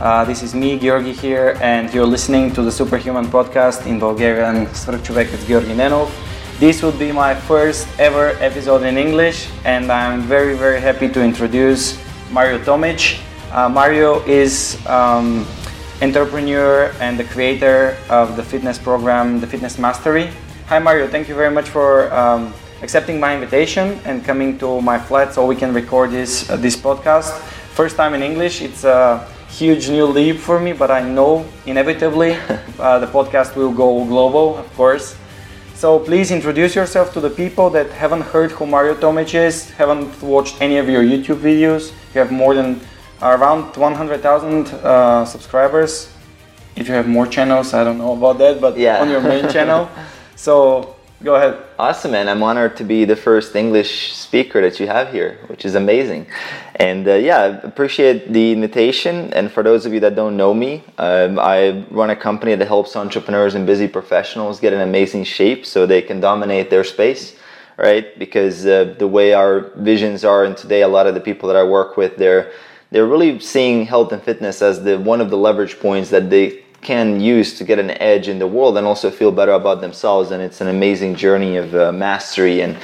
uh, 0.00 0.24
this 0.24 0.42
is 0.42 0.54
me, 0.54 0.78
Georgi 0.78 1.12
here, 1.12 1.56
and 1.60 1.92
you're 1.92 2.06
listening 2.06 2.52
to 2.52 2.62
the 2.62 2.70
Superhuman 2.70 3.26
podcast 3.26 3.86
in 3.86 3.98
Bulgarian 3.98 4.66
Svrchuvek 4.66 5.30
with 5.30 5.46
Georgi 5.46 5.74
Nenov. 5.74 6.10
This 6.60 6.82
would 6.82 6.98
be 6.98 7.12
my 7.12 7.34
first 7.34 7.88
ever 7.98 8.36
episode 8.40 8.82
in 8.82 8.96
English, 8.96 9.48
and 9.64 9.90
I'm 9.90 10.22
very, 10.22 10.54
very 10.54 10.80
happy 10.80 11.08
to 11.08 11.22
introduce 11.22 11.98
Mario 12.30 12.58
Tomic. 12.58 13.20
Uh, 13.52 13.68
Mario 13.68 14.20
is 14.26 14.78
um, 14.86 15.46
entrepreneur 16.02 16.92
and 17.00 17.18
the 17.18 17.24
creator 17.24 17.96
of 18.08 18.36
the 18.36 18.42
fitness 18.42 18.78
program, 18.78 19.40
the 19.40 19.46
Fitness 19.46 19.78
Mastery. 19.78 20.30
Hi 20.66 20.78
Mario, 20.78 21.08
thank 21.08 21.28
you 21.28 21.34
very 21.34 21.50
much 21.50 21.68
for 21.68 22.12
um, 22.12 22.52
accepting 22.82 23.18
my 23.18 23.34
invitation 23.34 23.98
and 24.04 24.24
coming 24.24 24.58
to 24.58 24.80
my 24.80 24.98
flat 24.98 25.34
so 25.34 25.46
we 25.46 25.56
can 25.56 25.72
record 25.72 26.10
this 26.10 26.48
uh, 26.50 26.56
this 26.56 26.76
podcast. 26.76 27.38
First 27.74 27.96
time 27.96 28.14
in 28.14 28.22
English. 28.22 28.60
It's 28.60 28.84
a 28.84 29.26
huge 29.58 29.88
new 29.90 30.06
leap 30.06 30.36
for 30.36 30.60
me, 30.60 30.72
but 30.72 30.90
I 30.90 31.00
know 31.02 31.44
inevitably 31.66 32.32
uh, 32.78 32.98
the 33.00 33.06
podcast 33.06 33.56
will 33.56 33.72
go 33.72 34.04
global, 34.04 34.56
of 34.58 34.72
course. 34.76 35.16
So 35.74 35.98
please 35.98 36.30
introduce 36.30 36.74
yourself 36.74 37.12
to 37.14 37.20
the 37.20 37.30
people 37.30 37.70
that 37.70 37.90
haven't 37.90 38.22
heard 38.22 38.50
who 38.52 38.66
Mario 38.66 38.94
Tomic 38.94 39.34
is, 39.34 39.70
haven't 39.70 40.22
watched 40.22 40.60
any 40.60 40.76
of 40.78 40.88
your 40.88 41.02
YouTube 41.02 41.40
videos. 41.40 41.92
You 42.14 42.20
have 42.20 42.32
more 42.32 42.54
than 42.54 42.80
around 43.22 43.76
100,000 43.76 44.66
uh, 44.68 45.24
subscribers. 45.24 46.12
If 46.76 46.88
you 46.88 46.94
have 46.94 47.08
more 47.08 47.26
channels, 47.26 47.74
I 47.74 47.82
don't 47.84 47.98
know 47.98 48.12
about 48.12 48.38
that, 48.38 48.60
but 48.60 48.76
Yeah. 48.78 49.00
on 49.02 49.08
your 49.10 49.20
main 49.20 49.48
channel. 49.48 49.88
So 50.36 50.94
go 51.22 51.34
ahead. 51.34 51.62
Awesome, 51.78 52.12
man. 52.12 52.28
I'm 52.28 52.42
honored 52.42 52.76
to 52.76 52.84
be 52.84 53.04
the 53.04 53.16
first 53.16 53.56
English 53.56 54.12
speaker 54.14 54.60
that 54.60 54.78
you 54.78 54.86
have 54.86 55.12
here, 55.12 55.38
which 55.48 55.64
is 55.64 55.74
amazing. 55.74 56.26
And 56.76 57.08
uh, 57.08 57.14
yeah, 57.14 57.60
appreciate 57.62 58.32
the 58.32 58.52
invitation. 58.52 59.32
And 59.34 59.50
for 59.50 59.62
those 59.62 59.84
of 59.84 59.92
you 59.92 60.00
that 60.00 60.14
don't 60.14 60.36
know 60.36 60.54
me, 60.54 60.84
um, 60.98 61.38
I 61.38 61.84
run 61.90 62.10
a 62.10 62.16
company 62.16 62.54
that 62.54 62.66
helps 62.66 62.94
entrepreneurs 62.94 63.54
and 63.54 63.66
busy 63.66 63.88
professionals 63.88 64.60
get 64.60 64.72
in 64.72 64.80
amazing 64.80 65.24
shape 65.24 65.66
so 65.66 65.86
they 65.86 66.02
can 66.02 66.20
dominate 66.20 66.70
their 66.70 66.84
space, 66.84 67.36
right? 67.76 68.16
Because 68.18 68.64
uh, 68.64 68.94
the 68.98 69.08
way 69.08 69.32
our 69.32 69.70
visions 69.76 70.24
are, 70.24 70.44
and 70.44 70.56
today 70.56 70.82
a 70.82 70.88
lot 70.88 71.06
of 71.06 71.14
the 71.14 71.20
people 71.20 71.48
that 71.48 71.56
I 71.56 71.64
work 71.64 71.96
with, 71.96 72.16
they're 72.16 72.52
they're 72.90 73.06
really 73.06 73.38
seeing 73.38 73.84
health 73.84 74.12
and 74.12 74.22
fitness 74.22 74.62
as 74.62 74.82
the 74.82 74.98
one 74.98 75.20
of 75.20 75.28
the 75.28 75.36
leverage 75.36 75.78
points 75.78 76.08
that 76.10 76.30
they 76.30 76.64
can 76.80 77.20
use 77.20 77.58
to 77.58 77.64
get 77.64 77.78
an 77.78 77.90
edge 77.90 78.28
in 78.28 78.38
the 78.38 78.46
world 78.46 78.76
and 78.78 78.86
also 78.86 79.10
feel 79.10 79.32
better 79.32 79.52
about 79.52 79.80
themselves. 79.80 80.30
And 80.30 80.42
it's 80.42 80.60
an 80.60 80.68
amazing 80.68 81.16
journey 81.16 81.56
of 81.56 81.74
uh, 81.74 81.92
mastery 81.92 82.60
and 82.60 82.78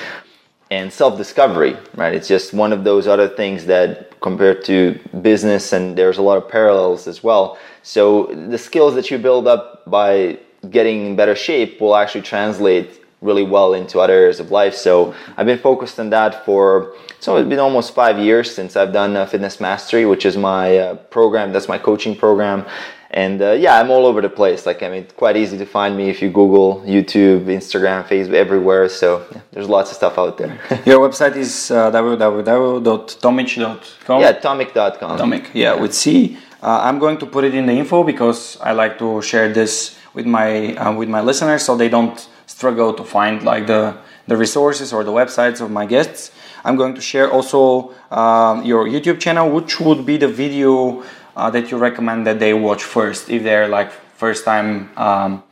and 0.71 0.93
self-discovery 0.93 1.77
right? 1.95 2.15
It's 2.15 2.27
just 2.27 2.53
one 2.53 2.73
of 2.73 2.85
those 2.85 3.07
other 3.07 3.29
things 3.29 3.67
that 3.67 4.19
compared 4.21 4.65
to 4.65 4.99
business 5.23 5.73
and 5.73 5.97
there's 5.97 6.19
a 6.19 6.23
lot 6.23 6.39
of 6.39 6.49
parallels 6.49 7.07
as 7.07 7.23
well. 7.23 7.59
So 7.83 8.27
the 8.27 8.59
skills 8.59 8.95
that 8.95 9.11
you 9.11 9.19
build 9.19 9.47
up 9.47 9.89
by 9.89 10.39
getting 10.71 11.07
in 11.07 11.17
better 11.17 11.37
shape 11.37 11.81
will 11.81 11.95
actually 11.95 12.23
translate 12.23 13.05
really 13.21 13.43
well 13.43 13.73
into 13.75 14.01
other 14.01 14.13
areas 14.13 14.41
of 14.41 14.51
life. 14.51 14.75
So 14.75 15.15
i've 15.37 15.47
been 15.47 15.59
focused 15.59 16.01
on 16.01 16.11
that 16.11 16.45
for 16.45 16.95
so 17.21 17.37
it's 17.37 17.49
been 17.49 17.59
almost 17.59 17.95
five 17.95 18.19
years 18.19 18.55
since 18.55 18.77
i've 18.77 18.93
done 18.93 19.17
uh, 19.17 19.25
fitness 19.25 19.61
mastery 19.61 20.05
which 20.07 20.25
is 20.27 20.37
my 20.37 20.79
uh, 20.79 20.95
program. 21.17 21.53
That's 21.53 21.69
my 21.69 21.79
coaching 21.79 22.17
program 22.17 22.67
and 23.15 23.41
uh, 23.41 23.53
yeah 23.53 23.79
i'm 23.79 23.91
all 23.91 24.05
over 24.07 24.21
the 24.21 24.29
place 24.29 24.67
like 24.67 24.83
i 24.83 24.89
mean 24.89 25.07
quite 25.17 25.37
easy 25.37 25.57
to 25.57 25.65
find 25.65 25.97
me 25.97 26.11
if 26.11 26.21
you 26.21 26.29
google 26.29 26.83
youtube 26.85 27.45
instagram 27.47 28.05
facebook 28.13 28.35
everywhere 28.35 28.89
so 28.89 29.25
yeah, 29.33 29.41
there's 29.53 29.69
lots 29.69 29.91
of 29.91 29.97
stuff 29.97 30.19
out 30.19 30.37
there 30.37 30.59
Your 30.85 30.99
website 31.09 31.37
is 31.37 31.71
uh, 31.71 31.91
www.tomic.com. 31.93 34.21
yeah 34.21 34.33
tomic.com 34.33 35.19
Tomic, 35.19 35.47
yeah, 35.55 35.75
with 35.75 35.95
C. 35.95 36.37
Uh, 36.63 36.81
I'm 36.83 36.99
going 36.99 37.17
to 37.19 37.27
put 37.27 37.45
it 37.45 37.55
in 37.55 37.67
the 37.67 37.73
info 37.73 38.03
because 38.05 38.59
I 38.61 38.73
like 38.73 38.99
to 38.99 39.21
share 39.23 39.53
this 39.53 39.97
with 40.15 40.27
my 40.27 40.75
uh, 40.77 40.93
with 40.95 41.09
my 41.09 41.21
listeners 41.21 41.63
so 41.63 41.77
they 41.77 41.89
don't 41.91 42.27
struggle 42.47 42.93
to 42.95 43.05
find 43.05 43.43
like 43.43 43.67
the 43.67 43.95
the 44.27 44.37
resources 44.37 44.93
or 44.93 45.05
the 45.05 45.13
websites 45.13 45.61
of 45.61 45.71
my 45.71 45.85
guests. 45.87 46.31
I'm 46.65 46.77
going 46.77 46.95
to 46.95 47.01
share 47.03 47.31
also 47.31 47.93
um, 48.11 48.65
your 48.65 48.87
YouTube 48.87 49.21
channel, 49.21 49.51
which 49.51 49.79
would 49.81 50.07
be 50.07 50.17
the 50.17 50.29
video 50.29 51.03
uh, 51.37 51.51
that 51.51 51.71
you 51.71 51.77
recommend 51.77 52.27
that 52.27 52.39
they 52.39 52.55
watch 52.55 52.83
first 52.83 53.29
if 53.29 53.43
they're 53.43 53.69
like 53.69 53.91
first 54.17 54.45
time 54.45 54.91
um, 54.97 55.43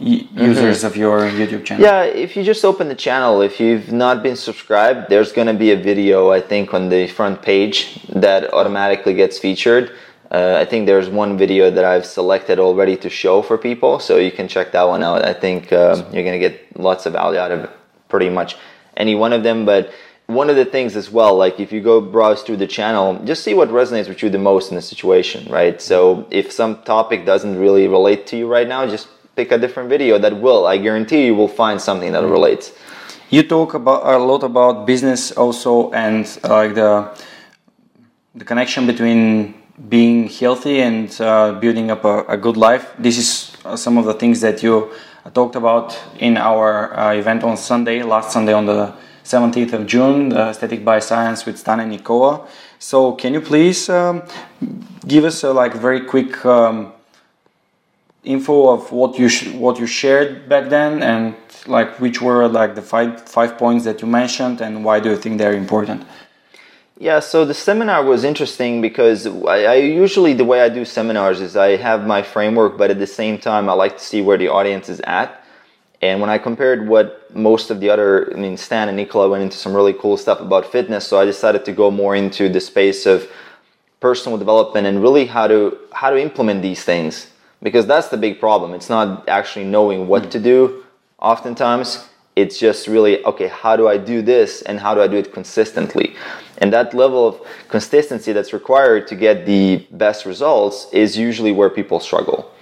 y- 0.00 0.26
users 0.32 0.84
of 0.84 0.96
your 0.96 1.20
YouTube 1.20 1.64
channel. 1.64 1.84
Yeah, 1.84 2.02
if 2.02 2.36
you 2.36 2.42
just 2.42 2.64
open 2.64 2.88
the 2.88 2.94
channel, 2.94 3.42
if 3.42 3.60
you've 3.60 3.92
not 3.92 4.22
been 4.22 4.36
subscribed, 4.36 5.08
there's 5.08 5.32
going 5.32 5.46
to 5.46 5.54
be 5.54 5.70
a 5.70 5.76
video, 5.76 6.30
I 6.30 6.40
think, 6.40 6.74
on 6.74 6.88
the 6.88 7.06
front 7.06 7.42
page 7.42 8.00
that 8.08 8.52
automatically 8.52 9.14
gets 9.14 9.38
featured. 9.38 9.92
Uh, 10.30 10.58
I 10.60 10.64
think 10.64 10.86
there's 10.86 11.08
one 11.08 11.38
video 11.38 11.70
that 11.70 11.84
I've 11.84 12.04
selected 12.04 12.58
already 12.58 12.96
to 12.96 13.08
show 13.08 13.40
for 13.42 13.56
people, 13.56 14.00
so 14.00 14.16
you 14.16 14.32
can 14.32 14.48
check 14.48 14.72
that 14.72 14.82
one 14.82 15.02
out. 15.04 15.24
I 15.24 15.32
think 15.32 15.72
um, 15.72 16.00
you're 16.12 16.24
going 16.24 16.40
to 16.40 16.48
get 16.48 16.76
lots 16.76 17.06
of 17.06 17.12
value 17.12 17.38
out 17.38 17.52
of 17.52 17.70
pretty 18.08 18.30
much 18.30 18.56
any 18.96 19.14
one 19.14 19.32
of 19.32 19.44
them. 19.44 19.64
But 19.64 19.92
one 20.26 20.48
of 20.48 20.56
the 20.56 20.64
things 20.64 20.96
as 20.96 21.10
well, 21.10 21.36
like 21.36 21.60
if 21.60 21.70
you 21.70 21.80
go 21.80 22.00
browse 22.00 22.42
through 22.42 22.56
the 22.56 22.66
channel, 22.66 23.20
just 23.24 23.44
see 23.44 23.52
what 23.52 23.68
resonates 23.68 24.08
with 24.08 24.22
you 24.22 24.30
the 24.30 24.38
most 24.38 24.70
in 24.70 24.76
the 24.76 24.82
situation, 24.82 25.50
right? 25.52 25.80
So 25.82 26.26
if 26.30 26.50
some 26.50 26.82
topic 26.82 27.26
doesn't 27.26 27.58
really 27.58 27.88
relate 27.88 28.26
to 28.28 28.36
you 28.36 28.46
right 28.46 28.66
now, 28.66 28.86
just 28.86 29.08
pick 29.36 29.52
a 29.52 29.58
different 29.58 29.90
video 29.90 30.18
that 30.18 30.40
will. 30.40 30.66
I 30.66 30.78
guarantee 30.78 31.26
you 31.26 31.34
will 31.34 31.48
find 31.48 31.80
something 31.80 32.12
that 32.12 32.22
relates. 32.22 32.72
You 33.28 33.42
talk 33.42 33.74
about 33.74 34.06
a 34.06 34.18
lot 34.18 34.42
about 34.42 34.86
business 34.86 35.32
also 35.32 35.90
and 35.92 36.26
uh, 36.44 36.48
like 36.48 36.74
the 36.74 37.10
the 38.36 38.44
connection 38.44 38.86
between 38.86 39.54
being 39.88 40.28
healthy 40.28 40.80
and 40.80 41.08
uh, 41.20 41.52
building 41.52 41.90
up 41.90 42.04
a, 42.04 42.24
a 42.26 42.36
good 42.36 42.56
life. 42.56 42.92
This 42.98 43.18
is 43.18 43.56
uh, 43.64 43.76
some 43.76 43.98
of 43.98 44.04
the 44.04 44.14
things 44.14 44.40
that 44.40 44.62
you 44.62 44.90
uh, 45.24 45.30
talked 45.30 45.56
about 45.56 45.98
in 46.18 46.36
our 46.36 46.98
uh, 46.98 47.12
event 47.12 47.44
on 47.44 47.56
Sunday, 47.56 48.02
last 48.02 48.32
Sunday 48.32 48.52
on 48.52 48.66
the 48.66 48.94
17th 49.24 49.72
of 49.72 49.86
June, 49.86 50.28
the 50.28 50.50
Aesthetic 50.50 50.84
by 50.84 50.98
Science 50.98 51.46
with 51.46 51.58
Stan 51.58 51.80
and 51.80 51.90
Nicola. 51.90 52.46
So, 52.78 53.12
can 53.12 53.32
you 53.32 53.40
please 53.40 53.88
um, 53.88 54.22
give 55.06 55.24
us 55.24 55.42
a 55.42 55.52
like 55.52 55.74
very 55.74 56.02
quick 56.02 56.44
um, 56.44 56.92
info 58.24 58.68
of 58.68 58.92
what 58.92 59.18
you 59.18 59.28
what 59.58 59.78
you 59.78 59.86
shared 59.86 60.48
back 60.48 60.68
then 60.68 61.02
and 61.02 61.34
like 61.66 62.00
which 62.00 62.20
were 62.20 62.48
like 62.48 62.74
the 62.74 62.82
five 62.82 63.20
five 63.28 63.56
points 63.58 63.84
that 63.84 64.00
you 64.02 64.08
mentioned 64.08 64.60
and 64.60 64.84
why 64.84 65.00
do 65.00 65.10
you 65.10 65.16
think 65.16 65.38
they're 65.38 65.54
important? 65.54 66.04
Yeah, 66.98 67.20
so 67.20 67.44
the 67.44 67.54
seminar 67.54 68.04
was 68.04 68.22
interesting 68.22 68.80
because 68.80 69.26
I, 69.26 69.64
I 69.64 69.74
usually 69.74 70.32
the 70.32 70.44
way 70.44 70.60
I 70.60 70.68
do 70.68 70.84
seminars 70.84 71.40
is 71.40 71.56
I 71.56 71.76
have 71.76 72.06
my 72.06 72.22
framework, 72.22 72.78
but 72.78 72.90
at 72.90 72.98
the 72.98 73.06
same 73.06 73.36
time 73.36 73.68
I 73.68 73.72
like 73.72 73.98
to 73.98 74.04
see 74.04 74.22
where 74.22 74.38
the 74.38 74.48
audience 74.48 74.88
is 74.88 75.00
at. 75.00 75.43
And 76.04 76.20
when 76.20 76.28
I 76.28 76.36
compared 76.36 76.86
what 76.86 77.34
most 77.34 77.70
of 77.70 77.80
the 77.80 77.88
other, 77.88 78.30
I 78.30 78.36
mean, 78.36 78.58
Stan 78.58 78.88
and 78.88 78.96
Nicola 78.98 79.26
went 79.26 79.42
into 79.42 79.56
some 79.56 79.72
really 79.72 79.94
cool 79.94 80.18
stuff 80.18 80.38
about 80.38 80.70
fitness, 80.70 81.06
so 81.06 81.18
I 81.18 81.24
decided 81.24 81.64
to 81.64 81.72
go 81.72 81.90
more 81.90 82.14
into 82.14 82.50
the 82.50 82.60
space 82.60 83.06
of 83.06 83.26
personal 84.00 84.36
development 84.36 84.86
and 84.86 85.00
really 85.00 85.24
how 85.24 85.46
to 85.46 85.78
how 85.92 86.10
to 86.10 86.20
implement 86.20 86.60
these 86.60 86.84
things 86.84 87.28
because 87.62 87.86
that's 87.86 88.08
the 88.08 88.18
big 88.18 88.38
problem. 88.38 88.74
It's 88.74 88.90
not 88.90 89.26
actually 89.30 89.64
knowing 89.64 90.06
what 90.06 90.30
to 90.32 90.38
do. 90.38 90.84
Oftentimes, 91.20 92.06
it's 92.36 92.58
just 92.58 92.86
really 92.86 93.24
okay. 93.24 93.48
How 93.48 93.74
do 93.74 93.88
I 93.88 93.96
do 93.96 94.20
this, 94.20 94.60
and 94.60 94.80
how 94.80 94.92
do 94.94 95.00
I 95.00 95.08
do 95.08 95.16
it 95.16 95.32
consistently? 95.32 96.16
And 96.58 96.70
that 96.74 96.92
level 96.92 97.26
of 97.26 97.40
consistency 97.70 98.30
that's 98.34 98.52
required 98.52 99.08
to 99.08 99.14
get 99.16 99.46
the 99.46 99.86
best 99.90 100.26
results 100.26 100.86
is 100.92 101.16
usually 101.16 101.52
where 101.52 101.70
people 101.70 101.98
struggle 101.98 102.53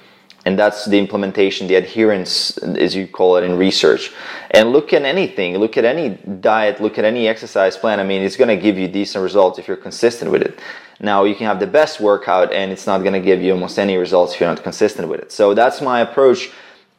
and 0.45 0.59
that's 0.59 0.87
the 0.87 0.99
implementation 0.99 1.67
the 1.67 1.77
adherence 1.77 2.59
as 2.59 2.95
you 2.95 3.07
call 3.07 3.37
it 3.37 3.45
in 3.45 3.57
research. 3.57 4.13
And 4.51 4.73
look 4.73 4.93
at 4.93 5.03
anything 5.03 5.57
look 5.59 5.77
at 5.77 5.85
any 5.85 6.11
diet 6.41 6.81
look 6.81 6.99
at 6.99 7.05
any 7.05 7.29
exercise 7.29 7.77
plan. 7.77 8.01
I 8.01 8.05
mean 8.05 8.23
it's 8.23 8.37
going 8.37 8.49
to 8.49 8.57
give 8.57 8.79
you 8.79 8.89
decent 8.89 9.23
results 9.23 9.59
if 9.59 9.69
you're 9.69 9.77
consistent 9.77 10.31
with 10.31 10.43
it. 10.43 10.59
Now 11.01 11.25
you 11.25 11.35
can 11.35 11.47
have 11.47 11.61
the 11.61 11.67
best 11.67 12.01
workout 12.01 12.53
and 12.53 12.73
it's 12.73 12.87
not 12.87 12.99
going 12.99 13.15
to 13.15 13.21
give 13.21 13.43
you 13.43 13.53
almost 13.53 13.79
any 13.79 13.97
results 13.97 14.35
if 14.35 14.41
you're 14.41 14.49
not 14.49 14.63
consistent 14.63 15.09
with 15.09 15.21
it. 15.21 15.33
So 15.33 15.55
that's 15.55 15.81
my 15.81 16.01
approach. 16.01 16.51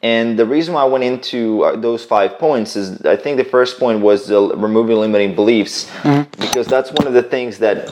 And 0.02 0.38
the 0.38 0.44
reason 0.44 0.74
why 0.74 0.82
I 0.82 0.84
went 0.84 1.02
into 1.02 1.64
uh, 1.64 1.76
those 1.76 2.04
five 2.04 2.38
points 2.38 2.76
is 2.76 3.00
I 3.06 3.16
think 3.16 3.38
the 3.38 3.44
first 3.44 3.78
point 3.78 4.00
was 4.00 4.26
the 4.26 4.38
removing 4.54 4.98
limiting 4.98 5.34
beliefs. 5.34 5.90
Because 6.38 6.66
that's 6.66 6.90
one 6.92 7.06
of 7.06 7.14
the 7.14 7.22
things 7.22 7.56
that 7.58 7.90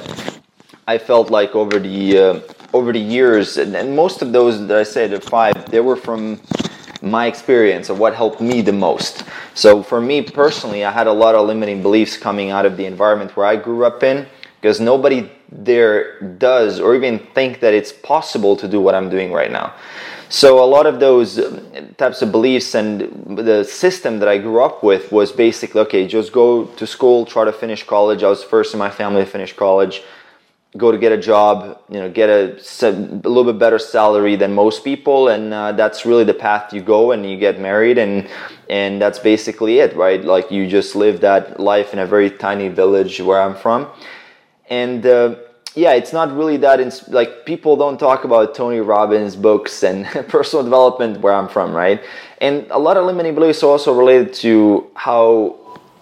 I 0.86 0.98
felt 0.98 1.30
like 1.30 1.54
over 1.54 1.78
the 1.78 2.18
uh, 2.18 2.40
over 2.72 2.92
the 2.92 3.00
years, 3.00 3.56
and, 3.58 3.76
and 3.76 3.94
most 3.94 4.22
of 4.22 4.32
those 4.32 4.66
that 4.66 4.78
I 4.78 4.82
said, 4.82 5.10
the 5.10 5.20
five, 5.20 5.70
they 5.70 5.80
were 5.80 5.96
from 5.96 6.40
my 7.02 7.26
experience 7.26 7.88
of 7.88 7.98
what 7.98 8.14
helped 8.14 8.40
me 8.40 8.62
the 8.62 8.72
most. 8.72 9.24
So 9.54 9.82
for 9.82 10.00
me 10.00 10.22
personally, 10.22 10.84
I 10.84 10.90
had 10.90 11.06
a 11.06 11.12
lot 11.12 11.34
of 11.34 11.46
limiting 11.46 11.82
beliefs 11.82 12.16
coming 12.16 12.50
out 12.50 12.64
of 12.64 12.76
the 12.76 12.86
environment 12.86 13.36
where 13.36 13.46
I 13.46 13.56
grew 13.56 13.84
up 13.84 14.02
in 14.02 14.26
because 14.60 14.80
nobody 14.80 15.30
there 15.50 16.20
does 16.38 16.80
or 16.80 16.94
even 16.94 17.18
think 17.34 17.60
that 17.60 17.74
it's 17.74 17.92
possible 17.92 18.56
to 18.56 18.68
do 18.68 18.80
what 18.80 18.94
I'm 18.94 19.10
doing 19.10 19.32
right 19.32 19.50
now. 19.50 19.74
So 20.28 20.64
a 20.64 20.64
lot 20.64 20.86
of 20.86 20.98
those 20.98 21.38
um, 21.38 21.94
types 21.98 22.22
of 22.22 22.32
beliefs 22.32 22.74
and 22.74 23.36
the 23.36 23.64
system 23.64 24.18
that 24.20 24.28
I 24.28 24.38
grew 24.38 24.64
up 24.64 24.82
with 24.82 25.12
was 25.12 25.30
basically 25.30 25.82
okay, 25.82 26.06
just 26.06 26.32
go 26.32 26.64
to 26.64 26.86
school, 26.86 27.26
try 27.26 27.44
to 27.44 27.52
finish 27.52 27.82
college. 27.82 28.22
I 28.22 28.28
was 28.30 28.42
first 28.42 28.72
in 28.72 28.78
my 28.78 28.88
family 28.88 29.24
to 29.24 29.30
finish 29.30 29.52
college 29.52 30.02
go 30.76 30.90
to 30.90 30.98
get 30.98 31.12
a 31.12 31.18
job, 31.18 31.78
you 31.90 32.00
know, 32.00 32.10
get 32.10 32.30
a, 32.30 32.56
a 32.82 33.28
little 33.28 33.44
bit 33.44 33.58
better 33.58 33.78
salary 33.78 34.36
than 34.36 34.54
most 34.54 34.84
people, 34.84 35.28
and 35.28 35.52
uh, 35.52 35.72
that's 35.72 36.06
really 36.06 36.24
the 36.24 36.34
path 36.34 36.72
you 36.72 36.80
go, 36.80 37.12
and 37.12 37.28
you 37.28 37.36
get 37.36 37.60
married, 37.60 37.98
and 37.98 38.28
and 38.70 39.00
that's 39.00 39.18
basically 39.18 39.80
it, 39.80 39.94
right? 39.94 40.24
Like 40.24 40.50
you 40.50 40.66
just 40.66 40.96
live 40.96 41.20
that 41.20 41.60
life 41.60 41.92
in 41.92 41.98
a 41.98 42.06
very 42.06 42.30
tiny 42.30 42.68
village 42.68 43.20
where 43.20 43.40
I'm 43.40 43.54
from, 43.54 43.88
and. 44.68 45.04
Uh, 45.04 45.34
yeah, 45.74 45.92
it's 45.92 46.12
not 46.12 46.36
really 46.36 46.58
that 46.58 46.80
ins- 46.80 47.08
like 47.08 47.46
people 47.46 47.76
don't 47.76 47.98
talk 47.98 48.24
about 48.24 48.54
Tony 48.54 48.80
Robbins 48.80 49.36
books 49.36 49.82
and 49.82 50.04
personal 50.28 50.62
development 50.62 51.20
where 51.20 51.32
I'm 51.32 51.48
from, 51.48 51.72
right? 51.72 52.02
And 52.42 52.66
a 52.70 52.78
lot 52.78 52.98
of 52.98 53.06
limiting 53.06 53.34
beliefs 53.34 53.62
are 53.62 53.70
also 53.70 53.94
related 53.94 54.34
to 54.34 54.90
how 54.94 55.56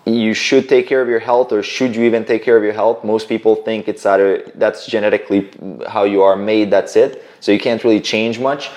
you 0.07 0.35
should 0.35 0.69
take 0.69 0.87
care 0.87 1.03
of 1.03 1.09
your 1.09 1.19
health 1.19 1.53
or 1.53 1.63
should 1.63 1.95
you 1.95 2.05
even 2.05 2.25
take 2.25 2.43
care 2.43 2.57
of 2.57 2.63
your 2.63 2.73
health? 2.73 3.05
Most 3.05 3.29
people 3.29 3.57
think 3.57 3.89
it's 3.89 4.07
either 4.07 4.51
that's 4.55 4.87
genetically 4.87 5.51
how 5.89 6.05
you 6.05 6.23
are 6.23 6.37
made 6.37 6.71
that's 6.71 6.97
it. 6.97 7.25
So 7.41 7.53
you 7.53 7.59
can't 7.59 7.83
really 7.85 8.01
change 8.01 8.39
much. 8.39 8.71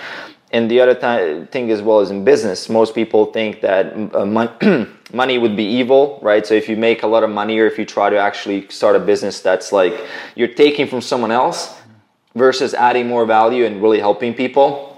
And 0.51 0.69
the 0.69 0.81
other 0.81 0.93
th- 0.93 1.49
thing 1.49 1.71
as 1.71 1.81
well 1.81 2.01
is 2.01 2.11
in 2.11 2.23
business. 2.23 2.69
Most 2.69 2.93
people 2.93 3.25
think 3.27 3.61
that 3.61 3.93
uh, 4.13 4.25
mon- 4.25 4.97
money 5.13 5.37
would 5.37 5.55
be 5.55 5.63
evil 5.63 6.19
right? 6.21 6.45
So 6.45 6.53
if 6.53 6.69
you 6.69 6.77
make 6.77 7.03
a 7.03 7.07
lot 7.07 7.23
of 7.23 7.29
money 7.29 7.57
or 7.59 7.67
if 7.67 7.77
you 7.79 7.85
try 7.85 8.09
to 8.09 8.17
actually 8.17 8.67
start 8.69 8.95
a 8.95 8.99
business 8.99 9.39
that's 9.39 9.71
like 9.71 10.05
you're 10.35 10.53
taking 10.53 10.87
from 10.87 11.01
someone 11.01 11.31
else 11.31 11.75
versus 12.35 12.73
adding 12.73 13.07
more 13.07 13.25
value 13.25 13.65
and 13.65 13.81
really 13.81 13.99
helping 13.99 14.33
people. 14.33 14.89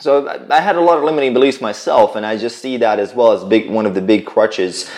So 0.00 0.46
I 0.50 0.60
had 0.60 0.76
a 0.76 0.80
lot 0.80 0.96
of 0.96 1.04
limiting 1.04 1.34
beliefs 1.34 1.60
myself, 1.60 2.16
and 2.16 2.24
I 2.24 2.38
just 2.38 2.62
see 2.62 2.78
that 2.78 2.98
as 2.98 3.14
well 3.14 3.32
as 3.32 3.44
big 3.44 3.68
one 3.68 3.84
of 3.84 3.94
the 3.94 4.00
big 4.00 4.24
crutches 4.24 4.90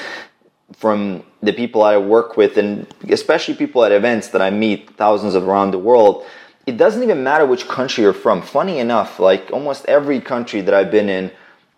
from 0.76 1.22
the 1.42 1.52
people 1.52 1.82
I 1.82 1.96
work 1.96 2.36
with, 2.36 2.56
and 2.56 2.86
especially 3.08 3.54
people 3.54 3.84
at 3.84 3.92
events 3.92 4.28
that 4.28 4.42
I 4.42 4.50
meet, 4.50 4.90
thousands 4.96 5.34
of 5.34 5.48
around 5.48 5.72
the 5.72 5.78
world, 5.78 6.24
it 6.66 6.76
doesn't 6.76 7.02
even 7.02 7.22
matter 7.24 7.44
which 7.44 7.66
country 7.66 8.04
you're 8.04 8.12
from. 8.12 8.40
Funny 8.42 8.78
enough, 8.78 9.18
like 9.18 9.50
almost 9.52 9.84
every 9.86 10.20
country 10.20 10.60
that 10.60 10.74
I've 10.74 10.90
been 10.90 11.08
in, 11.08 11.30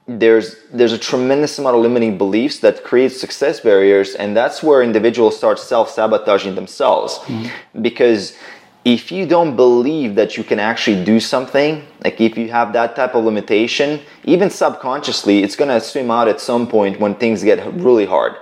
there's 0.06 0.56
there's 0.70 0.92
a 0.92 0.98
tremendous 0.98 1.58
amount 1.58 1.76
of 1.76 1.82
limiting 1.82 2.18
beliefs 2.18 2.58
that 2.58 2.84
creates 2.84 3.18
success 3.18 3.60
barriers, 3.60 4.14
and 4.14 4.36
that's 4.36 4.62
where 4.62 4.82
individuals 4.82 5.36
start 5.36 5.58
self-sabotaging 5.58 6.54
themselves. 6.54 7.18
Mm-hmm. 7.20 7.80
Because 7.80 8.36
if 8.84 9.10
you 9.10 9.24
don't 9.24 9.56
believe 9.56 10.14
that 10.16 10.36
you 10.36 10.44
can 10.44 10.60
actually 10.60 11.02
do 11.02 11.18
something, 11.18 11.82
like 12.04 12.20
if 12.20 12.36
you 12.36 12.50
have 12.50 12.74
that 12.74 12.94
type 12.94 13.14
of 13.14 13.24
limitation, 13.24 14.00
even 14.24 14.50
subconsciously, 14.50 15.42
it's 15.42 15.56
gonna 15.56 15.80
swim 15.80 16.10
out 16.10 16.28
at 16.28 16.38
some 16.38 16.66
point 16.66 17.00
when 17.00 17.14
things 17.14 17.42
get 17.42 17.64
really 17.72 18.04
hard 18.04 18.36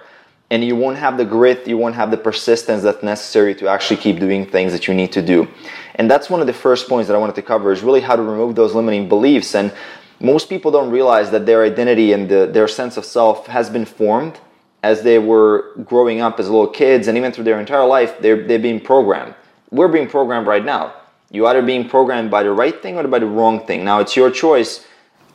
and 0.52 0.62
you 0.62 0.76
won't 0.76 0.99
have 0.99 1.16
the 1.16 1.25
grit, 1.25 1.66
you 1.66 1.78
won't 1.78 1.94
have 1.94 2.10
the 2.10 2.16
persistence 2.19 2.82
that's 2.82 3.02
necessary 3.02 3.54
to 3.54 3.69
actually 3.69 3.96
keep 3.96 4.20
doing 4.20 4.44
things 4.44 4.70
that 4.72 4.87
you 4.87 4.93
need 4.93 5.10
to 5.10 5.22
do. 5.22 5.49
And 5.94 6.10
that's 6.10 6.28
one 6.28 6.43
of 6.43 6.46
the 6.46 6.52
first 6.52 6.90
points 6.90 7.08
that 7.08 7.14
I 7.14 7.19
wanted 7.19 7.37
to 7.37 7.43
cover 7.43 7.72
is 7.72 7.82
really 7.82 8.02
how 8.02 8.16
to 8.16 8.22
remove 8.22 8.54
those 8.54 8.75
limiting 8.75 9.08
beliefs. 9.08 9.54
And 9.54 9.72
most 10.20 10.50
people 10.50 10.70
don't 10.70 10.90
realize 10.90 11.31
that 11.31 11.46
their 11.46 11.64
identity 11.64 12.12
and 12.12 12.28
the, 12.28 12.46
their 12.46 12.69
sense 12.69 12.99
of 12.99 13.06
self 13.06 13.46
has 13.46 13.70
been 13.70 13.87
formed 13.87 14.40
as 14.82 15.02
they 15.02 15.19
were 15.19 15.72
growing 15.87 16.20
up 16.20 16.38
as 16.38 16.50
little 16.50 16.66
kids, 16.66 17.08
and 17.08 17.16
even 17.16 17.32
through 17.32 17.44
their 17.44 17.58
entire 17.58 17.87
life, 17.87 18.20
they're, 18.20 18.46
they're 18.46 18.58
being 18.58 18.81
programmed. 18.81 19.34
We're 19.70 19.88
being 19.88 20.06
programmed 20.06 20.46
right 20.46 20.64
now. 20.64 20.93
You 21.31 21.46
either 21.46 21.62
being 21.62 21.88
programmed 21.88 22.31
by 22.31 22.43
the 22.43 22.52
right 22.52 22.82
thing 22.82 22.98
or 22.98 23.08
by 23.08 23.20
the 23.20 23.26
wrong 23.26 23.66
thing. 23.66 23.87
Now 23.87 24.00
it's 24.00 24.16
your 24.16 24.31
choice 24.31 24.87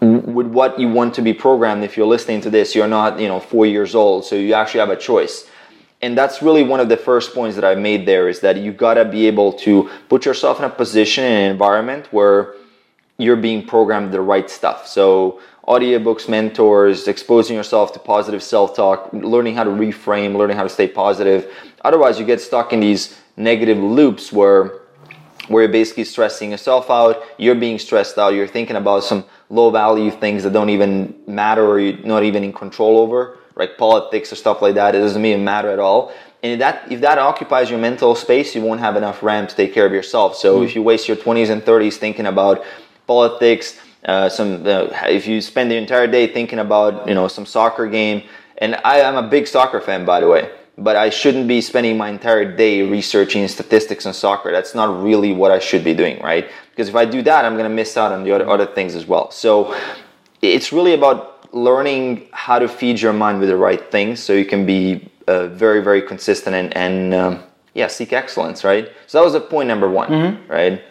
with 0.07 0.48
what 0.48 0.80
you 0.80 0.89
want 0.89 1.13
to 1.15 1.21
be 1.21 1.33
programmed 1.33 1.83
if 1.83 1.98
you're 1.98 2.07
listening 2.07 2.42
to 2.42 2.50
this 2.50 2.75
you're 2.75 2.88
not 2.88 3.19
you 3.19 3.27
know 3.27 3.39
four 3.39 3.65
years 3.65 3.95
old 3.95 4.25
so 4.25 4.36
you 4.36 4.54
actually 4.54 4.80
have 4.80 4.89
a 4.89 4.95
choice. 4.95 5.50
And 6.00 6.15
that's 6.15 6.44
really 6.44 6.62
one 6.62 6.80
of 6.80 6.89
the 6.89 6.98
first 6.98 7.33
points 7.33 7.56
that 7.56 7.65
i 7.65 7.74
made 7.74 8.06
there 8.06 8.30
is 8.30 8.39
that 8.42 8.57
you 8.57 8.71
got 8.71 8.95
to 8.95 9.06
be 9.06 9.25
able 9.25 9.54
to 9.54 9.89
put 10.09 10.25
yourself 10.25 10.59
in 10.59 10.65
a 10.65 10.69
position 10.69 11.24
in 11.24 11.31
an 11.31 11.51
environment 11.51 12.07
where 12.12 12.54
you're 13.18 13.36
being 13.36 13.65
programmed 13.65 14.12
the 14.12 14.21
right 14.21 14.50
stuff. 14.50 14.88
So 14.88 15.42
audiobooks 15.68 16.30
mentors 16.30 17.07
exposing 17.07 17.56
yourself 17.56 17.94
to 17.94 18.00
positive 18.00 18.44
self-talk 18.44 19.09
learning 19.12 19.56
how 19.56 19.63
to 19.63 19.71
reframe 19.71 20.38
learning 20.38 20.56
how 20.56 20.63
to 20.63 20.69
stay 20.69 20.88
positive. 20.88 21.51
Otherwise 21.83 22.19
you 22.19 22.25
get 22.25 22.39
stuck 22.39 22.74
in 22.74 22.80
these 22.80 23.18
negative 23.36 23.80
loops 23.80 24.31
where 24.31 24.81
where 25.48 25.63
you're 25.63 25.71
basically 25.71 26.04
stressing 26.04 26.51
yourself 26.51 26.89
out 26.89 27.24
you're 27.38 27.56
being 27.56 27.80
stressed 27.80 28.18
out 28.18 28.33
you're 28.33 28.48
thinking 28.48 28.75
about 28.75 29.04
some 29.04 29.24
low 29.49 29.69
value 29.69 30.11
things 30.11 30.44
that 30.44 30.53
don't 30.53 30.69
even 30.69 31.15
matter 31.25 31.65
or 31.65 31.79
you're 31.79 31.97
not 32.05 32.23
even 32.23 32.44
in 32.44 32.53
control 32.53 32.99
over, 32.99 33.38
like 33.55 33.77
politics 33.77 34.31
or 34.31 34.35
stuff 34.35 34.61
like 34.61 34.75
that. 34.75 34.95
It 34.95 34.99
doesn't 34.99 35.25
even 35.25 35.44
matter 35.44 35.69
at 35.69 35.79
all. 35.79 36.11
And 36.44 36.53
if 36.53 36.59
that 36.59 36.91
if 36.91 37.01
that 37.01 37.17
occupies 37.17 37.69
your 37.69 37.79
mental 37.79 38.13
space, 38.15 38.53
you 38.53 38.61
won't 38.61 38.79
have 38.79 38.95
enough 38.95 39.23
RAM 39.23 39.47
to 39.47 39.55
take 39.55 39.73
care 39.73 39.85
of 39.85 39.91
yourself. 39.91 40.35
So 40.35 40.59
mm. 40.59 40.65
if 40.65 40.75
you 40.75 40.83
waste 40.83 41.07
your 41.07 41.17
20s 41.17 41.49
and 41.49 41.63
30s 41.63 41.95
thinking 41.95 42.27
about 42.27 42.63
politics, 43.07 43.79
uh, 44.05 44.29
some 44.29 44.65
uh, 44.67 44.88
if 45.07 45.27
you 45.27 45.41
spend 45.41 45.71
the 45.71 45.75
entire 45.75 46.07
day 46.07 46.27
thinking 46.27 46.59
about 46.59 47.07
you 47.07 47.15
know 47.15 47.27
some 47.27 47.45
soccer 47.45 47.88
game, 47.88 48.23
and 48.59 48.75
I 48.83 48.99
am 48.99 49.15
a 49.15 49.27
big 49.27 49.47
soccer 49.47 49.81
fan 49.81 50.05
by 50.05 50.19
the 50.19 50.27
way 50.27 50.51
but 50.77 50.95
I 50.95 51.09
shouldn't 51.09 51.47
be 51.47 51.59
spending 51.62 51.97
my 51.97 52.09
entire 52.09 52.56
day 52.56 52.83
researching 52.83 53.47
statistics 53.47 54.06
on 54.06 54.13
soccer. 54.13 54.51
That's 54.51 54.75
not 54.75 55.01
really 55.01 55.33
what 55.33 55.51
I 55.51 55.59
should 55.59 55.83
be 55.83 55.94
doing, 55.94 56.21
right? 56.21 56.50
Because 56.69 56.88
if 56.88 56.95
I 56.95 57.06
do 57.06 57.21
that, 57.24 57.45
I'm 57.45 57.53
going 57.53 57.69
to 57.69 57.75
miss 57.75 57.97
out 57.97 58.12
on 58.12 58.24
the 58.24 58.31
other, 58.31 58.47
other 58.47 58.68
things 58.68 58.94
as 58.94 59.07
well. 59.07 59.31
So 59.31 59.75
it's 60.41 60.71
really 60.71 60.94
about 60.94 61.51
learning 61.53 62.27
how 62.31 62.59
to 62.59 62.68
feed 62.68 63.01
your 63.01 63.13
mind 63.13 63.39
with 63.39 63.50
the 63.50 63.57
right 63.57 63.91
things 63.91 64.19
so 64.19 64.33
you 64.33 64.45
can 64.45 64.65
be 64.65 65.09
uh, 65.27 65.47
very, 65.47 65.81
very 65.81 66.01
consistent 66.01 66.56
and, 66.56 66.77
and 66.77 67.13
um, 67.13 67.44
yeah, 67.73 67.88
seek 67.88 68.13
excellence, 68.13 68.63
right? 68.63 68.89
So 69.07 69.18
that 69.18 69.25
was 69.25 69.33
a 69.33 69.39
point 69.39 69.68
number 69.68 69.89
one, 69.89 70.09
mm-hmm. 70.09 70.51
right? 70.51 70.81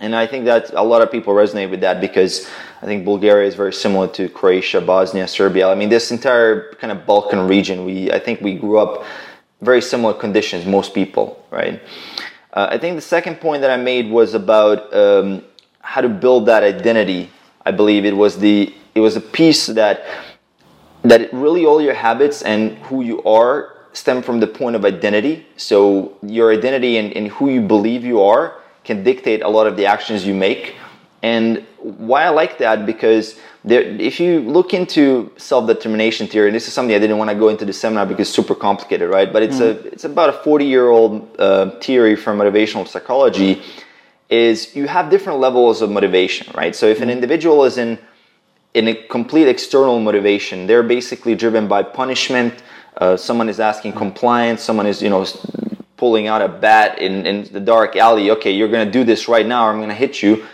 And 0.00 0.16
I 0.16 0.26
think 0.26 0.46
that 0.46 0.72
a 0.72 0.82
lot 0.82 1.02
of 1.02 1.12
people 1.12 1.34
resonate 1.34 1.70
with 1.70 1.82
that 1.82 2.00
because 2.00 2.48
I 2.80 2.86
think 2.86 3.04
Bulgaria 3.04 3.46
is 3.46 3.54
very 3.54 3.72
similar 3.72 4.08
to 4.08 4.30
Croatia, 4.30 4.80
Bosnia, 4.80 5.28
Serbia. 5.28 5.68
I 5.68 5.74
mean, 5.74 5.90
this 5.90 6.10
entire 6.10 6.72
kind 6.80 6.90
of 6.90 7.04
Balkan 7.04 7.46
region, 7.46 7.84
we 7.84 8.10
I 8.10 8.18
think 8.18 8.40
we 8.40 8.54
grew 8.54 8.78
up 8.78 9.04
very 9.60 9.82
similar 9.82 10.14
conditions, 10.14 10.64
most 10.64 10.94
people, 10.94 11.44
right? 11.50 11.82
Uh, 12.54 12.68
I 12.70 12.78
think 12.78 12.96
the 12.96 13.02
second 13.02 13.40
point 13.40 13.60
that 13.60 13.70
I 13.70 13.76
made 13.76 14.10
was 14.10 14.32
about 14.32 14.92
um, 14.94 15.44
how 15.82 16.00
to 16.00 16.08
build 16.08 16.46
that 16.46 16.62
identity. 16.62 17.30
I 17.66 17.70
believe 17.70 18.06
it 18.06 18.16
was 18.16 18.38
the 18.38 18.74
it 18.94 19.00
was 19.00 19.16
a 19.16 19.20
piece 19.20 19.66
that 19.66 20.04
that 21.02 21.30
really 21.32 21.66
all 21.66 21.80
your 21.80 21.94
habits 21.94 22.40
and 22.40 22.78
who 22.88 23.02
you 23.02 23.22
are 23.24 23.76
stem 23.92 24.22
from 24.22 24.40
the 24.40 24.46
point 24.46 24.76
of 24.76 24.84
identity. 24.86 25.46
So 25.56 26.16
your 26.22 26.52
identity 26.52 26.96
and, 26.96 27.12
and 27.12 27.28
who 27.28 27.50
you 27.50 27.60
believe 27.60 28.02
you 28.02 28.22
are 28.22 28.59
can 28.84 29.02
dictate 29.04 29.42
a 29.42 29.48
lot 29.48 29.66
of 29.66 29.76
the 29.76 29.86
actions 29.86 30.26
you 30.26 30.34
make. 30.34 30.76
And 31.22 31.66
why 31.78 32.24
I 32.24 32.30
like 32.30 32.58
that 32.58 32.86
because 32.86 33.38
there, 33.62 33.82
if 33.82 34.18
you 34.20 34.40
look 34.40 34.72
into 34.72 35.30
self-determination 35.36 36.28
theory, 36.28 36.48
and 36.48 36.54
this 36.54 36.66
is 36.66 36.72
something 36.72 36.94
I 36.94 36.98
didn't 36.98 37.18
want 37.18 37.30
to 37.30 37.36
go 37.36 37.48
into 37.48 37.66
the 37.66 37.74
seminar 37.74 38.06
because 38.06 38.28
it's 38.28 38.34
super 38.34 38.54
complicated, 38.54 39.10
right? 39.10 39.30
But 39.30 39.42
it's 39.42 39.58
mm. 39.58 39.84
a 39.84 39.92
it's 39.92 40.04
about 40.04 40.30
a 40.30 40.38
40-year-old 40.38 41.36
uh, 41.38 41.70
theory 41.80 42.16
from 42.16 42.38
motivational 42.38 42.88
psychology. 42.88 43.62
Is 44.30 44.74
you 44.74 44.86
have 44.86 45.10
different 45.10 45.40
levels 45.40 45.82
of 45.82 45.90
motivation, 45.90 46.50
right? 46.54 46.74
So 46.74 46.86
if 46.86 47.02
an 47.02 47.08
mm. 47.08 47.12
individual 47.12 47.64
is 47.64 47.76
in 47.76 47.98
in 48.72 48.88
a 48.88 48.94
complete 48.94 49.48
external 49.48 50.00
motivation, 50.00 50.66
they're 50.66 50.82
basically 50.84 51.34
driven 51.34 51.68
by 51.68 51.82
punishment. 51.82 52.62
Uh, 52.96 53.16
someone 53.16 53.48
is 53.48 53.60
asking 53.60 53.92
compliance. 53.92 54.62
Someone 54.62 54.86
is 54.86 55.02
you 55.02 55.10
know 55.10 55.24
pulling 56.00 56.26
out 56.26 56.42
a 56.42 56.48
bat 56.48 56.98
in, 56.98 57.26
in 57.26 57.36
the 57.52 57.60
dark 57.60 57.94
alley. 57.94 58.32
Okay, 58.32 58.50
you're 58.50 58.72
gonna 58.74 58.90
do 58.90 59.04
this 59.04 59.28
right 59.28 59.46
now. 59.46 59.66
Or 59.66 59.70
I'm 59.70 59.80
gonna 59.80 59.94
hit 59.94 60.22
you 60.22 60.44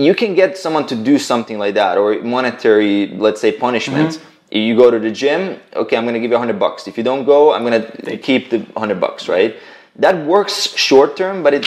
you 0.00 0.14
can 0.14 0.34
get 0.34 0.56
someone 0.56 0.86
to 0.86 0.96
do 0.96 1.18
something 1.18 1.58
like 1.58 1.74
that 1.74 1.98
or 1.98 2.20
monetary 2.22 3.08
let's 3.08 3.40
say 3.40 3.52
punishment 3.52 4.10
mm-hmm. 4.10 4.56
you 4.56 4.74
go 4.76 4.90
to 4.90 4.98
the 4.98 5.10
gym 5.10 5.60
okay 5.74 5.96
i'm 5.96 6.06
to 6.06 6.20
give 6.20 6.30
you 6.30 6.38
100 6.38 6.58
bucks 6.58 6.88
if 6.88 6.96
you 6.96 7.04
don't 7.04 7.24
go 7.24 7.52
i'm 7.52 7.64
to 7.64 8.16
keep 8.16 8.50
the 8.50 8.58
100 8.58 9.00
bucks 9.00 9.28
right 9.28 9.56
that 9.96 10.24
works 10.26 10.74
short 10.76 11.16
term 11.16 11.42
but 11.42 11.52
it 11.52 11.66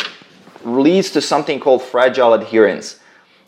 leads 0.66 1.12
to 1.12 1.22
something 1.22 1.60
called 1.60 1.82
fragile 1.82 2.34
adherence 2.34 3.00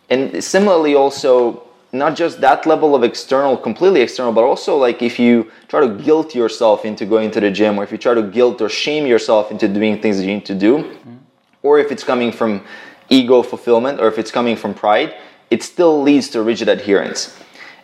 and 0.10 0.44
similarly 0.44 0.94
also 0.94 1.65
not 1.98 2.16
just 2.16 2.42
that 2.42 2.66
level 2.66 2.96
of 2.96 3.04
external 3.04 3.58
completely 3.58 4.02
external 4.02 4.32
but 4.32 4.44
also 4.44 4.78
like 4.78 5.02
if 5.02 5.18
you 5.18 5.52
try 5.68 5.80
to 5.80 5.90
guilt 6.04 6.36
yourself 6.36 6.86
into 6.86 7.06
going 7.06 7.32
to 7.32 7.40
the 7.40 7.52
gym 7.52 7.78
or 7.80 7.84
if 7.84 7.92
you 7.92 7.98
try 7.98 8.14
to 8.14 8.24
guilt 8.24 8.62
or 8.62 8.70
shame 8.70 9.06
yourself 9.06 9.52
into 9.52 9.68
doing 9.68 10.02
things 10.02 10.18
that 10.18 10.26
you 10.26 10.34
need 10.34 10.46
to 10.46 10.56
do 10.56 10.78
mm-hmm. 10.78 11.16
or 11.64 11.80
if 11.80 11.92
it's 11.92 12.04
coming 12.04 12.32
from 12.32 12.64
ego 13.10 13.42
fulfillment 13.42 14.00
or 14.00 14.08
if 14.08 14.18
it's 14.18 14.32
coming 14.32 14.56
from 14.56 14.74
pride, 14.74 15.16
it 15.52 15.64
still 15.64 16.02
leads 16.02 16.30
to 16.30 16.42
rigid 16.42 16.70
adherence. 16.70 17.38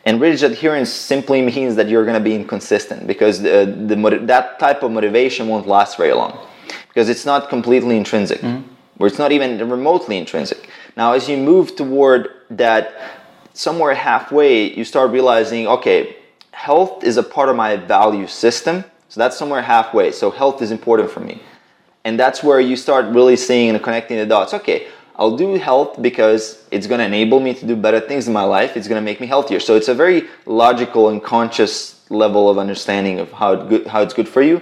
And 0.06 0.20
rigid 0.20 0.52
adherence 0.52 0.92
simply 0.92 1.42
means 1.42 1.76
that 1.76 1.88
you're 1.88 2.06
going 2.06 2.18
to 2.18 2.24
be 2.24 2.34
inconsistent 2.34 3.06
because 3.06 3.42
the, 3.42 3.66
the, 3.88 4.20
that 4.24 4.60
type 4.60 4.82
of 4.82 4.92
motivation 4.92 5.48
won't 5.48 5.68
last 5.68 5.98
very 5.98 6.14
long 6.14 6.40
because 6.88 7.08
it's 7.08 7.26
not 7.26 7.50
completely 7.50 7.98
intrinsic, 7.98 8.42
mm-hmm. 8.42 8.68
or 9.00 9.08
it's 9.08 9.20
not 9.20 9.32
even 9.32 9.70
remotely 9.70 10.18
intrinsic. 10.18 10.70
Now, 10.98 11.14
as 11.14 11.30
you 11.30 11.38
move 11.38 11.76
toward 11.76 12.30
that 12.50 13.21
somewhere 13.54 13.94
halfway, 13.94 14.74
you 14.74 14.84
start 14.84 15.12
realizing, 15.12 15.68
okay, 15.68 16.16
health 16.52 17.04
is 17.04 17.18
a 17.18 17.24
part 17.24 17.50
of 17.50 17.56
my 17.56 17.76
value 17.76 18.28
system. 18.28 18.84
So 19.10 19.20
that's 19.20 19.38
somewhere 19.38 19.62
halfway. 19.62 20.12
So 20.12 20.32
health 20.32 20.62
is 20.62 20.72
important 20.72 21.12
for 21.12 21.20
me. 21.20 21.42
And 22.04 22.20
that's 22.20 22.44
where 22.44 22.60
you 22.60 22.76
start 22.76 23.06
really 23.14 23.36
seeing 23.36 23.70
and 23.70 23.84
connecting 23.84 24.18
the 24.18 24.26
dots. 24.26 24.54
Okay, 24.54 24.88
I'll 25.16 25.38
do 25.38 25.56
health 25.56 26.02
because 26.02 26.66
it's 26.72 26.88
going 26.88 27.00
to 27.00 27.06
enable 27.06 27.40
me 27.40 27.54
to 27.54 27.66
do 27.66 27.76
better 27.76 28.00
things 28.00 28.28
in 28.28 28.34
my 28.34 28.44
life. 28.44 28.76
It's 28.76 28.88
going 28.88 29.00
to 29.00 29.06
make 29.06 29.20
me 29.20 29.28
healthier. 29.28 29.60
So 29.60 29.76
it's 29.76 29.88
a 29.88 29.94
very 29.94 30.28
logical 30.46 31.10
and 31.10 31.24
conscious 31.24 32.10
level 32.10 32.50
of 32.50 32.58
understanding 32.58 33.20
of 33.20 33.32
how, 33.32 33.54
it 33.54 33.70
good, 33.70 33.88
how 33.88 34.02
it's 34.02 34.14
good 34.14 34.28
for 34.28 34.42
you. 34.42 34.62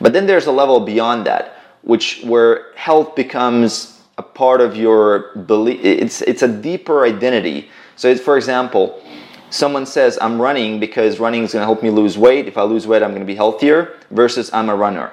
But 0.00 0.12
then 0.12 0.26
there's 0.26 0.46
a 0.46 0.52
level 0.52 0.78
beyond 0.80 1.26
that, 1.26 1.60
which 1.82 2.22
where 2.22 2.72
health 2.74 3.16
becomes 3.16 4.00
a 4.18 4.22
part 4.22 4.60
of 4.60 4.76
your 4.76 5.34
belief. 5.36 5.80
It's, 5.82 6.22
it's 6.22 6.42
a 6.42 6.48
deeper 6.48 7.04
identity. 7.04 7.70
So, 7.96 8.14
for 8.16 8.36
example, 8.36 9.02
someone 9.50 9.86
says, 9.86 10.18
I'm 10.20 10.40
running 10.40 10.78
because 10.78 11.18
running 11.18 11.44
is 11.44 11.52
going 11.52 11.62
to 11.62 11.66
help 11.66 11.82
me 11.82 11.90
lose 11.90 12.18
weight. 12.18 12.46
If 12.46 12.58
I 12.58 12.62
lose 12.62 12.86
weight, 12.86 13.02
I'm 13.02 13.10
going 13.10 13.20
to 13.20 13.26
be 13.26 13.34
healthier, 13.34 13.96
versus 14.10 14.52
I'm 14.52 14.68
a 14.68 14.76
runner, 14.76 15.12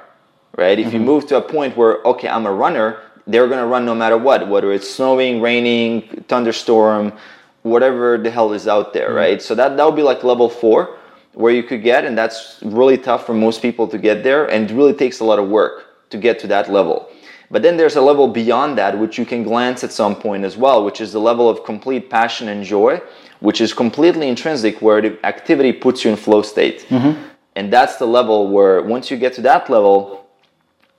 right? 0.57 0.77
If 0.77 0.87
mm-hmm. 0.87 0.97
you 0.97 1.01
move 1.01 1.27
to 1.27 1.37
a 1.37 1.41
point 1.41 1.77
where, 1.77 2.01
okay, 2.03 2.27
I'm 2.27 2.45
a 2.45 2.51
runner, 2.51 2.99
they're 3.25 3.47
going 3.47 3.59
to 3.59 3.65
run 3.65 3.85
no 3.85 3.95
matter 3.95 4.17
what, 4.17 4.47
whether 4.49 4.71
it's 4.73 4.89
snowing, 4.89 5.41
raining, 5.41 6.01
thunderstorm, 6.27 7.13
whatever 7.61 8.17
the 8.17 8.29
hell 8.29 8.51
is 8.51 8.67
out 8.67 8.93
there, 8.93 9.07
mm-hmm. 9.07 9.15
right? 9.15 9.41
So 9.41 9.55
that, 9.55 9.77
that 9.77 9.85
would 9.85 9.95
be 9.95 10.03
like 10.03 10.23
level 10.23 10.49
four 10.49 10.97
where 11.33 11.53
you 11.53 11.63
could 11.63 11.81
get, 11.81 12.05
and 12.05 12.17
that's 12.17 12.59
really 12.63 12.97
tough 12.97 13.25
for 13.25 13.33
most 13.33 13.61
people 13.61 13.87
to 13.87 13.97
get 13.97 14.23
there, 14.23 14.45
and 14.51 14.69
it 14.69 14.73
really 14.73 14.93
takes 14.93 15.19
a 15.19 15.23
lot 15.23 15.39
of 15.39 15.49
work 15.49 16.09
to 16.11 16.17
get 16.17 16.37
to 16.39 16.47
that 16.47 16.69
level. 16.71 17.09
But 17.51 17.61
then 17.61 17.77
there's 17.77 17.95
a 17.95 18.01
level 18.01 18.27
beyond 18.27 18.77
that, 18.77 18.97
which 18.97 19.17
you 19.17 19.25
can 19.25 19.43
glance 19.43 19.83
at 19.83 19.91
some 19.91 20.15
point 20.15 20.43
as 20.43 20.57
well, 20.57 20.83
which 20.83 21.01
is 21.01 21.11
the 21.11 21.19
level 21.19 21.49
of 21.49 21.63
complete 21.63 22.09
passion 22.09 22.47
and 22.49 22.63
joy, 22.63 23.01
which 23.39 23.61
is 23.61 23.73
completely 23.73 24.27
intrinsic, 24.27 24.81
where 24.81 25.01
the 25.01 25.23
activity 25.25 25.71
puts 25.71 26.03
you 26.03 26.11
in 26.11 26.17
flow 26.17 26.41
state. 26.41 26.85
Mm-hmm. 26.89 27.21
And 27.55 27.71
that's 27.71 27.97
the 27.97 28.07
level 28.07 28.49
where 28.49 28.81
once 28.81 29.11
you 29.11 29.17
get 29.17 29.33
to 29.33 29.41
that 29.41 29.69
level, 29.69 30.27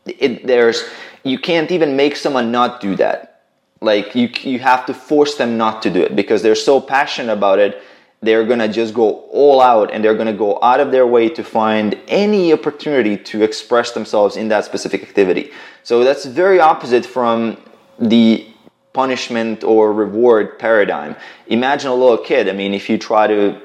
it, 0.07 0.47
there's 0.47 0.85
you 1.25 1.39
can't 1.39 1.71
even 1.71 1.97
make 1.97 2.17
someone 2.17 2.53
not 2.53 2.81
do 2.81 2.95
that. 2.97 3.43
Like 3.81 4.15
you, 4.15 4.29
you 4.43 4.59
have 4.61 4.87
to 4.87 4.95
force 4.95 5.35
them 5.37 5.57
not 5.57 5.83
to 5.83 5.91
do 5.91 6.03
it 6.03 6.15
because 6.15 6.43
they're 6.43 6.55
so 6.55 6.81
passionate 6.81 7.33
about 7.33 7.59
it 7.59 7.83
they're 8.25 8.45
gonna 8.45 8.69
just 8.69 8.95
go 8.95 9.21
all 9.31 9.61
out 9.61 9.93
and 9.93 10.03
they're 10.03 10.15
gonna 10.15 10.33
go 10.33 10.59
out 10.63 10.81
of 10.81 10.91
their 10.91 11.07
way 11.07 11.29
to 11.29 11.43
find 11.43 11.99
any 12.09 12.53
opportunity 12.53 13.17
to 13.17 13.43
express 13.43 13.93
themselves 13.93 14.37
in 14.37 14.49
that 14.49 14.65
specific 14.65 15.03
activity. 15.03 15.51
So 15.83 16.05
that's 16.05 16.25
very 16.25 16.61
opposite 16.61 17.05
from 17.05 17.57
the 17.99 18.47
punishment 18.93 19.65
or 19.65 19.93
reward 19.93 20.59
paradigm. 20.59 21.17
Imagine 21.49 21.91
a 21.91 21.95
little 21.95 22.19
kid. 22.19 22.49
I 22.49 22.53
mean, 22.53 22.73
if 22.73 22.89
you 22.89 22.97
try 22.97 23.27
to 23.27 23.61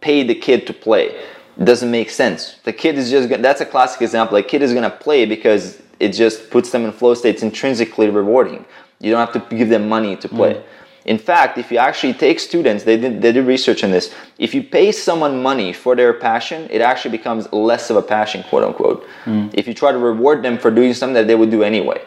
pay 0.00 0.22
the 0.22 0.34
kid 0.34 0.66
to 0.68 0.72
play, 0.72 1.06
it 1.58 1.64
doesn't 1.64 1.90
make 1.90 2.10
sense. 2.10 2.56
The 2.64 2.72
kid 2.72 2.96
is 2.96 3.10
just 3.10 3.28
gonna, 3.28 3.42
that's 3.42 3.60
a 3.60 3.66
classic 3.66 4.02
example. 4.02 4.36
A 4.36 4.42
kid 4.42 4.62
is 4.62 4.72
gonna 4.72 4.90
play 4.90 5.26
because 5.26 5.82
it 6.00 6.10
just 6.10 6.50
puts 6.50 6.70
them 6.70 6.84
in 6.84 6.92
flow 6.92 7.14
states 7.14 7.42
intrinsically 7.42 8.08
rewarding. 8.10 8.64
You 9.00 9.10
don't 9.10 9.20
have 9.20 9.48
to 9.48 9.56
give 9.56 9.68
them 9.68 9.88
money 9.88 10.16
to 10.16 10.28
play. 10.28 10.54
Mm. 10.54 10.62
In 11.04 11.18
fact, 11.18 11.58
if 11.58 11.70
you 11.70 11.78
actually 11.78 12.14
take 12.14 12.40
students, 12.40 12.84
they 12.84 12.96
did, 12.96 13.20
they 13.20 13.32
did 13.32 13.46
research 13.46 13.84
on 13.84 13.90
this. 13.90 14.12
If 14.38 14.54
you 14.54 14.62
pay 14.62 14.90
someone 14.90 15.42
money 15.42 15.72
for 15.72 15.94
their 15.94 16.14
passion, 16.14 16.66
it 16.70 16.80
actually 16.80 17.10
becomes 17.16 17.52
less 17.52 17.90
of 17.90 17.96
a 17.96 18.02
passion, 18.02 18.42
quote 18.44 18.64
unquote. 18.64 19.06
Mm. 19.24 19.50
If 19.52 19.68
you 19.68 19.74
try 19.74 19.92
to 19.92 19.98
reward 19.98 20.42
them 20.42 20.56
for 20.56 20.70
doing 20.70 20.94
something 20.94 21.14
that 21.14 21.26
they 21.26 21.34
would 21.34 21.50
do 21.50 21.62
anyway. 21.62 22.02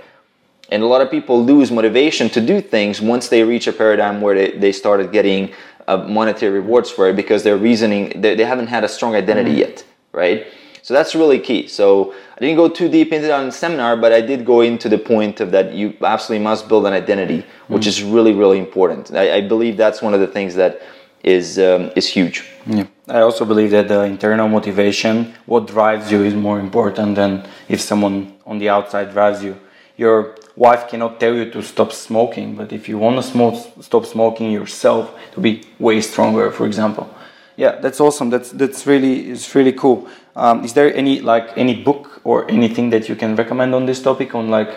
And 0.69 0.83
a 0.83 0.87
lot 0.87 1.01
of 1.01 1.11
people 1.11 1.43
lose 1.43 1.71
motivation 1.71 2.29
to 2.29 2.41
do 2.41 2.59
things 2.59 2.99
once 2.99 3.29
they 3.29 3.43
reach 3.43 3.67
a 3.67 3.73
paradigm 3.73 4.19
where 4.19 4.35
they, 4.35 4.51
they 4.57 4.71
started 4.71 5.11
getting 5.11 5.53
uh, 5.87 5.97
monetary 5.97 6.59
rewards 6.59 6.89
for 6.89 7.07
it 7.09 7.15
because 7.15 7.43
they're 7.43 7.57
reasoning, 7.57 8.19
they, 8.19 8.35
they 8.35 8.43
haven't 8.43 8.67
had 8.67 8.83
a 8.83 8.89
strong 8.89 9.15
identity 9.15 9.53
mm. 9.53 9.59
yet, 9.59 9.85
right? 10.11 10.47
So 10.81 10.93
that's 10.93 11.15
really 11.15 11.39
key. 11.39 11.67
So 11.67 12.13
I 12.37 12.41
didn't 12.41 12.57
go 12.57 12.69
too 12.69 12.87
deep 12.87 13.11
into 13.11 13.27
that 13.27 13.39
in 13.39 13.47
the 13.47 13.51
seminar, 13.51 13.97
but 13.97 14.13
I 14.13 14.21
did 14.21 14.45
go 14.45 14.61
into 14.61 14.87
the 14.89 14.99
point 14.99 15.41
of 15.41 15.49
that 15.51 15.73
you 15.73 15.97
absolutely 16.03 16.43
must 16.43 16.67
build 16.67 16.85
an 16.85 16.93
identity, 16.93 17.43
which 17.67 17.85
mm. 17.85 17.87
is 17.87 18.03
really, 18.03 18.33
really 18.33 18.59
important. 18.59 19.11
I, 19.11 19.37
I, 19.37 19.41
believe 19.41 19.75
that's 19.75 20.03
one 20.03 20.13
of 20.13 20.19
the 20.19 20.27
things 20.27 20.53
that 20.53 20.79
is 21.23 21.57
um, 21.57 21.91
is 21.95 22.07
huge. 22.07 22.45
Yeah. 22.67 22.85
I 23.07 23.21
also 23.21 23.43
believe 23.43 23.71
that 23.71 23.87
the 23.87 24.03
internal 24.03 24.47
motivation, 24.47 25.33
what 25.47 25.65
drives 25.65 26.11
you, 26.11 26.23
is 26.23 26.35
more 26.35 26.59
important 26.59 27.15
than 27.15 27.43
if 27.69 27.81
someone 27.81 28.35
on 28.45 28.59
the 28.59 28.69
outside 28.69 29.13
drives 29.13 29.43
you. 29.43 29.57
Your 29.97 30.35
wife 30.55 30.87
cannot 30.89 31.19
tell 31.19 31.33
you 31.33 31.49
to 31.49 31.63
stop 31.63 31.91
smoking, 31.91 32.55
but 32.55 32.71
if 32.71 32.87
you 32.87 32.99
want 32.99 33.15
to 33.15 33.23
smoke, 33.23 33.55
stop 33.81 34.05
smoking 34.05 34.51
yourself, 34.51 35.11
to 35.31 35.39
be 35.39 35.63
way 35.79 36.01
stronger, 36.01 36.51
for 36.51 36.67
example. 36.67 37.09
Yeah, 37.57 37.79
that's 37.81 37.99
awesome. 37.99 38.29
That's 38.29 38.51
that's 38.51 38.85
really 38.85 39.31
it's 39.31 39.53
really 39.55 39.73
cool. 39.73 40.07
Um, 40.35 40.63
is 40.63 40.73
there 40.73 40.93
any 40.95 41.19
like 41.21 41.57
any 41.57 41.73
book 41.83 42.21
or 42.23 42.49
anything 42.49 42.91
that 42.91 43.09
you 43.09 43.15
can 43.15 43.35
recommend 43.35 43.73
on 43.73 43.87
this 43.87 43.99
topic 44.01 44.35
on 44.35 44.49
like 44.49 44.69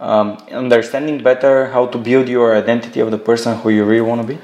um, 0.00 0.38
understanding 0.50 1.22
better 1.22 1.66
how 1.66 1.86
to 1.86 1.98
build 1.98 2.28
your 2.28 2.56
identity 2.56 3.00
of 3.00 3.10
the 3.10 3.18
person 3.18 3.58
who 3.58 3.68
you 3.68 3.84
really 3.84 4.00
want 4.00 4.22
to 4.22 4.26
be? 4.26 4.38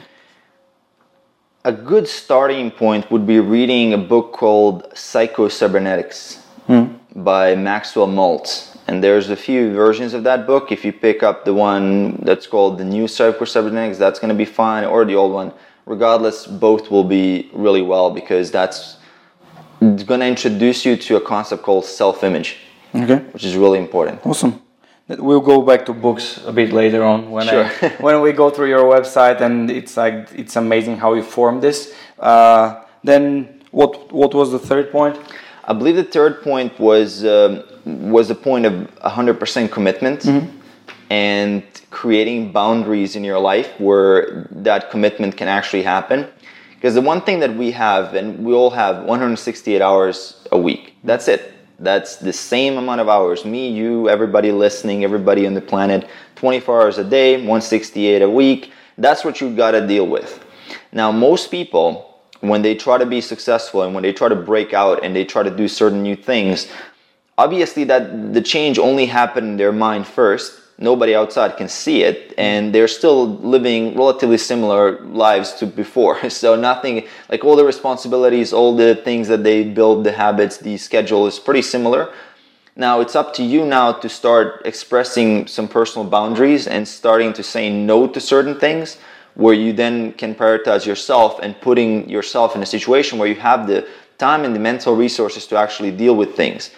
A 1.65 1.73
good 1.73 2.07
starting 2.07 2.71
point 2.71 3.11
would 3.11 3.27
be 3.27 3.41
reading 3.41 3.95
a 3.95 3.99
book 3.99 4.33
called 4.33 4.87
Psycho-Cybernetics 4.95 6.37
hmm. 6.67 6.85
by 7.15 7.55
Maxwell 7.55 8.07
Maltz. 8.09 8.77
And 8.87 9.05
there's 9.05 9.29
a 9.29 9.37
few 9.37 9.73
versions 9.73 10.15
of 10.15 10.25
that 10.25 10.47
book. 10.47 10.73
If 10.73 10.85
you 10.85 10.93
pick 10.93 11.23
up 11.23 11.45
the 11.45 11.53
one 11.53 12.17
that's 12.25 12.47
called 12.47 12.79
The 12.79 12.85
New 12.85 13.07
Psycho-Cybernetics, 13.07 13.99
that's 13.99 14.19
going 14.19 14.31
to 14.31 14.35
be 14.35 14.47
fine, 14.47 14.85
or 14.85 15.05
the 15.05 15.15
old 15.15 15.33
one. 15.33 15.53
Regardless, 15.87 16.47
both 16.47 16.91
will 16.91 17.05
be 17.05 17.51
really 17.53 17.83
well 17.83 18.11
because 18.11 18.51
that's 18.51 18.97
going 19.81 20.21
to 20.21 20.27
introduce 20.27 20.85
you 20.85 20.97
to 20.97 21.17
a 21.17 21.21
concept 21.21 21.63
called 21.63 21.85
self-image, 21.85 22.59
okay, 22.95 23.17
which 23.33 23.45
is 23.45 23.57
really 23.57 23.79
important. 23.79 24.25
Awesome. 24.25 24.61
We'll 25.09 25.41
go 25.41 25.63
back 25.63 25.87
to 25.87 25.93
books 25.93 26.41
a 26.47 26.53
bit 26.53 26.73
later 26.73 27.03
on 27.03 27.31
when 27.31 27.49
sure. 27.49 27.65
I, 27.65 27.89
when 28.01 28.21
we 28.21 28.33
go 28.33 28.49
through 28.51 28.69
your 28.69 28.85
website 28.85 29.41
and 29.41 29.69
it's 29.69 29.97
like 29.97 30.29
it's 30.33 30.55
amazing 30.55 30.99
how 30.99 31.15
you 31.15 31.23
form 31.23 31.61
this. 31.61 31.93
Uh, 32.19 32.85
then 33.03 33.61
what 33.73 34.13
what 34.13 34.35
was 34.35 34.53
the 34.53 34.59
third 34.59 34.93
point? 34.93 35.19
I 35.65 35.73
believe 35.73 35.97
the 35.97 36.05
third 36.05 36.43
point 36.43 36.79
was 36.79 37.25
um, 37.25 37.65
was 37.85 38.29
the 38.29 38.35
point 38.35 38.67
of 38.67 38.73
100% 38.73 39.71
commitment 39.71 40.21
mm-hmm. 40.21 40.57
and 41.11 41.63
creating 41.91 42.53
boundaries 42.53 43.17
in 43.17 43.25
your 43.25 43.39
life 43.39 43.69
where 43.79 44.49
that 44.51 44.91
commitment 44.91 45.37
can 45.37 45.49
actually 45.49 45.83
happen. 45.83 46.27
Because 46.75 46.95
the 46.95 47.01
one 47.01 47.21
thing 47.21 47.41
that 47.41 47.55
we 47.57 47.73
have, 47.73 48.15
and 48.15 48.45
we 48.45 48.55
all 48.55 48.71
have 48.71 49.05
168 49.05 49.83
hours 49.83 50.47
a 50.51 50.59
week. 50.59 50.95
That's 51.05 51.29
it. 51.29 51.53
That's 51.79 52.17
the 52.17 52.33
same 52.33 52.79
amount 52.79 53.01
of 53.01 53.09
hours. 53.09 53.45
Me, 53.45 53.71
you, 53.71 54.09
everybody 54.09 54.53
listening, 54.53 55.05
everybody 55.05 55.47
on 55.47 55.55
the 55.55 55.61
planet, 55.61 56.09
24 56.37 56.83
hours 56.83 56.99
a 56.99 57.05
day, 57.05 57.37
168 57.37 58.23
a 58.23 58.31
week. 58.31 58.73
That's 58.97 59.25
what 59.25 59.41
you 59.41 59.55
got 59.55 59.73
to 59.73 59.87
deal 59.87 60.07
with. 60.07 60.45
Now, 60.93 61.11
most 61.11 61.51
people, 61.51 62.23
when 62.41 62.63
they 62.63 62.75
try 62.75 62.99
to 62.99 63.07
be 63.07 63.21
successful 63.21 63.83
and 63.83 63.95
when 63.95 64.03
they 64.03 64.13
try 64.13 64.29
to 64.29 64.37
break 64.37 64.73
out 64.73 65.05
and 65.05 65.15
they 65.15 65.25
try 65.25 65.43
to 65.43 65.51
do 65.51 65.69
certain 65.69 66.03
new 66.03 66.17
things, 66.17 66.69
obviously 67.37 67.85
that 67.85 68.33
the 68.33 68.41
change 68.41 68.79
only 68.79 69.07
happened 69.07 69.49
in 69.49 69.57
their 69.57 69.73
mind 69.73 70.07
first 70.07 70.60
nobody 70.81 71.15
outside 71.15 71.57
can 71.57 71.69
see 71.69 72.03
it 72.03 72.35
and 72.39 72.75
they're 72.75 72.89
still 72.89 73.37
living 73.37 73.95
relatively 73.95 74.39
similar 74.39 75.01
lives 75.03 75.53
to 75.53 75.67
before. 75.67 76.19
So 76.31 76.57
nothing 76.57 77.07
like 77.29 77.45
all 77.45 77.55
the 77.55 77.65
responsibilities 77.65 78.53
all 78.53 78.75
the 78.75 78.95
things 78.95 79.29
that 79.29 79.45
they 79.45 79.63
build 79.63 80.05
the 80.05 80.13
habits 80.13 80.57
the 80.57 80.77
schedule 80.79 81.27
is 81.27 81.39
pretty 81.39 81.63
similar. 81.63 82.13
Now 82.77 83.01
it's 83.01 83.15
up 83.15 83.35
to 83.35 83.43
you 83.43 83.67
now 83.67 83.93
to 83.93 84.09
start 84.09 84.63
expressing 84.65 85.47
some 85.47 85.69
personal 85.69 86.09
boundaries 86.09 86.67
and 86.67 86.89
starting 86.89 87.33
to 87.35 87.43
say 87.43 87.69
no 87.69 88.07
to 88.07 88.21
certain 88.21 88.59
things 88.59 88.97
where 89.35 89.55
you 89.55 89.73
then 89.73 90.13
can 90.15 90.35
prioritize 90.35 90.87
yourself 90.87 91.39
and 91.43 91.61
putting 91.61 92.09
yourself 92.09 92.57
in 92.57 92.63
a 92.63 92.67
situation 92.67 93.19
where 93.19 93.29
you 93.29 93.35
have 93.35 93.67
the 93.67 93.87
time 94.19 94.45
and 94.45 94.55
the 94.55 94.61
mental 94.61 94.97
resources 94.97 95.47
to 95.47 95.57
actually 95.57 95.91
deal 95.91 96.17
with 96.17 96.35
things 96.35 96.71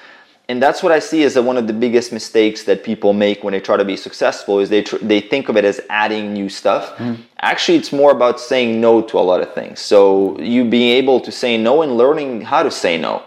and 0.52 0.62
that's 0.62 0.82
what 0.82 0.92
I 0.92 0.98
see 0.98 1.24
as 1.24 1.38
one 1.38 1.56
of 1.56 1.66
the 1.66 1.72
biggest 1.72 2.12
mistakes 2.12 2.64
that 2.64 2.84
people 2.84 3.14
make 3.14 3.42
when 3.42 3.52
they 3.52 3.60
try 3.60 3.78
to 3.78 3.86
be 3.86 3.96
successful 3.96 4.58
is 4.58 4.68
they 4.68 4.82
tr- 4.82 4.98
they 4.98 5.18
think 5.18 5.48
of 5.48 5.56
it 5.56 5.64
as 5.64 5.80
adding 5.88 6.34
new 6.34 6.50
stuff. 6.50 6.94
Mm. 6.98 7.20
Actually, 7.40 7.78
it's 7.78 7.90
more 7.90 8.10
about 8.10 8.38
saying 8.38 8.78
no 8.78 9.00
to 9.00 9.18
a 9.18 9.24
lot 9.30 9.40
of 9.40 9.54
things. 9.54 9.80
So 9.80 10.38
you 10.38 10.66
being 10.66 10.90
able 10.90 11.20
to 11.20 11.32
say 11.32 11.56
no 11.56 11.80
and 11.80 11.96
learning 11.96 12.42
how 12.42 12.62
to 12.62 12.70
say 12.70 12.98
no. 12.98 13.22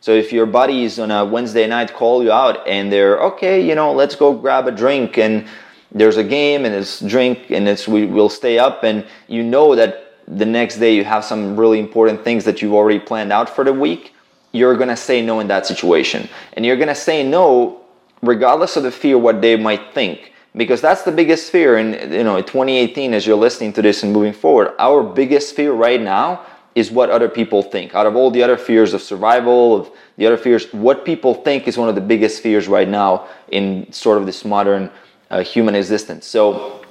So 0.00 0.12
if 0.12 0.32
your 0.32 0.46
buddies 0.46 0.98
on 0.98 1.10
a 1.10 1.26
Wednesday 1.26 1.66
night 1.66 1.92
call 1.92 2.24
you 2.24 2.32
out 2.32 2.66
and 2.66 2.90
they're 2.90 3.20
okay, 3.32 3.60
you 3.60 3.74
know, 3.74 3.92
let's 3.92 4.16
go 4.16 4.32
grab 4.32 4.66
a 4.66 4.72
drink 4.72 5.18
and 5.18 5.46
there's 5.90 6.16
a 6.16 6.24
game 6.24 6.64
and 6.64 6.74
it's 6.74 7.00
drink 7.00 7.50
and 7.50 7.68
it's 7.68 7.86
we 7.86 8.06
will 8.06 8.30
stay 8.30 8.58
up 8.58 8.82
and 8.82 9.04
you 9.28 9.42
know 9.42 9.74
that 9.74 10.14
the 10.26 10.46
next 10.46 10.78
day 10.78 10.94
you 10.94 11.04
have 11.04 11.22
some 11.22 11.54
really 11.54 11.78
important 11.78 12.24
things 12.24 12.46
that 12.46 12.62
you've 12.62 12.72
already 12.72 12.98
planned 12.98 13.30
out 13.30 13.50
for 13.54 13.62
the 13.62 13.74
week 13.74 14.11
you're 14.52 14.76
going 14.76 14.88
to 14.88 14.96
say 14.96 15.22
no 15.22 15.40
in 15.40 15.48
that 15.48 15.66
situation. 15.66 16.28
And 16.52 16.64
you're 16.64 16.76
going 16.76 16.88
to 16.88 16.94
say 16.94 17.26
no 17.26 17.80
regardless 18.22 18.76
of 18.76 18.84
the 18.84 18.90
fear 18.90 19.18
what 19.18 19.40
they 19.40 19.56
might 19.56 19.92
think. 19.92 20.32
Because 20.54 20.82
that's 20.82 21.02
the 21.02 21.12
biggest 21.12 21.50
fear 21.50 21.78
in 21.78 22.12
you 22.12 22.24
know 22.24 22.40
2018 22.40 23.14
as 23.14 23.26
you're 23.26 23.36
listening 23.36 23.72
to 23.72 23.82
this 23.82 24.02
and 24.02 24.12
moving 24.12 24.34
forward. 24.34 24.74
Our 24.78 25.02
biggest 25.02 25.56
fear 25.56 25.72
right 25.72 26.00
now 26.00 26.44
is 26.74 26.90
what 26.90 27.10
other 27.10 27.28
people 27.28 27.62
think. 27.62 27.94
Out 27.94 28.06
of 28.06 28.16
all 28.16 28.30
the 28.30 28.42
other 28.42 28.58
fears 28.58 28.92
of 28.92 29.00
survival 29.00 29.74
of 29.74 29.90
the 30.18 30.26
other 30.26 30.36
fears 30.36 30.70
what 30.72 31.06
people 31.06 31.34
think 31.34 31.66
is 31.66 31.78
one 31.78 31.88
of 31.88 31.94
the 31.94 32.02
biggest 32.02 32.42
fears 32.42 32.68
right 32.68 32.88
now 32.88 33.28
in 33.48 33.90
sort 33.92 34.18
of 34.18 34.26
this 34.26 34.44
modern 34.44 34.90
uh, 35.30 35.42
human 35.42 35.74
existence. 35.74 36.26
So 36.26 36.84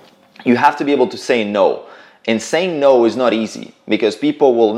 you 0.43 0.55
have 0.55 0.75
to 0.77 0.83
be 0.83 0.91
able 0.91 1.07
to 1.09 1.17
say 1.17 1.43
no 1.43 1.85
and 2.25 2.41
saying 2.41 2.79
no 2.79 3.05
is 3.05 3.15
not 3.15 3.33
easy 3.33 3.73
because 3.87 4.15
people 4.15 4.55
will 4.55 4.73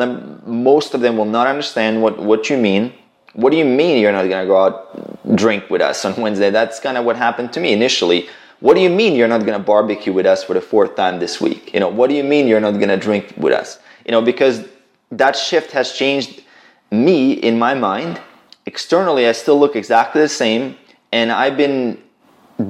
most 0.46 0.94
of 0.94 1.02
them 1.02 1.18
will 1.18 1.26
not 1.26 1.48
understand 1.48 2.02
what 2.02 2.20
what 2.20 2.50
you 2.50 2.58
mean. 2.58 2.94
What 3.34 3.50
do 3.52 3.58
you 3.58 3.66
mean 3.66 4.00
you're 4.00 4.12
not 4.12 4.30
going 4.30 4.44
to 4.44 4.48
go 4.48 4.64
out 4.64 5.36
drink 5.36 5.70
with 5.70 5.82
us 5.82 6.06
on 6.06 6.16
wednesday? 6.22 6.50
That's 6.50 6.80
kind 6.80 6.98
of 6.98 7.06
what 7.06 7.18
happened 7.18 7.52
to 7.54 7.60
me 7.60 7.74
initially. 7.74 8.30
What 8.60 8.76
do 8.76 8.80
you 8.80 8.90
mean 8.90 9.16
you're 9.16 9.28
not 9.28 9.46
going 9.46 9.58
to 9.60 9.64
barbecue 9.64 10.14
with 10.14 10.26
us 10.26 10.44
for 10.44 10.54
the 10.54 10.62
fourth 10.62 10.96
time 10.96 11.20
this 11.20 11.42
week? 11.42 11.74
You 11.74 11.80
know 11.80 11.90
what 11.90 12.10
do 12.10 12.16
you 12.16 12.24
mean 12.24 12.48
you're 12.48 12.62
not 12.62 12.76
going 12.76 12.90
to 12.90 12.98
drink 12.98 13.34
with 13.38 13.54
us? 13.54 13.80
You 14.06 14.12
know 14.12 14.22
because 14.22 14.66
that 15.12 15.36
shift 15.36 15.72
has 15.72 15.92
changed 15.92 16.44
me 16.92 17.34
in 17.34 17.60
my 17.60 17.74
mind. 17.74 18.22
Externally 18.66 19.28
i 19.28 19.34
still 19.34 19.60
look 19.60 19.76
exactly 19.76 20.22
the 20.22 20.30
same 20.30 20.78
and 21.12 21.32
i've 21.32 21.58
been 21.58 22.02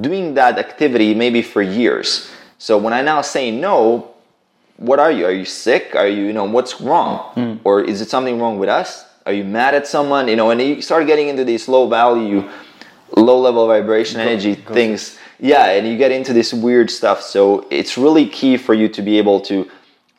doing 0.00 0.34
that 0.34 0.58
activity 0.58 1.14
maybe 1.14 1.42
for 1.42 1.62
years. 1.62 2.28
So 2.58 2.76
when 2.76 2.92
i 2.92 3.02
now 3.02 3.20
say 3.20 3.52
no 3.52 4.13
what 4.76 4.98
are 4.98 5.12
you? 5.12 5.26
Are 5.26 5.32
you 5.32 5.44
sick? 5.44 5.94
Are 5.94 6.06
you, 6.06 6.24
you 6.24 6.32
know, 6.32 6.44
what's 6.44 6.80
wrong? 6.80 7.32
Mm. 7.36 7.60
Or 7.64 7.82
is 7.82 8.00
it 8.00 8.10
something 8.10 8.40
wrong 8.40 8.58
with 8.58 8.68
us? 8.68 9.06
Are 9.26 9.32
you 9.32 9.44
mad 9.44 9.74
at 9.74 9.86
someone? 9.86 10.28
You 10.28 10.36
know, 10.36 10.50
and 10.50 10.60
you 10.60 10.82
start 10.82 11.06
getting 11.06 11.28
into 11.28 11.44
these 11.44 11.68
low 11.68 11.88
value, 11.88 12.48
low 13.16 13.38
level 13.38 13.66
vibration 13.66 14.20
energy 14.20 14.56
go, 14.56 14.74
things. 14.74 15.18
Yeah, 15.38 15.70
and 15.70 15.86
you 15.86 15.96
get 15.96 16.10
into 16.10 16.32
this 16.32 16.52
weird 16.52 16.90
stuff. 16.90 17.22
So 17.22 17.66
it's 17.70 17.96
really 17.96 18.28
key 18.28 18.56
for 18.56 18.74
you 18.74 18.88
to 18.88 19.02
be 19.02 19.18
able 19.18 19.40
to 19.42 19.70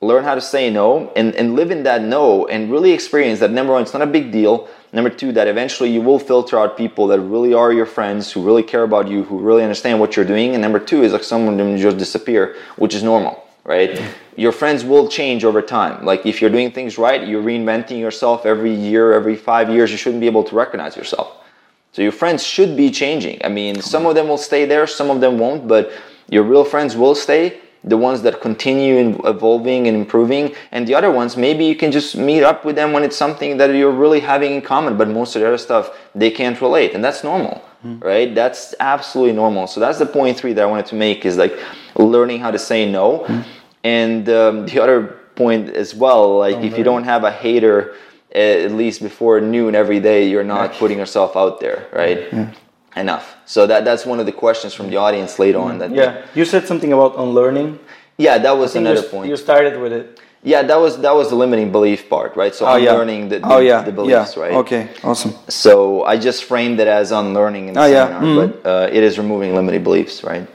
learn 0.02 0.24
how 0.24 0.36
to 0.36 0.42
say 0.42 0.70
no 0.70 1.12
and, 1.16 1.34
and 1.36 1.56
live 1.56 1.72
in 1.72 1.84
that 1.84 2.02
no 2.02 2.48
and 2.48 2.72
really 2.72 2.92
experience 2.92 3.40
that 3.40 3.52
number 3.52 3.74
one, 3.74 3.82
it's 3.82 3.94
not 3.94 4.02
a 4.02 4.08
big 4.08 4.32
deal. 4.32 4.68
Number 4.94 5.10
two, 5.10 5.32
that 5.34 5.48
eventually 5.48 5.92
you 5.92 6.02
will 6.02 6.20
filter 6.20 6.58
out 6.58 6.78
people 6.78 7.08
that 7.08 7.20
really 7.20 7.54
are 7.54 7.74
your 7.74 7.86
friends, 7.86 8.32
who 8.32 8.44
really 8.44 8.64
care 8.64 8.84
about 8.84 9.08
you, 9.10 9.24
who 9.24 9.40
really 9.40 9.64
understand 9.64 10.00
what 10.00 10.16
you're 10.16 10.26
doing. 10.26 10.54
And 10.54 10.62
number 10.62 10.80
two 10.80 11.04
is 11.04 11.12
like 11.12 11.24
some 11.24 11.48
of 11.48 11.58
them 11.58 11.78
just 11.78 11.98
disappear, 11.98 12.56
which 12.78 12.96
is 12.96 13.04
normal 13.04 13.45
right? 13.66 14.00
Your 14.38 14.52
friends 14.52 14.86
will 14.86 15.10
change 15.10 15.44
over 15.44 15.62
time. 15.62 16.06
Like 16.06 16.26
if 16.26 16.40
you're 16.40 16.52
doing 16.52 16.72
things 16.72 16.98
right, 16.98 17.28
you're 17.28 17.44
reinventing 17.44 18.00
yourself 18.00 18.46
every 18.46 18.74
year, 18.74 19.12
every 19.12 19.36
five 19.36 19.70
years, 19.70 19.92
you 19.92 19.98
shouldn't 19.98 20.22
be 20.22 20.28
able 20.28 20.44
to 20.46 20.56
recognize 20.56 20.96
yourself. 20.96 21.44
So 21.92 22.02
your 22.02 22.12
friends 22.12 22.44
should 22.46 22.78
be 22.78 22.92
changing. 22.92 23.42
I 23.44 23.50
mean, 23.50 23.82
some 23.82 24.06
of 24.06 24.16
them 24.16 24.28
will 24.28 24.38
stay 24.38 24.66
there, 24.66 24.86
some 24.86 25.10
of 25.10 25.20
them 25.20 25.40
won't, 25.40 25.68
but 25.68 25.92
your 26.30 26.44
real 26.44 26.64
friends 26.64 26.96
will 26.96 27.16
stay. 27.16 27.60
The 27.84 27.98
ones 27.98 28.24
that 28.24 28.42
continue 28.42 29.22
evolving 29.26 29.88
and 29.88 29.96
improving, 29.96 30.56
and 30.72 30.88
the 30.88 30.96
other 30.96 31.12
ones, 31.12 31.38
maybe 31.38 31.66
you 31.66 31.76
can 31.76 31.92
just 31.92 32.18
meet 32.18 32.42
up 32.42 32.66
with 32.66 32.76
them 32.76 32.94
when 32.94 33.04
it's 33.04 33.16
something 33.16 33.58
that 33.58 33.70
you're 33.76 33.92
really 33.92 34.22
having 34.22 34.54
in 34.54 34.62
common, 34.64 34.98
but 34.98 35.08
most 35.08 35.36
of 35.36 35.42
the 35.42 35.48
other 35.48 35.60
stuff 35.60 35.96
they 36.16 36.32
can't 36.32 36.60
relate, 36.62 36.96
and 36.96 37.04
that's 37.04 37.24
normal, 37.24 37.62
mm. 37.86 38.04
right? 38.04 38.34
That's 38.34 38.74
absolutely 38.80 39.34
normal. 39.34 39.68
So 39.68 39.80
that's 39.80 40.00
the 40.00 40.06
point 40.06 40.38
three 40.38 40.54
that 40.54 40.62
I 40.62 40.66
wanted 40.66 40.88
to 40.88 40.96
make 40.96 41.26
is 41.26 41.38
like 41.38 41.58
learning 41.96 42.40
how 42.40 42.52
to 42.52 42.60
say 42.60 42.90
no. 42.90 43.20
Mm 43.20 43.46
and 43.86 44.28
um, 44.30 44.66
the 44.66 44.80
other 44.82 45.04
point 45.36 45.70
as 45.70 45.94
well, 45.94 46.40
like 46.40 46.58
if 46.58 46.76
you 46.76 46.84
don't 46.84 47.04
have 47.04 47.24
a 47.24 47.32
hater 47.32 47.94
at 48.34 48.72
least 48.72 49.02
before 49.02 49.40
noon 49.40 49.76
every 49.76 50.00
day, 50.00 50.28
you're 50.28 50.44
not 50.44 50.74
putting 50.74 50.98
yourself 50.98 51.38
out 51.38 51.60
there, 51.60 51.88
right? 51.94 52.28
Yeah. 52.34 52.52
Enough. 52.96 53.36
So 53.46 53.68
that 53.68 53.86
that's 53.86 54.06
one 54.06 54.20
of 54.20 54.26
the 54.26 54.32
questions 54.32 54.74
from 54.74 54.90
the 54.90 54.98
audience 54.98 55.38
later 55.38 55.60
on. 55.60 55.78
That 55.78 55.92
yeah, 55.92 56.26
you 56.34 56.46
said 56.46 56.66
something 56.66 56.92
about 56.94 57.16
unlearning. 57.18 57.78
Yeah, 58.18 58.38
that 58.40 58.58
was 58.58 58.76
another 58.76 59.02
you, 59.02 59.08
point. 59.08 59.30
You 59.30 59.38
started 59.38 59.80
with 59.80 59.94
it. 59.94 60.20
Yeah, 60.46 60.62
that 60.62 60.76
was 60.76 61.00
that 61.02 61.16
was 61.16 61.30
the 61.30 61.36
limiting 61.36 61.72
belief 61.72 62.08
part, 62.08 62.36
right? 62.36 62.54
So 62.54 62.68
oh, 62.68 62.76
unlearning 62.76 63.24
yeah. 63.24 63.30
the, 63.30 63.40
the, 63.40 63.54
oh, 63.54 63.60
yeah. 63.60 63.82
the 63.82 63.92
beliefs, 63.92 64.36
yeah. 64.38 64.44
right? 64.44 64.54
Okay, 64.54 64.90
awesome. 65.04 65.34
So 65.50 66.04
I 66.04 66.18
just 66.18 66.44
framed 66.44 66.80
it 66.80 66.88
as 66.88 67.12
unlearning 67.12 67.70
in 67.70 67.74
the 67.74 67.82
oh, 67.82 67.92
seminar, 67.92 68.24
yeah. 68.24 68.28
mm-hmm. 68.28 68.62
but 68.62 68.70
uh, 68.70 68.90
it 68.92 69.02
is 69.02 69.18
removing 69.18 69.56
limiting 69.56 69.84
beliefs, 69.84 70.24
right? 70.24 70.48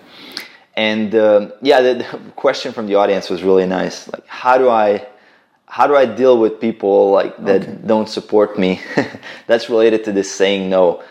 And 0.74 1.12
uh, 1.12 1.50
yeah, 1.60 1.80
the, 1.80 1.94
the, 1.94 2.04
question 2.36 2.72
from 2.72 2.86
the 2.86 2.94
audience 2.94 3.28
was 3.28 3.42
really 3.42 3.66
nice. 3.66 4.06
Like, 4.06 4.24
how 4.28 4.56
do 4.58 4.70
I, 4.70 5.08
how 5.66 5.88
do 5.88 5.96
I 5.96 6.06
deal 6.06 6.38
with 6.38 6.60
people 6.60 7.10
like 7.10 7.36
that 7.44 7.62
okay. 7.62 7.78
don't 7.84 8.08
support 8.08 8.60
me? 8.60 8.80
That's 9.48 9.68
related 9.68 10.04
to 10.04 10.12
this 10.12 10.32
saying 10.32 10.70
no. 10.70 11.02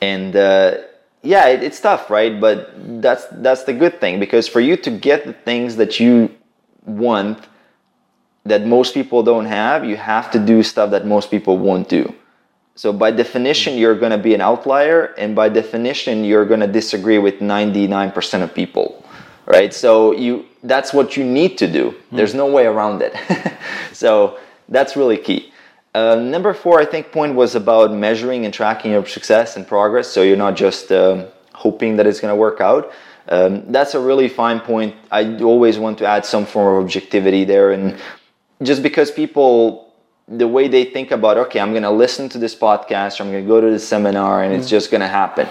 And 0.00 0.34
uh, 0.34 0.78
yeah, 1.22 1.48
it, 1.48 1.62
it's 1.62 1.78
tough, 1.78 2.08
right? 2.08 2.40
But 2.40 2.72
that's 3.02 3.26
that's 3.32 3.64
the 3.64 3.72
good 3.72 4.00
thing 4.00 4.20
because 4.20 4.46
for 4.48 4.60
you 4.60 4.76
to 4.78 4.90
get 4.90 5.26
the 5.26 5.32
things 5.32 5.76
that 5.76 5.98
you 6.00 6.30
want 6.86 7.46
that 8.48 8.66
most 8.66 8.94
people 8.94 9.22
don't 9.22 9.46
have, 9.46 9.84
you 9.84 9.96
have 9.96 10.30
to 10.32 10.38
do 10.38 10.62
stuff 10.62 10.90
that 10.90 11.06
most 11.06 11.30
people 11.30 11.58
won't 11.58 11.88
do. 11.88 12.14
So 12.74 12.92
by 12.92 13.10
definition, 13.10 13.76
you're 13.76 13.98
going 13.98 14.12
to 14.12 14.18
be 14.18 14.34
an 14.34 14.40
outlier, 14.40 15.14
and 15.18 15.34
by 15.34 15.48
definition, 15.48 16.24
you're 16.24 16.44
going 16.44 16.60
to 16.60 16.68
disagree 16.68 17.18
with 17.18 17.40
99% 17.40 18.42
of 18.42 18.54
people, 18.54 19.04
right? 19.46 19.74
So 19.74 20.12
you 20.12 20.46
that's 20.62 20.92
what 20.92 21.16
you 21.16 21.24
need 21.24 21.58
to 21.58 21.66
do. 21.66 21.94
There's 22.12 22.34
no 22.34 22.46
way 22.46 22.66
around 22.66 23.02
it. 23.02 23.14
so 23.92 24.38
that's 24.68 24.96
really 24.96 25.16
key. 25.16 25.52
Uh, 25.94 26.16
number 26.16 26.52
four, 26.54 26.80
I 26.80 26.84
think, 26.84 27.10
point 27.10 27.34
was 27.34 27.54
about 27.54 27.92
measuring 27.92 28.44
and 28.44 28.54
tracking 28.54 28.92
your 28.92 29.06
success 29.06 29.56
and 29.56 29.66
progress. 29.66 30.06
So 30.08 30.22
you're 30.22 30.36
not 30.36 30.54
just 30.56 30.92
uh, 30.92 31.26
hoping 31.54 31.96
that 31.96 32.06
it's 32.06 32.20
going 32.20 32.32
to 32.32 32.36
work 32.36 32.60
out. 32.60 32.92
Um, 33.28 33.70
that's 33.72 33.94
a 33.94 34.00
really 34.00 34.28
fine 34.28 34.60
point. 34.60 34.94
I 35.10 35.36
always 35.42 35.78
want 35.78 35.98
to 35.98 36.06
add 36.06 36.24
some 36.24 36.46
form 36.46 36.76
of 36.76 36.84
objectivity 36.84 37.44
there, 37.44 37.72
and 37.72 37.98
just 38.62 38.82
because 38.82 39.10
people 39.10 39.92
the 40.26 40.46
way 40.46 40.68
they 40.68 40.84
think 40.84 41.10
about 41.10 41.38
okay 41.38 41.60
i'm 41.60 41.70
going 41.70 41.82
to 41.82 41.90
listen 41.90 42.28
to 42.28 42.38
this 42.38 42.54
podcast 42.54 43.18
or 43.18 43.24
i'm 43.24 43.30
going 43.30 43.44
to 43.44 43.48
go 43.48 43.60
to 43.60 43.70
this 43.70 43.86
seminar 43.86 44.42
and 44.42 44.52
mm. 44.52 44.58
it's 44.58 44.68
just 44.68 44.90
going 44.90 45.00
to 45.00 45.08
happen. 45.08 45.48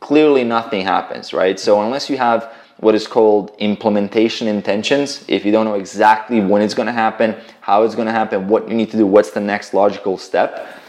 Clearly 0.00 0.44
nothing 0.44 0.82
happens 0.84 1.32
right? 1.32 1.58
So 1.60 1.82
unless 1.82 2.08
you 2.10 2.16
have 2.16 2.52
what 2.78 2.94
is 2.94 3.06
called 3.06 3.54
implementation 3.58 4.48
intentions 4.48 5.24
if 5.28 5.44
you 5.44 5.52
don't 5.52 5.66
know 5.66 5.74
exactly 5.74 6.40
when 6.40 6.62
it's 6.62 6.74
going 6.74 6.86
to 6.86 6.92
happen 6.92 7.36
how 7.60 7.82
it's 7.82 7.94
going 7.94 8.06
to 8.06 8.12
happen 8.12 8.48
what 8.48 8.68
you 8.68 8.74
need 8.74 8.90
to 8.90 8.96
do 8.96 9.06
what's 9.06 9.32
the 9.32 9.40
next 9.40 9.74
logical 9.74 10.16
step 10.16 10.80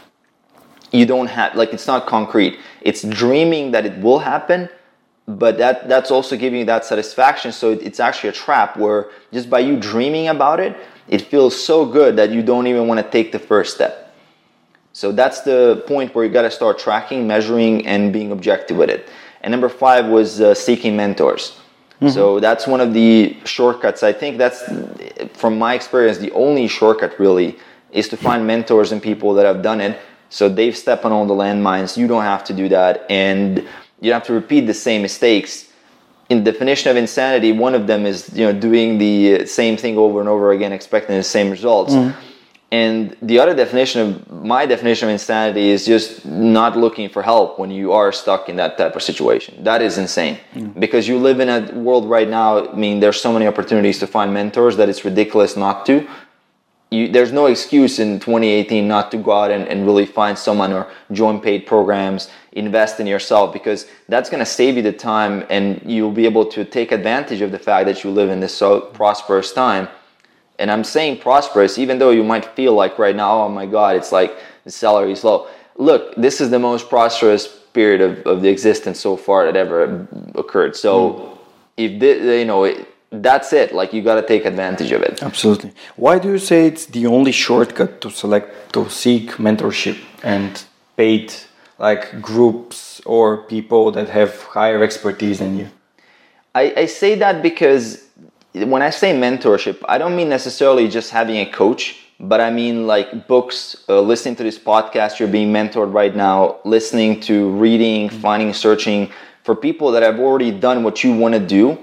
you 0.92 1.06
don't 1.06 1.28
have 1.28 1.54
like 1.54 1.72
it's 1.72 1.86
not 1.86 2.06
concrete. 2.06 2.58
It's 2.82 3.02
dreaming 3.02 3.72
that 3.72 3.86
it 3.86 3.98
will 3.98 4.20
happen 4.20 4.68
but 5.26 5.56
that 5.58 5.88
that's 5.88 6.10
also 6.10 6.36
giving 6.36 6.60
you 6.60 6.64
that 6.64 6.84
satisfaction 6.84 7.52
so 7.52 7.70
it's 7.70 8.00
actually 8.00 8.28
a 8.28 8.32
trap 8.32 8.76
where 8.76 9.08
just 9.32 9.48
by 9.48 9.60
you 9.60 9.78
dreaming 9.78 10.28
about 10.28 10.58
it 10.58 10.76
it 11.08 11.22
feels 11.22 11.60
so 11.60 11.84
good 11.84 12.16
that 12.16 12.30
you 12.30 12.42
don't 12.42 12.66
even 12.66 12.86
want 12.86 12.98
to 13.04 13.10
take 13.10 13.32
the 13.32 13.38
first 13.38 13.74
step. 13.74 14.14
So 14.92 15.10
that's 15.10 15.40
the 15.40 15.82
point 15.86 16.14
where 16.14 16.24
you 16.24 16.30
got 16.30 16.42
to 16.42 16.50
start 16.50 16.78
tracking, 16.78 17.26
measuring, 17.26 17.86
and 17.86 18.12
being 18.12 18.30
objective 18.30 18.76
with 18.76 18.90
it. 18.90 19.08
And 19.40 19.50
number 19.50 19.68
five 19.68 20.06
was 20.06 20.40
uh, 20.40 20.54
seeking 20.54 20.96
mentors. 20.96 21.58
Mm-hmm. 22.00 22.08
So 22.08 22.40
that's 22.40 22.66
one 22.66 22.80
of 22.80 22.92
the 22.92 23.36
shortcuts. 23.44 24.02
I 24.02 24.12
think 24.12 24.38
that's, 24.38 24.62
from 25.34 25.58
my 25.58 25.74
experience, 25.74 26.18
the 26.18 26.30
only 26.32 26.68
shortcut 26.68 27.18
really 27.18 27.58
is 27.90 28.08
to 28.08 28.16
find 28.16 28.46
mentors 28.46 28.92
and 28.92 29.02
people 29.02 29.34
that 29.34 29.46
have 29.46 29.62
done 29.62 29.80
it. 29.80 29.98
So 30.28 30.48
they've 30.48 30.76
stepped 30.76 31.04
on 31.04 31.12
all 31.12 31.26
the 31.26 31.34
landmines. 31.34 31.96
You 31.96 32.06
don't 32.06 32.22
have 32.22 32.44
to 32.44 32.54
do 32.54 32.68
that, 32.70 33.04
and 33.10 33.68
you 34.02 34.10
don't 34.10 34.20
have 34.20 34.26
to 34.26 34.34
repeat 34.34 34.66
the 34.66 34.74
same 34.74 35.00
mistakes 35.00 35.72
in 36.32 36.44
definition 36.44 36.90
of 36.90 36.96
insanity, 36.96 37.52
one 37.52 37.74
of 37.74 37.86
them 37.86 38.06
is 38.06 38.18
you 38.34 38.44
know 38.46 38.54
doing 38.68 38.98
the 38.98 39.46
same 39.46 39.76
thing 39.76 39.94
over 39.98 40.18
and 40.20 40.28
over 40.28 40.52
again, 40.52 40.72
expecting 40.72 41.16
the 41.16 41.30
same 41.36 41.50
results. 41.50 41.92
Mm. 41.94 42.14
And 42.70 43.16
the 43.20 43.38
other 43.38 43.54
definition 43.54 44.00
of 44.00 44.44
my 44.54 44.64
definition 44.64 45.08
of 45.08 45.12
insanity 45.12 45.68
is 45.68 45.84
just 45.84 46.24
not 46.24 46.74
looking 46.84 47.10
for 47.10 47.22
help 47.22 47.58
when 47.60 47.70
you 47.70 47.92
are 47.92 48.10
stuck 48.12 48.48
in 48.48 48.56
that 48.56 48.78
type 48.78 48.96
of 48.96 49.02
situation. 49.02 49.62
That 49.62 49.82
is 49.82 49.98
insane 49.98 50.38
mm. 50.54 50.80
because 50.80 51.06
you 51.06 51.18
live 51.18 51.38
in 51.44 51.50
a 51.50 51.60
world 51.88 52.08
right 52.08 52.30
now. 52.40 52.50
I 52.66 52.74
mean, 52.74 53.00
there's 53.00 53.20
so 53.20 53.30
many 53.30 53.46
opportunities 53.46 53.98
to 53.98 54.06
find 54.06 54.32
mentors 54.32 54.78
that 54.78 54.88
it's 54.88 55.04
ridiculous 55.04 55.54
not 55.54 55.84
to 55.86 56.08
you, 56.92 57.08
there's 57.08 57.32
no 57.32 57.46
excuse 57.46 57.98
in 57.98 58.20
2018 58.20 58.86
not 58.86 59.10
to 59.10 59.16
go 59.16 59.32
out 59.32 59.50
and, 59.50 59.66
and 59.66 59.86
really 59.86 60.06
find 60.06 60.38
someone 60.38 60.72
or 60.72 60.86
join 61.10 61.40
paid 61.40 61.66
programs, 61.66 62.30
invest 62.52 63.00
in 63.00 63.06
yourself 63.06 63.52
because 63.52 63.86
that's 64.08 64.28
going 64.28 64.38
to 64.38 64.46
save 64.46 64.76
you 64.76 64.82
the 64.82 64.92
time 64.92 65.44
and 65.48 65.80
you'll 65.84 66.12
be 66.12 66.26
able 66.26 66.46
to 66.46 66.64
take 66.64 66.92
advantage 66.92 67.40
of 67.40 67.50
the 67.50 67.58
fact 67.58 67.86
that 67.86 68.04
you 68.04 68.10
live 68.10 68.30
in 68.30 68.40
this 68.40 68.54
so 68.54 68.80
prosperous 68.80 69.52
time. 69.52 69.88
And 70.58 70.70
I'm 70.70 70.84
saying 70.84 71.18
prosperous, 71.18 71.78
even 71.78 71.98
though 71.98 72.10
you 72.10 72.22
might 72.22 72.44
feel 72.44 72.74
like 72.74 72.98
right 72.98 73.16
now, 73.16 73.42
oh 73.42 73.48
my 73.48 73.66
God, 73.66 73.96
it's 73.96 74.12
like 74.12 74.36
the 74.64 74.70
salary 74.70 75.12
is 75.12 75.24
low. 75.24 75.48
Look, 75.76 76.14
this 76.16 76.40
is 76.40 76.50
the 76.50 76.58
most 76.58 76.88
prosperous 76.88 77.46
period 77.72 78.02
of, 78.02 78.18
of 78.26 78.42
the 78.42 78.48
existence 78.48 79.00
so 79.00 79.16
far 79.16 79.46
that 79.46 79.56
ever 79.56 80.06
occurred. 80.34 80.76
So 80.76 81.10
mm. 81.10 81.38
if 81.78 82.00
the, 82.00 82.38
you 82.38 82.44
know 82.44 82.64
it, 82.64 82.86
that's 83.12 83.52
it 83.52 83.74
like 83.74 83.92
you 83.92 84.02
got 84.02 84.14
to 84.14 84.26
take 84.26 84.46
advantage 84.46 84.90
of 84.90 85.02
it 85.02 85.22
absolutely 85.22 85.70
why 85.96 86.18
do 86.18 86.28
you 86.30 86.38
say 86.38 86.66
it's 86.66 86.86
the 86.86 87.06
only 87.06 87.30
shortcut 87.30 88.00
to 88.00 88.10
select 88.10 88.72
to 88.72 88.88
seek 88.88 89.32
mentorship 89.32 89.98
and 90.22 90.64
paid 90.96 91.30
like 91.82 92.22
groups 92.22 93.02
or 93.04 93.44
people 93.54 93.90
that 93.92 94.08
have 94.08 94.32
higher 94.44 94.82
expertise 94.82 95.40
than 95.40 95.58
you 95.58 95.68
I, 96.54 96.74
I 96.76 96.86
say 96.86 97.14
that 97.16 97.42
because 97.42 98.04
when 98.52 98.82
I 98.82 98.90
say 98.90 99.14
mentorship, 99.14 99.82
I 99.88 99.96
don't 99.98 100.14
mean 100.14 100.28
necessarily 100.28 100.88
just 100.88 101.10
having 101.10 101.36
a 101.36 101.46
coach, 101.46 101.98
but 102.20 102.40
I 102.40 102.50
mean 102.50 102.86
like 102.86 103.26
books, 103.26 103.84
uh, 103.88 104.00
listening 104.00 104.36
to 104.36 104.42
this 104.42 104.58
podcast, 104.58 105.18
you're 105.18 105.28
being 105.28 105.52
mentored 105.52 105.92
right 105.94 106.14
now, 106.14 106.58
listening 106.64 107.20
to 107.20 107.50
reading, 107.52 108.08
mm-hmm. 108.08 108.20
finding, 108.20 108.52
searching 108.52 109.10
for 109.44 109.56
people 109.56 109.90
that 109.92 110.02
have 110.02 110.20
already 110.20 110.50
done 110.50 110.84
what 110.84 111.02
you 111.02 111.14
want 111.14 111.34
to 111.34 111.40
do 111.40 111.78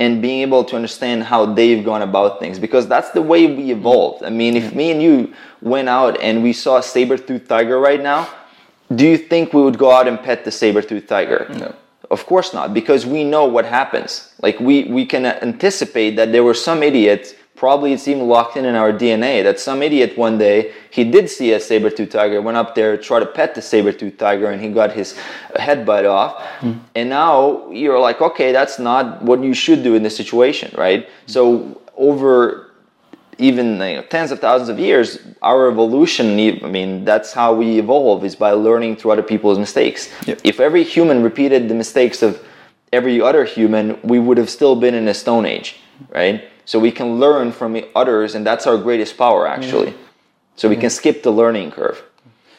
and 0.00 0.20
being 0.20 0.40
able 0.40 0.64
to 0.64 0.74
understand 0.74 1.22
how 1.22 1.46
they've 1.46 1.84
gone 1.84 2.02
about 2.02 2.40
things 2.40 2.58
because 2.58 2.88
that's 2.88 3.10
the 3.10 3.22
way 3.22 3.46
we 3.46 3.70
evolved. 3.70 4.24
I 4.24 4.30
mean, 4.30 4.56
if 4.56 4.74
me 4.74 4.90
and 4.90 5.00
you 5.00 5.34
went 5.60 5.88
out 5.88 6.20
and 6.20 6.42
we 6.42 6.52
saw 6.52 6.78
a 6.78 6.82
saber-toothed 6.82 7.48
tiger 7.48 7.78
right 7.78 8.02
now, 8.02 8.28
do 8.94 9.06
you 9.06 9.16
think 9.16 9.52
we 9.52 9.62
would 9.62 9.78
go 9.78 9.90
out 9.90 10.08
and 10.08 10.20
pet 10.20 10.44
the 10.44 10.50
saber-toothed 10.50 11.08
tiger? 11.08 11.46
No. 11.50 11.74
Of 12.10 12.26
course 12.26 12.52
not, 12.52 12.74
because 12.74 13.06
we 13.06 13.22
know 13.22 13.44
what 13.44 13.64
happens. 13.64 14.32
Like 14.42 14.58
we, 14.58 14.84
we 14.84 15.06
can 15.06 15.26
anticipate 15.26 16.16
that 16.16 16.32
there 16.32 16.42
were 16.42 16.54
some 16.54 16.82
idiots, 16.82 17.34
probably 17.54 17.92
it's 17.92 18.08
even 18.08 18.26
locked 18.26 18.56
in 18.56 18.64
in 18.64 18.74
our 18.74 18.92
DNA, 18.92 19.44
that 19.44 19.60
some 19.60 19.80
idiot 19.80 20.18
one 20.18 20.36
day, 20.36 20.72
he 20.90 21.04
did 21.04 21.30
see 21.30 21.52
a 21.52 21.60
saber-tooth 21.60 22.10
tiger, 22.10 22.42
went 22.42 22.56
up 22.56 22.74
there, 22.74 22.96
tried 22.96 23.20
to 23.20 23.26
pet 23.26 23.54
the 23.54 23.62
saber-tooth 23.62 24.18
tiger, 24.18 24.50
and 24.50 24.60
he 24.60 24.70
got 24.70 24.90
his 24.90 25.16
head 25.54 25.86
bite 25.86 26.06
off. 26.06 26.42
Mm. 26.60 26.80
And 26.96 27.10
now 27.10 27.70
you're 27.70 28.00
like, 28.00 28.20
okay, 28.20 28.50
that's 28.50 28.80
not 28.80 29.22
what 29.22 29.40
you 29.44 29.54
should 29.54 29.84
do 29.84 29.94
in 29.94 30.02
this 30.02 30.16
situation, 30.16 30.74
right? 30.76 31.08
So 31.26 31.80
over 31.96 32.69
even 33.40 33.72
you 33.72 33.96
know, 33.96 34.02
tens 34.02 34.30
of 34.30 34.38
thousands 34.38 34.68
of 34.68 34.78
years, 34.78 35.18
our 35.42 35.70
evolution, 35.70 36.38
I 36.38 36.68
mean, 36.68 37.04
that's 37.04 37.32
how 37.32 37.54
we 37.54 37.78
evolve 37.78 38.24
is 38.24 38.36
by 38.36 38.52
learning 38.52 38.96
through 38.96 39.12
other 39.12 39.22
people's 39.22 39.58
mistakes. 39.58 40.10
Yep. 40.26 40.40
If 40.44 40.60
every 40.60 40.84
human 40.84 41.22
repeated 41.22 41.68
the 41.68 41.74
mistakes 41.74 42.22
of 42.22 42.44
every 42.92 43.20
other 43.20 43.44
human, 43.44 43.98
we 44.02 44.18
would 44.18 44.36
have 44.36 44.50
still 44.50 44.76
been 44.76 44.94
in 44.94 45.08
a 45.08 45.14
stone 45.14 45.46
age, 45.46 45.80
right? 46.10 46.44
So 46.64 46.78
we 46.78 46.92
can 46.92 47.18
learn 47.18 47.50
from 47.52 47.80
others, 47.96 48.34
and 48.34 48.46
that's 48.46 48.66
our 48.66 48.76
greatest 48.76 49.16
power, 49.16 49.48
actually. 49.48 49.94
So 50.56 50.68
we 50.68 50.76
can 50.76 50.90
skip 50.90 51.22
the 51.22 51.32
learning 51.32 51.70
curve. 51.72 52.02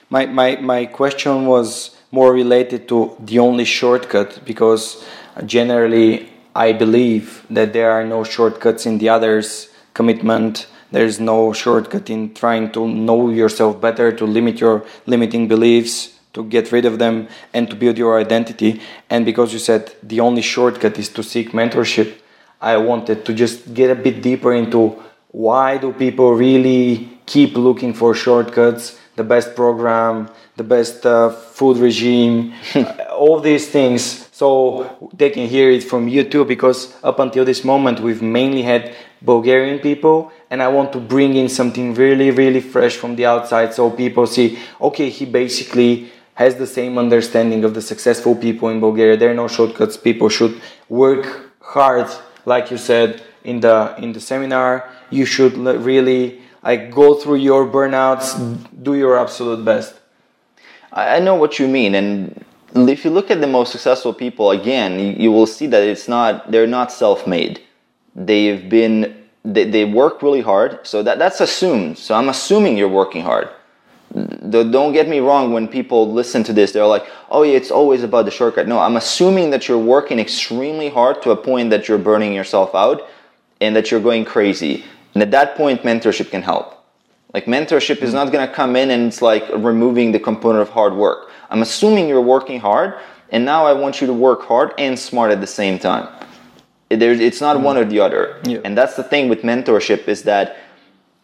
My, 0.10 0.26
my, 0.26 0.56
my 0.58 0.86
question 0.88 1.46
was 1.46 1.96
more 2.12 2.34
related 2.34 2.90
to 2.90 3.16
the 3.20 3.40
only 3.40 3.64
shortcut 3.64 4.42
because 4.44 5.06
generally 5.46 6.30
I 6.56 6.74
believe 6.74 7.46
that 7.50 7.72
there 7.72 7.92
are 7.92 8.04
no 8.04 8.24
shortcuts 8.24 8.86
in 8.86 8.98
the 8.98 9.08
others 9.10 9.71
commitment. 9.94 10.68
There's 10.92 11.20
no 11.20 11.54
shortcut 11.54 12.10
in 12.10 12.34
trying 12.34 12.72
to 12.74 12.88
know 12.88 13.30
yourself 13.30 13.80
better 13.80 14.12
to 14.12 14.26
limit 14.26 14.60
your 14.60 14.86
limiting 15.06 15.48
beliefs 15.48 16.20
to 16.34 16.44
get 16.46 16.72
rid 16.72 16.86
of 16.86 16.98
them 16.98 17.28
and 17.54 17.70
to 17.70 17.76
build 17.76 17.98
your 17.98 18.20
identity. 18.20 18.82
And 19.10 19.26
because 19.26 19.52
you 19.54 19.60
said 19.60 19.94
the 20.02 20.20
only 20.20 20.42
shortcut 20.42 20.98
is 20.98 21.10
to 21.10 21.24
seek 21.24 21.52
mentorship 21.52 22.22
i 22.62 22.78
wanted 22.78 23.26
to 23.26 23.34
just 23.34 23.74
get 23.74 23.90
a 23.90 23.96
bit 23.96 24.22
deeper 24.22 24.54
into 24.54 24.96
why 25.32 25.78
do 25.78 25.92
people 25.92 26.34
really 26.34 27.10
keep 27.26 27.58
looking 27.58 27.94
for 27.94 28.14
shortcuts 28.14 29.00
the 29.16 29.24
best 29.24 29.56
program 29.56 30.30
the 30.58 30.64
best 30.64 31.06
uh, 31.06 31.30
food 31.30 31.78
regime 31.78 32.54
all 33.22 33.40
these 33.40 33.70
things. 33.70 34.28
So 34.32 35.10
they 35.14 35.30
can 35.30 35.48
hear 35.48 35.70
it 35.70 35.84
from 35.84 36.08
you 36.08 36.24
too 36.24 36.44
because 36.44 36.94
up 37.04 37.20
until 37.20 37.46
this 37.46 37.64
moment 37.64 38.00
we've 38.00 38.22
mainly 38.22 38.64
had 38.64 38.96
Bulgarian 39.22 39.80
people, 39.80 40.32
and 40.50 40.62
I 40.62 40.68
want 40.68 40.92
to 40.94 41.00
bring 41.00 41.36
in 41.36 41.48
something 41.48 41.94
really, 41.94 42.32
really 42.32 42.62
fresh 42.62 42.96
from 42.96 43.16
the 43.16 43.26
outside 43.26 43.74
so 43.74 43.90
people 43.92 44.26
see, 44.26 44.58
okay, 44.80 45.10
he 45.10 45.26
basically 45.26 46.12
has 46.34 46.56
the 46.56 46.68
same 46.68 46.98
understanding 46.98 47.64
of 47.64 47.74
the 47.74 47.82
successful 47.82 48.36
people 48.36 48.70
in 48.70 48.80
Bulgaria. 48.80 49.18
There 49.18 49.30
are 49.30 49.42
no 49.46 49.48
shortcuts. 49.48 49.96
People 49.96 50.30
should 50.30 50.60
work 50.90 51.52
hard, 51.60 52.10
like 52.46 52.72
you 52.72 52.78
said 52.78 53.22
in 53.44 53.60
the 53.60 53.96
in 53.98 54.14
the 54.14 54.20
seminar. 54.20 54.90
You 55.10 55.26
should 55.26 55.58
really 55.58 56.42
like 56.64 56.92
go 56.92 57.14
through 57.14 57.38
your 57.38 57.68
burnouts, 57.68 58.28
do 58.82 58.96
your 58.96 59.20
absolute 59.20 59.64
best. 59.66 59.96
I 60.94 61.20
know 61.20 61.36
what 61.36 61.58
you 61.60 61.68
mean, 61.68 61.96
and 61.96 62.44
if 62.76 63.06
you 63.06 63.12
look 63.12 63.32
at 63.32 63.40
the 63.40 63.48
most 63.48 63.72
successful 63.72 64.14
people, 64.14 64.52
again, 64.52 65.00
you, 65.20 65.32
will 65.32 65.48
see 65.48 65.68
that 65.68 65.84
it's 65.84 66.08
not 66.08 66.52
they're 66.52 66.68
not 66.68 66.92
self-made 66.92 67.62
they've 68.16 68.70
been 68.70 69.18
they, 69.44 69.64
they 69.64 69.86
work 69.86 70.22
really 70.22 70.42
hard. 70.42 70.86
So 70.86 71.02
that 71.04 71.20
that's 71.20 71.42
assumed. 71.42 71.98
So 71.98 72.16
i'm 72.16 72.30
assuming 72.30 72.78
you're 72.78 72.90
working 72.90 73.24
hard. 73.24 73.50
Don't 74.14 74.92
get 74.92 75.08
me 75.08 75.20
wrong 75.20 75.54
when 75.54 75.70
people 75.70 76.12
listen 76.12 76.44
to 76.44 76.54
this 76.54 76.74
they're 76.74 76.86
like 76.86 77.06
oh 77.30 77.44
yeah 77.44 77.56
it's 77.56 77.72
always 77.72 78.04
about 78.04 78.26
the 78.26 78.32
shortcut. 78.32 78.68
No 78.68 78.80
i'm 78.80 78.98
assuming 78.98 79.50
that 79.52 79.68
you're 79.68 79.78
working 79.78 80.20
extremely 80.20 80.90
hard 80.90 81.22
to 81.24 81.32
a 81.32 81.36
point 81.36 81.70
that 81.70 81.88
you're 81.88 81.98
burning 81.98 82.34
yourself 82.34 82.76
out 82.76 83.08
and 83.60 83.76
that 83.76 83.92
you're 83.92 84.02
going 84.02 84.26
crazy. 84.26 84.84
And 85.14 85.24
at 85.24 85.32
that 85.32 85.56
point 85.56 85.84
mentorship 85.84 86.32
can 86.32 86.42
help. 86.42 86.78
Like 87.34 87.46
mentorship 87.46 88.02
is 88.02 88.12
hmm. 88.12 88.18
not 88.18 88.32
going 88.32 88.48
to 88.48 88.54
come 88.54 88.76
in 88.76 88.92
and 88.92 89.08
it's 89.08 89.22
like 89.22 89.44
removing 89.56 90.12
the 90.12 90.20
component 90.20 90.62
of 90.62 90.70
hard 90.70 90.94
work. 90.94 91.30
I'm 91.50 91.62
assuming 91.62 92.08
you're 92.08 92.22
working 92.22 92.60
hard 92.60 93.00
and 93.32 93.46
now 93.46 93.66
i 93.66 93.74
want 93.74 94.02
you 94.02 94.08
to 94.08 94.14
work 94.14 94.44
hard 94.44 94.74
and 94.78 95.00
smart 95.00 95.32
at 95.32 95.42
the 95.42 95.48
same 95.48 95.80
time 95.80 96.08
there's, 97.00 97.20
it's 97.20 97.42
not 97.42 97.58
mm. 97.58 97.64
one 97.64 97.78
or 97.78 97.86
the 97.86 98.00
other. 98.00 98.42
Yeah. 98.46 98.60
And 98.64 98.78
that's 98.78 98.96
the 98.96 99.04
thing 99.04 99.30
with 99.30 99.42
mentorship 99.42 100.08
is 100.08 100.24
that 100.24 100.58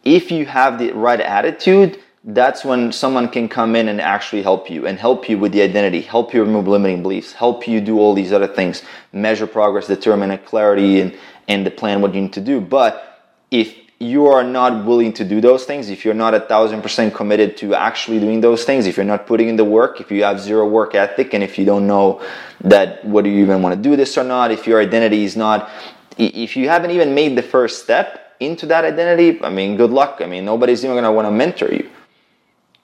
if 0.03 0.31
you 0.31 0.45
have 0.45 0.79
the 0.79 0.91
right 0.91 1.19
attitude, 1.19 1.99
that's 2.23 2.65
when 2.65 2.91
someone 2.91 3.29
can 3.29 3.47
come 3.47 3.75
in 3.75 3.87
and 3.87 4.01
actually 4.01 4.41
help 4.41 4.69
you 4.69 4.85
and 4.85 4.99
help 4.99 5.29
you 5.29 5.37
with 5.37 5.53
the 5.53 5.61
identity, 5.61 6.01
help 6.01 6.33
you 6.33 6.43
remove 6.43 6.67
limiting 6.67 7.01
beliefs, 7.01 7.31
help 7.31 7.67
you 7.67 7.79
do 7.79 7.99
all 7.99 8.13
these 8.13 8.33
other 8.33 8.47
things, 8.47 8.83
measure 9.13 9.47
progress, 9.47 9.87
determine 9.87 10.31
a 10.31 10.37
clarity 10.37 10.99
and, 10.99 11.17
and 11.47 11.65
the 11.65 11.71
plan 11.71 12.01
what 12.01 12.13
you 12.13 12.21
need 12.21 12.33
to 12.33 12.41
do. 12.41 12.59
But 12.59 13.23
if 13.49 13.75
you 13.99 14.27
are 14.27 14.43
not 14.43 14.85
willing 14.85 15.11
to 15.13 15.25
do 15.25 15.41
those 15.41 15.65
things, 15.65 15.89
if 15.89 16.05
you're 16.05 16.13
not 16.13 16.33
a 16.35 16.39
thousand 16.39 16.81
percent 16.81 17.13
committed 17.13 17.57
to 17.57 17.73
actually 17.73 18.19
doing 18.19 18.41
those 18.41 18.63
things, 18.63 18.85
if 18.85 18.95
you're 18.95 19.05
not 19.05 19.25
putting 19.25 19.49
in 19.49 19.55
the 19.55 19.65
work, 19.65 19.99
if 19.99 20.11
you 20.11 20.23
have 20.23 20.39
zero 20.39 20.67
work 20.67 20.93
ethic, 20.93 21.33
and 21.33 21.43
if 21.43 21.57
you 21.57 21.65
don't 21.65 21.87
know 21.87 22.21
that 22.61 23.03
whether 23.05 23.27
you 23.27 23.41
even 23.41 23.61
want 23.61 23.75
to 23.75 23.81
do 23.81 23.95
this 23.95 24.17
or 24.17 24.23
not, 24.23 24.51
if 24.51 24.67
your 24.67 24.79
identity 24.79 25.23
is 25.23 25.35
not, 25.35 25.69
if 26.17 26.55
you 26.55 26.69
haven't 26.69 26.91
even 26.91 27.15
made 27.15 27.35
the 27.35 27.41
first 27.41 27.83
step 27.83 28.35
into 28.39 28.67
that 28.67 28.85
identity, 28.85 29.41
I 29.43 29.49
mean, 29.49 29.77
good 29.77 29.89
luck. 29.89 30.19
I 30.21 30.27
mean, 30.27 30.45
nobody's 30.45 30.83
even 30.83 30.93
going 30.93 31.03
to 31.03 31.11
want 31.11 31.27
to 31.27 31.31
mentor 31.31 31.73
you. 31.73 31.89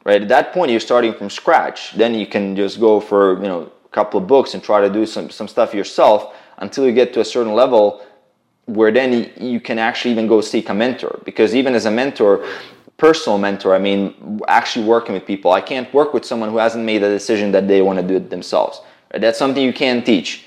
Right? 0.03 0.21
At 0.21 0.27
that 0.29 0.51
point, 0.51 0.71
you're 0.71 0.79
starting 0.79 1.13
from 1.13 1.29
scratch. 1.29 1.93
Then 1.93 2.15
you 2.15 2.25
can 2.25 2.55
just 2.55 2.79
go 2.79 2.99
for, 2.99 3.35
you 3.35 3.47
know, 3.47 3.71
a 3.85 3.89
couple 3.89 4.19
of 4.19 4.27
books 4.27 4.53
and 4.55 4.63
try 4.63 4.81
to 4.81 4.89
do 4.89 5.05
some, 5.05 5.29
some 5.29 5.47
stuff 5.47 5.73
yourself 5.73 6.35
until 6.57 6.85
you 6.85 6.91
get 6.91 7.13
to 7.13 7.21
a 7.21 7.25
certain 7.25 7.53
level 7.53 8.05
where 8.65 8.91
then 8.91 9.31
you 9.39 9.59
can 9.59 9.77
actually 9.77 10.11
even 10.11 10.27
go 10.27 10.41
seek 10.41 10.69
a 10.69 10.73
mentor. 10.73 11.19
Because 11.25 11.53
even 11.55 11.75
as 11.75 11.85
a 11.85 11.91
mentor 11.91 12.45
personal 12.97 13.37
mentor 13.37 13.73
i 13.75 13.79
mean 13.79 14.39
actually 14.47 14.85
working 14.85 15.13
with 15.13 15.25
people 15.25 15.51
i 15.51 15.59
can't 15.59 15.91
work 15.93 16.13
with 16.13 16.23
someone 16.23 16.49
who 16.49 16.57
hasn't 16.57 16.85
made 16.85 17.01
a 17.03 17.09
decision 17.09 17.51
that 17.51 17.67
they 17.67 17.81
want 17.81 17.99
to 17.99 18.07
do 18.07 18.15
it 18.15 18.29
themselves. 18.29 18.81
Right? 19.11 19.21
that's 19.21 19.37
something 19.37 19.63
you 19.63 19.73
can 19.73 20.03
teach. 20.03 20.45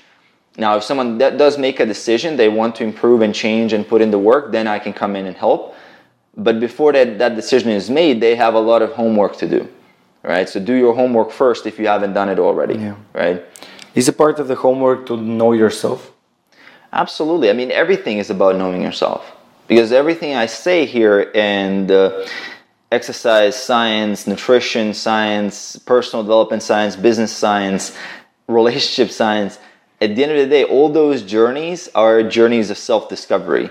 Now 0.57 0.77
if 0.77 0.83
someone 0.83 1.17
that 1.19 1.37
does 1.37 1.57
make 1.57 1.79
a 1.79 1.85
decision 1.85 2.37
they 2.37 2.49
want 2.49 2.75
to 2.77 2.83
improve 2.83 3.21
and 3.21 3.33
change 3.33 3.73
and 3.73 3.87
put 3.87 4.01
in 4.01 4.11
the 4.11 4.17
work 4.17 4.51
then 4.51 4.65
i 4.65 4.79
can 4.79 4.93
come 4.93 5.15
in 5.15 5.25
and 5.27 5.35
help. 5.35 5.75
But 6.39 6.59
before 6.59 6.93
that, 6.93 7.17
that 7.17 7.35
decision 7.35 7.69
is 7.69 7.89
made 7.89 8.21
they 8.21 8.35
have 8.35 8.53
a 8.53 8.59
lot 8.59 8.81
of 8.81 8.93
homework 8.93 9.37
to 9.37 9.47
do 9.47 9.67
right? 10.23 10.49
So 10.49 10.59
do 10.59 10.73
your 10.73 10.93
homework 10.93 11.31
first 11.31 11.65
if 11.65 11.77
you 11.79 11.87
haven't 11.87 12.13
done 12.13 12.29
it 12.29 12.39
already 12.39 12.75
yeah. 12.75 12.95
right? 13.13 13.45
Is 13.93 14.07
a 14.07 14.13
part 14.13 14.39
of 14.39 14.47
the 14.47 14.55
homework 14.55 15.05
to 15.07 15.17
know 15.17 15.51
yourself 15.51 16.11
Absolutely. 16.93 17.49
I 17.49 17.53
mean, 17.53 17.71
everything 17.71 18.17
is 18.17 18.29
about 18.29 18.55
knowing 18.55 18.81
yourself. 18.81 19.35
Because 19.67 19.91
everything 19.91 20.35
I 20.35 20.45
say 20.45 20.85
here 20.85 21.31
and 21.35 21.91
uh, 21.91 22.25
exercise 22.91 23.61
science, 23.61 24.25
nutrition 24.25 24.93
science, 24.93 25.75
personal 25.75 26.23
development 26.23 26.63
science, 26.63 26.95
business 26.95 27.35
science, 27.35 27.95
relationship 28.47 29.11
science, 29.11 29.59
at 29.99 30.15
the 30.15 30.23
end 30.23 30.31
of 30.31 30.37
the 30.37 30.47
day, 30.47 30.63
all 30.63 30.89
those 30.89 31.23
journeys 31.23 31.89
are 31.95 32.23
journeys 32.23 32.69
of 32.69 32.77
self 32.77 33.09
discovery. 33.09 33.69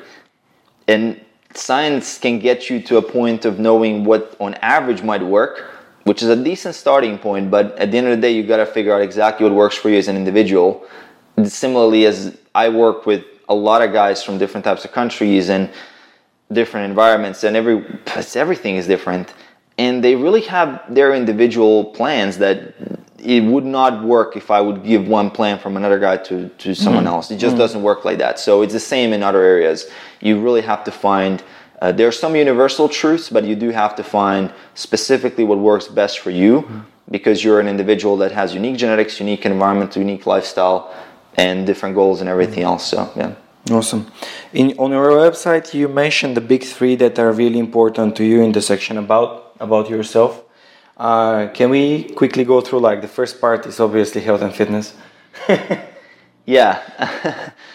And 0.88 1.20
science 1.54 2.18
can 2.18 2.38
get 2.40 2.68
you 2.68 2.80
to 2.82 2.98
a 2.98 3.02
point 3.02 3.44
of 3.44 3.58
knowing 3.58 4.04
what 4.04 4.36
on 4.40 4.54
average 4.54 5.02
might 5.02 5.22
work, 5.22 5.70
which 6.04 6.22
is 6.22 6.28
a 6.28 6.36
decent 6.36 6.74
starting 6.74 7.18
point, 7.18 7.50
but 7.50 7.76
at 7.78 7.90
the 7.90 7.98
end 7.98 8.08
of 8.08 8.16
the 8.16 8.20
day, 8.20 8.32
you've 8.32 8.48
got 8.48 8.58
to 8.58 8.66
figure 8.66 8.94
out 8.94 9.02
exactly 9.02 9.44
what 9.44 9.54
works 9.54 9.76
for 9.76 9.88
you 9.88 9.98
as 9.98 10.08
an 10.08 10.16
individual. 10.16 10.84
Similarly, 11.44 12.06
as 12.06 12.36
I 12.64 12.70
work 12.70 13.06
with 13.06 13.22
a 13.48 13.54
lot 13.54 13.80
of 13.82 13.92
guys 13.92 14.22
from 14.24 14.38
different 14.38 14.64
types 14.64 14.84
of 14.86 14.92
countries 14.92 15.50
and 15.50 15.70
different 16.50 16.84
environments, 16.92 17.44
and 17.44 17.56
every 17.56 17.76
everything 18.34 18.76
is 18.76 18.86
different. 18.86 19.26
And 19.78 20.02
they 20.02 20.14
really 20.16 20.44
have 20.56 20.68
their 20.98 21.10
individual 21.14 21.76
plans 21.98 22.38
that 22.38 22.58
it 23.26 23.42
would 23.42 23.64
not 23.64 23.92
work 24.04 24.36
if 24.36 24.50
I 24.50 24.60
would 24.60 24.84
give 24.84 25.08
one 25.08 25.30
plan 25.30 25.58
from 25.58 25.76
another 25.76 25.98
guy 25.98 26.16
to, 26.28 26.48
to 26.48 26.74
someone 26.74 27.04
mm-hmm. 27.04 27.14
else. 27.14 27.30
It 27.30 27.36
just 27.36 27.52
mm-hmm. 27.52 27.58
doesn't 27.58 27.82
work 27.82 28.04
like 28.04 28.18
that. 28.18 28.38
So 28.38 28.62
it's 28.62 28.72
the 28.72 28.80
same 28.80 29.12
in 29.12 29.22
other 29.22 29.42
areas. 29.42 29.88
You 30.20 30.40
really 30.40 30.62
have 30.62 30.84
to 30.84 30.92
find, 30.92 31.42
uh, 31.82 31.92
there 31.92 32.08
are 32.08 32.18
some 32.24 32.36
universal 32.36 32.88
truths, 32.88 33.28
but 33.28 33.44
you 33.44 33.56
do 33.56 33.70
have 33.70 33.96
to 33.96 34.04
find 34.04 34.52
specifically 34.74 35.44
what 35.44 35.58
works 35.58 35.88
best 35.88 36.20
for 36.20 36.30
you 36.30 36.62
mm-hmm. 36.62 36.80
because 37.10 37.42
you're 37.42 37.60
an 37.60 37.68
individual 37.68 38.16
that 38.18 38.32
has 38.32 38.54
unique 38.54 38.76
genetics, 38.76 39.18
unique 39.18 39.44
environment, 39.44 39.96
unique 39.96 40.24
lifestyle, 40.24 40.94
and 41.36 41.66
different 41.66 41.94
goals 41.94 42.20
and 42.20 42.28
everything 42.28 42.64
mm-hmm. 42.64 42.72
else. 42.72 42.86
So, 42.86 43.10
yeah. 43.16 43.34
Awesome. 43.70 44.06
In, 44.52 44.74
on 44.78 44.92
your 44.92 45.10
website, 45.10 45.74
you 45.74 45.88
mentioned 45.88 46.36
the 46.36 46.40
big 46.40 46.62
three 46.62 46.94
that 46.96 47.18
are 47.18 47.32
really 47.32 47.58
important 47.58 48.14
to 48.16 48.24
you 48.24 48.42
in 48.42 48.52
the 48.52 48.62
section 48.62 48.96
about 48.96 49.56
about 49.58 49.90
yourself. 49.90 50.42
Uh, 50.96 51.48
can 51.48 51.70
we 51.70 52.04
quickly 52.14 52.44
go 52.44 52.60
through 52.60 52.78
like 52.78 53.00
the 53.02 53.08
first 53.08 53.40
part 53.40 53.66
is 53.66 53.80
obviously 53.80 54.20
health 54.20 54.42
and 54.42 54.54
fitness. 54.54 54.94
yeah. 56.46 56.80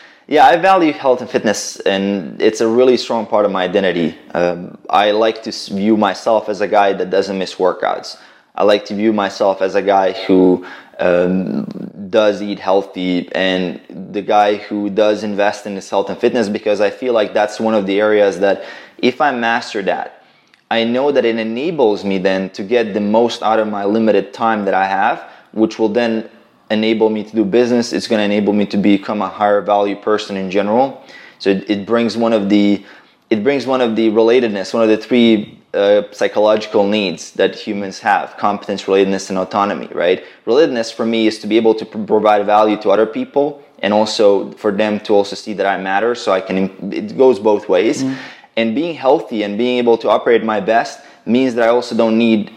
yeah, 0.27 0.45
I 0.47 0.55
value 0.57 0.93
health 0.93 1.21
and 1.21 1.29
fitness, 1.29 1.79
and 1.81 2.41
it's 2.41 2.61
a 2.61 2.67
really 2.67 2.97
strong 2.97 3.25
part 3.25 3.45
of 3.45 3.51
my 3.51 3.63
identity. 3.63 4.17
Um, 4.33 4.77
I 4.89 5.11
like 5.11 5.43
to 5.43 5.51
view 5.51 5.97
myself 5.97 6.49
as 6.49 6.61
a 6.61 6.67
guy 6.67 6.93
that 6.93 7.09
doesn't 7.09 7.37
miss 7.37 7.55
workouts. 7.55 8.17
I 8.55 8.63
like 8.63 8.85
to 8.85 8.95
view 8.95 9.13
myself 9.13 9.61
as 9.61 9.75
a 9.75 9.81
guy 9.81 10.13
who 10.13 10.65
um, 10.99 11.67
does 12.11 12.41
eat 12.41 12.59
healthy 12.59 13.27
and 13.33 13.81
the 14.13 14.21
guy 14.21 14.57
who 14.57 14.89
does 14.89 15.23
invest 15.23 15.65
in 15.65 15.75
his 15.75 15.89
health 15.89 16.09
and 16.09 16.19
fitness 16.19 16.49
because 16.49 16.81
I 16.81 16.91
feel 16.91 17.13
like 17.13 17.33
that's 17.33 17.59
one 17.59 17.73
of 17.73 17.85
the 17.87 17.99
areas 17.99 18.39
that 18.39 18.63
if 18.97 19.21
I 19.21 19.31
master 19.31 19.81
that, 19.83 20.23
I 20.69 20.83
know 20.83 21.11
that 21.11 21.25
it 21.25 21.37
enables 21.37 22.05
me 22.05 22.17
then 22.17 22.49
to 22.51 22.63
get 22.63 22.93
the 22.93 23.01
most 23.01 23.41
out 23.41 23.59
of 23.59 23.67
my 23.67 23.85
limited 23.85 24.33
time 24.33 24.65
that 24.65 24.73
I 24.73 24.85
have, 24.85 25.23
which 25.53 25.79
will 25.79 25.89
then 25.89 26.29
enable 26.69 27.09
me 27.09 27.23
to 27.23 27.35
do 27.35 27.43
business. 27.43 27.93
It's 27.93 28.07
going 28.07 28.19
to 28.19 28.23
enable 28.23 28.53
me 28.53 28.65
to 28.67 28.77
become 28.77 29.21
a 29.21 29.27
higher 29.27 29.61
value 29.61 29.95
person 29.95 30.37
in 30.37 30.51
general. 30.51 31.03
So 31.39 31.49
it, 31.49 31.69
it 31.69 31.85
brings 31.85 32.15
one 32.15 32.33
of 32.33 32.49
the 32.49 32.85
it 33.29 33.45
brings 33.45 33.65
one 33.65 33.79
of 33.79 33.95
the 33.95 34.09
relatedness, 34.09 34.73
one 34.73 34.83
of 34.83 34.89
the 34.89 34.97
three 34.97 35.60
uh, 35.73 36.03
psychological 36.11 36.85
needs 36.85 37.31
that 37.31 37.55
humans 37.55 37.99
have 37.99 38.35
competence, 38.37 38.83
relatedness, 38.83 39.29
and 39.29 39.37
autonomy, 39.37 39.87
right? 39.93 40.23
Relatedness 40.45 40.93
for 40.93 41.05
me 41.05 41.27
is 41.27 41.39
to 41.39 41.47
be 41.47 41.57
able 41.57 41.73
to 41.75 41.85
provide 41.85 42.45
value 42.45 42.77
to 42.81 42.89
other 42.89 43.05
people 43.05 43.63
and 43.79 43.93
also 43.93 44.51
for 44.51 44.71
them 44.71 44.99
to 45.01 45.13
also 45.13 45.35
see 45.35 45.53
that 45.53 45.65
I 45.65 45.77
matter. 45.77 46.13
So 46.13 46.31
I 46.31 46.41
can, 46.41 46.93
it 46.93 47.17
goes 47.17 47.39
both 47.39 47.69
ways. 47.69 48.03
Mm. 48.03 48.17
And 48.57 48.75
being 48.75 48.95
healthy 48.95 49.43
and 49.43 49.57
being 49.57 49.77
able 49.77 49.97
to 49.99 50.09
operate 50.09 50.43
my 50.43 50.59
best 50.59 50.99
means 51.25 51.55
that 51.55 51.63
I 51.63 51.71
also 51.71 51.95
don't 51.95 52.17
need 52.17 52.51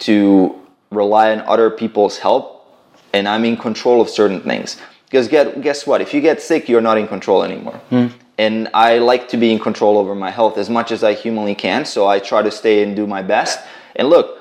to 0.00 0.60
rely 0.90 1.32
on 1.32 1.40
other 1.42 1.70
people's 1.70 2.18
help 2.18 2.58
and 3.12 3.28
I'm 3.28 3.44
in 3.44 3.56
control 3.56 4.00
of 4.00 4.08
certain 4.08 4.40
things. 4.40 4.76
Because 5.06 5.28
get, 5.28 5.62
guess 5.62 5.86
what? 5.86 6.00
If 6.00 6.12
you 6.12 6.20
get 6.20 6.42
sick, 6.42 6.68
you're 6.68 6.82
not 6.82 6.98
in 6.98 7.08
control 7.08 7.42
anymore. 7.42 7.80
Mm. 7.90 8.12
And 8.38 8.68
I 8.72 8.98
like 8.98 9.28
to 9.30 9.36
be 9.36 9.50
in 9.50 9.58
control 9.58 9.98
over 9.98 10.14
my 10.14 10.30
health 10.30 10.58
as 10.58 10.70
much 10.70 10.92
as 10.92 11.02
I 11.02 11.14
humanly 11.14 11.56
can. 11.56 11.84
So 11.84 12.06
I 12.06 12.20
try 12.20 12.40
to 12.42 12.50
stay 12.50 12.82
and 12.84 12.94
do 12.94 13.06
my 13.06 13.20
best. 13.20 13.58
And 13.96 14.08
look, 14.08 14.40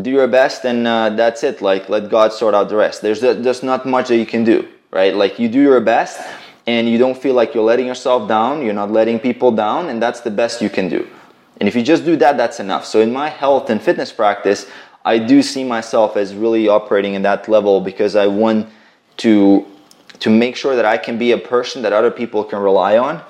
do 0.00 0.10
your 0.10 0.28
best 0.28 0.64
and 0.64 0.86
uh, 0.86 1.10
that's 1.10 1.42
it. 1.42 1.60
Like, 1.60 1.88
let 1.88 2.08
God 2.08 2.32
sort 2.32 2.54
out 2.54 2.68
the 2.68 2.76
rest. 2.76 3.02
There's, 3.02 3.20
there's 3.20 3.62
not 3.62 3.86
much 3.86 4.08
that 4.08 4.16
you 4.16 4.26
can 4.26 4.44
do, 4.44 4.68
right? 4.90 5.14
Like, 5.14 5.38
you 5.38 5.48
do 5.48 5.60
your 5.60 5.80
best 5.80 6.20
and 6.66 6.88
you 6.88 6.96
don't 6.96 7.16
feel 7.16 7.34
like 7.34 7.54
you're 7.54 7.64
letting 7.64 7.86
yourself 7.86 8.28
down, 8.28 8.62
you're 8.62 8.72
not 8.72 8.90
letting 8.90 9.18
people 9.18 9.52
down, 9.52 9.90
and 9.90 10.00
that's 10.00 10.20
the 10.20 10.30
best 10.30 10.62
you 10.62 10.70
can 10.70 10.88
do. 10.88 11.06
And 11.60 11.68
if 11.68 11.76
you 11.76 11.82
just 11.82 12.04
do 12.04 12.16
that, 12.16 12.36
that's 12.36 12.58
enough. 12.58 12.86
So 12.86 13.00
in 13.00 13.12
my 13.12 13.28
health 13.28 13.70
and 13.70 13.80
fitness 13.80 14.10
practice, 14.12 14.66
I 15.04 15.18
do 15.18 15.42
see 15.42 15.62
myself 15.64 16.16
as 16.16 16.34
really 16.34 16.68
operating 16.68 17.14
in 17.14 17.22
that 17.22 17.48
level 17.48 17.80
because 17.80 18.16
I 18.16 18.26
want 18.26 18.68
to 19.18 19.66
to 20.24 20.30
make 20.30 20.56
sure 20.56 20.74
that 20.74 20.86
I 20.86 20.96
can 20.96 21.18
be 21.18 21.32
a 21.32 21.36
person 21.36 21.82
that 21.82 21.92
other 21.92 22.10
people 22.10 22.44
can 22.44 22.58
rely 22.58 22.96
on 22.96 23.22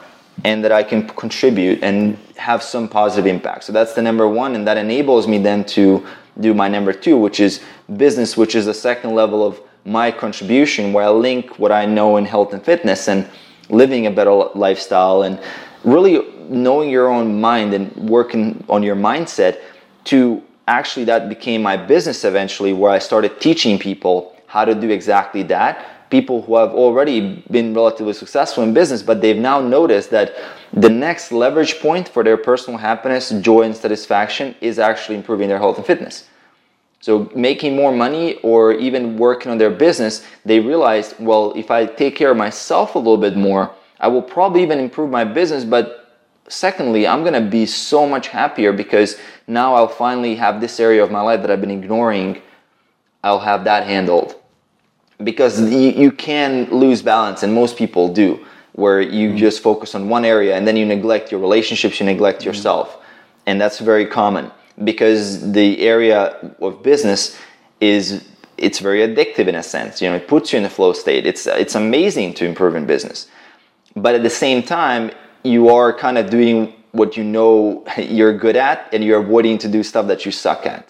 and 0.44 0.62
that 0.62 0.70
I 0.70 0.84
can 0.84 1.08
contribute 1.08 1.82
and 1.82 2.16
have 2.36 2.62
some 2.62 2.86
positive 2.86 3.26
impact. 3.26 3.64
So 3.64 3.72
that's 3.72 3.94
the 3.94 4.02
number 4.02 4.28
one, 4.28 4.54
and 4.54 4.64
that 4.68 4.76
enables 4.76 5.26
me 5.26 5.38
then 5.38 5.64
to 5.78 6.06
do 6.38 6.54
my 6.54 6.68
number 6.68 6.92
two, 6.92 7.16
which 7.16 7.40
is 7.40 7.60
business, 7.96 8.36
which 8.36 8.54
is 8.54 8.66
the 8.66 8.74
second 8.74 9.16
level 9.16 9.44
of 9.44 9.60
my 9.84 10.12
contribution 10.12 10.92
where 10.92 11.02
I 11.02 11.08
link 11.08 11.58
what 11.58 11.72
I 11.72 11.84
know 11.84 12.16
in 12.16 12.26
health 12.26 12.52
and 12.52 12.64
fitness 12.64 13.08
and 13.08 13.28
living 13.70 14.06
a 14.06 14.10
better 14.12 14.32
lifestyle 14.54 15.22
and 15.22 15.40
really 15.82 16.24
knowing 16.48 16.90
your 16.90 17.08
own 17.08 17.40
mind 17.40 17.74
and 17.74 17.92
working 18.08 18.64
on 18.68 18.84
your 18.84 18.94
mindset 18.94 19.60
to 20.04 20.40
actually 20.68 21.06
that 21.06 21.28
became 21.28 21.60
my 21.60 21.76
business 21.76 22.24
eventually 22.24 22.72
where 22.72 22.92
I 22.92 23.00
started 23.00 23.40
teaching 23.40 23.80
people 23.80 24.40
how 24.46 24.64
to 24.64 24.76
do 24.76 24.90
exactly 24.90 25.42
that 25.42 25.93
people 26.16 26.36
who 26.44 26.54
have 26.62 26.72
already 26.84 27.18
been 27.56 27.68
relatively 27.80 28.16
successful 28.22 28.62
in 28.66 28.70
business 28.80 29.02
but 29.08 29.16
they've 29.20 29.44
now 29.52 29.58
noticed 29.78 30.10
that 30.10 30.28
the 30.86 30.92
next 31.06 31.32
leverage 31.42 31.74
point 31.86 32.06
for 32.14 32.22
their 32.24 32.38
personal 32.50 32.78
happiness 32.88 33.24
joy 33.48 33.62
and 33.68 33.76
satisfaction 33.84 34.46
is 34.60 34.78
actually 34.88 35.16
improving 35.20 35.48
their 35.48 35.62
health 35.64 35.78
and 35.78 35.86
fitness 35.92 36.16
so 37.04 37.30
making 37.34 37.76
more 37.76 37.92
money 37.92 38.36
or 38.36 38.72
even 38.72 39.18
working 39.18 39.52
on 39.52 39.58
their 39.58 39.68
business, 39.68 40.24
they 40.46 40.58
realized, 40.58 41.16
well, 41.18 41.52
if 41.54 41.70
I 41.70 41.84
take 41.84 42.16
care 42.16 42.30
of 42.30 42.38
myself 42.38 42.94
a 42.94 42.98
little 42.98 43.18
bit 43.18 43.36
more, 43.36 43.74
I 44.00 44.08
will 44.08 44.22
probably 44.22 44.62
even 44.62 44.78
improve 44.78 45.10
my 45.10 45.22
business. 45.22 45.64
But 45.64 46.14
secondly, 46.48 47.06
I'm 47.06 47.22
to 47.22 47.42
be 47.42 47.66
so 47.66 48.08
much 48.08 48.28
happier 48.28 48.72
because 48.72 49.18
now 49.46 49.74
I'll 49.74 49.86
finally 49.86 50.34
have 50.36 50.62
this 50.62 50.80
area 50.80 51.04
of 51.04 51.10
my 51.10 51.20
life 51.20 51.42
that 51.42 51.50
I've 51.50 51.60
been 51.60 51.70
ignoring. 51.82 52.40
I'll 53.22 53.40
have 53.40 53.64
that 53.64 53.86
handled. 53.86 54.36
Because 55.24 55.60
you, 55.60 55.90
you 55.90 56.12
can 56.12 56.70
lose 56.70 57.02
balance, 57.02 57.42
and 57.42 57.52
most 57.52 57.76
people 57.76 58.12
do, 58.12 58.44
where 58.72 59.00
you 59.00 59.30
mm-hmm. 59.30 59.38
just 59.38 59.62
focus 59.62 59.94
on 59.94 60.08
one 60.08 60.24
area 60.24 60.56
and 60.56 60.66
then 60.66 60.76
you 60.76 60.84
neglect 60.84 61.30
your 61.30 61.40
relationships, 61.40 62.00
you 62.00 62.06
neglect 62.06 62.40
mm-hmm. 62.40 62.48
yourself. 62.48 62.98
And 63.46 63.60
that's 63.60 63.78
very 63.78 64.06
common 64.06 64.50
because 64.82 65.52
the 65.52 65.80
area 65.80 66.54
of 66.60 66.82
business 66.82 67.38
is 67.80 68.26
it's 68.56 68.78
very 68.78 69.00
addictive 69.00 69.46
in 69.46 69.54
a 69.54 69.62
sense. 69.62 70.00
You 70.00 70.10
know, 70.10 70.16
it 70.16 70.28
puts 70.28 70.52
you 70.52 70.58
in 70.58 70.64
a 70.64 70.70
flow 70.70 70.92
state. 70.92 71.26
It's 71.26 71.46
it's 71.46 71.74
amazing 71.74 72.34
to 72.34 72.46
improve 72.46 72.74
in 72.74 72.86
business, 72.86 73.28
but 73.94 74.14
at 74.14 74.22
the 74.22 74.30
same 74.30 74.62
time, 74.62 75.10
you 75.42 75.68
are 75.68 75.92
kind 75.92 76.18
of 76.18 76.30
doing 76.30 76.72
what 76.92 77.16
you 77.16 77.24
know 77.24 77.84
you're 77.98 78.36
good 78.36 78.56
at, 78.56 78.88
and 78.92 79.04
you're 79.04 79.20
avoiding 79.20 79.58
to 79.58 79.68
do 79.68 79.82
stuff 79.82 80.06
that 80.06 80.24
you 80.24 80.32
suck 80.32 80.66
at. 80.66 80.88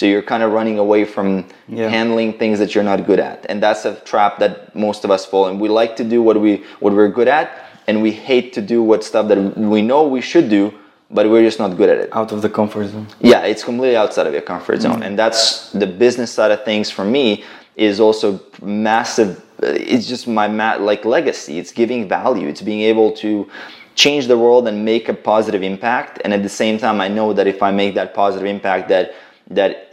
So 0.00 0.06
you're 0.06 0.22
kind 0.22 0.42
of 0.42 0.52
running 0.52 0.78
away 0.78 1.04
from 1.04 1.44
yeah. 1.68 1.90
handling 1.90 2.32
things 2.38 2.58
that 2.58 2.74
you're 2.74 2.88
not 2.92 3.04
good 3.04 3.20
at, 3.20 3.44
and 3.50 3.62
that's 3.62 3.84
a 3.84 3.96
trap 4.12 4.38
that 4.38 4.74
most 4.74 5.04
of 5.04 5.10
us 5.10 5.26
fall 5.26 5.48
in. 5.48 5.58
We 5.58 5.68
like 5.68 5.94
to 5.96 6.04
do 6.04 6.22
what 6.22 6.40
we 6.40 6.64
what 6.78 6.94
we're 6.94 7.10
good 7.10 7.28
at, 7.28 7.66
and 7.86 8.00
we 8.00 8.10
hate 8.10 8.54
to 8.54 8.62
do 8.62 8.82
what 8.82 9.04
stuff 9.04 9.28
that 9.28 9.38
we 9.58 9.82
know 9.82 10.08
we 10.08 10.22
should 10.22 10.48
do, 10.48 10.72
but 11.10 11.28
we're 11.28 11.42
just 11.42 11.58
not 11.58 11.76
good 11.76 11.90
at 11.90 11.98
it. 11.98 12.08
Out 12.14 12.32
of 12.32 12.40
the 12.40 12.48
comfort 12.48 12.86
zone. 12.86 13.08
Yeah, 13.20 13.42
it's 13.42 13.62
completely 13.62 13.98
outside 13.98 14.26
of 14.26 14.32
your 14.32 14.46
comfort 14.54 14.80
zone, 14.80 14.92
mm-hmm. 14.92 15.02
and 15.02 15.18
that's 15.18 15.70
the 15.72 15.86
business 15.86 16.32
side 16.32 16.50
of 16.50 16.64
things 16.64 16.90
for 16.90 17.04
me 17.04 17.44
is 17.76 18.00
also 18.00 18.40
massive. 18.62 19.44
It's 19.62 20.06
just 20.08 20.26
my 20.26 20.48
mat 20.48 20.80
like 20.80 21.04
legacy. 21.04 21.58
It's 21.58 21.72
giving 21.72 22.08
value. 22.08 22.48
It's 22.48 22.62
being 22.62 22.80
able 22.92 23.12
to 23.16 23.50
change 23.96 24.28
the 24.28 24.38
world 24.38 24.66
and 24.66 24.82
make 24.82 25.10
a 25.10 25.14
positive 25.32 25.62
impact. 25.62 26.22
And 26.24 26.32
at 26.32 26.42
the 26.42 26.54
same 26.62 26.78
time, 26.78 27.02
I 27.02 27.08
know 27.08 27.34
that 27.34 27.46
if 27.46 27.62
I 27.62 27.70
make 27.70 27.92
that 27.96 28.14
positive 28.14 28.46
impact, 28.46 28.88
that 28.88 29.12
that 29.50 29.89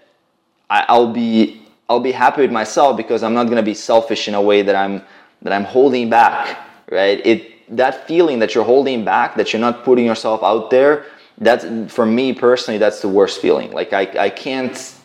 I'll 0.70 1.12
be 1.12 1.62
I'll 1.90 2.02
be 2.02 2.12
happy 2.12 2.42
with 2.42 2.52
myself 2.52 2.98
because 2.98 3.24
I'm 3.24 3.34
not 3.34 3.46
to 3.48 3.64
be 3.64 3.74
selfish 3.74 4.28
in 4.28 4.34
a 4.34 4.42
way 4.42 4.62
that 4.62 4.76
I'm 4.76 5.02
that 5.42 5.54
I'm 5.54 5.64
holding 5.64 6.10
back. 6.10 6.58
Right? 6.92 7.26
It 7.26 7.76
that 7.76 8.08
feeling 8.08 8.40
that 8.40 8.56
you're 8.56 8.64
holding 8.64 9.04
back, 9.04 9.36
that 9.36 9.52
you're 9.52 9.60
not 9.60 9.84
putting 9.84 10.06
yourself 10.06 10.42
out 10.44 10.70
there, 10.70 11.06
that's 11.38 11.66
for 11.94 12.06
me 12.06 12.34
personally, 12.34 12.78
that's 12.78 13.02
the 13.02 13.10
worst 13.10 13.42
feeling. 13.42 13.72
Like 13.72 13.94
I, 13.94 14.08
I 14.18 14.30
can't 14.30 14.96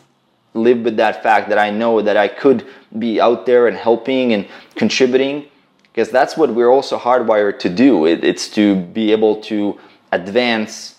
live 0.53 0.79
with 0.79 0.97
that 0.97 1.23
fact 1.23 1.49
that 1.49 1.57
I 1.57 1.69
know 1.69 2.01
that 2.01 2.15
I 2.17 2.27
could 2.27 2.65
be 2.97 3.19
out 3.19 3.45
there 3.45 3.67
and 3.67 3.75
helping 3.75 4.33
and 4.33 4.47
contributing 4.75 5.45
because 5.91 6.09
that's 6.09 6.37
what 6.37 6.53
we're 6.53 6.71
also 6.71 6.97
hardwired 6.97 7.59
to 7.59 7.69
do. 7.69 8.05
It, 8.05 8.23
it's 8.23 8.49
to 8.49 8.75
be 8.75 9.11
able 9.11 9.41
to 9.43 9.79
advance 10.11 10.92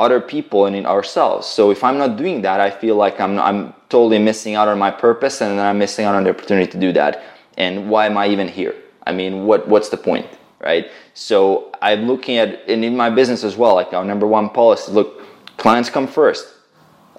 other 0.00 0.20
people 0.20 0.66
and 0.66 0.74
in 0.74 0.86
ourselves. 0.86 1.46
So 1.46 1.70
if 1.70 1.84
I'm 1.84 1.98
not 1.98 2.16
doing 2.16 2.42
that, 2.42 2.58
I 2.60 2.70
feel 2.70 2.96
like 2.96 3.20
I'm, 3.20 3.38
I'm 3.38 3.74
totally 3.88 4.18
missing 4.18 4.54
out 4.54 4.66
on 4.66 4.78
my 4.78 4.90
purpose 4.90 5.40
and 5.40 5.58
then 5.58 5.66
I'm 5.66 5.78
missing 5.78 6.04
out 6.06 6.14
on 6.14 6.24
the 6.24 6.30
opportunity 6.30 6.70
to 6.72 6.78
do 6.78 6.90
that. 6.92 7.22
And 7.56 7.90
why 7.90 8.06
am 8.06 8.16
I 8.16 8.26
even 8.28 8.48
here? 8.48 8.74
I 9.06 9.12
mean, 9.12 9.44
what, 9.44 9.68
what's 9.68 9.90
the 9.90 9.96
point? 9.96 10.26
right? 10.60 10.90
So 11.14 11.72
I'm 11.82 12.06
looking 12.06 12.36
at, 12.36 12.68
and 12.68 12.84
in 12.84 12.96
my 12.96 13.10
business 13.10 13.42
as 13.44 13.56
well, 13.56 13.74
like 13.74 13.92
our 13.92 14.04
number 14.04 14.26
one 14.26 14.50
policy, 14.50 14.92
look, 14.92 15.22
clients 15.56 15.90
come 15.90 16.06
first. 16.06 16.46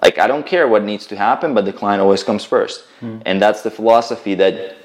Like 0.00 0.18
I 0.18 0.26
don't 0.26 0.46
care 0.46 0.66
what 0.66 0.82
needs 0.84 1.06
to 1.08 1.16
happen, 1.16 1.54
but 1.54 1.64
the 1.64 1.72
client 1.72 2.00
always 2.00 2.22
comes 2.22 2.44
first. 2.44 2.84
Mm. 3.00 3.22
And 3.26 3.42
that's 3.42 3.62
the 3.62 3.70
philosophy 3.70 4.34
that, 4.36 4.76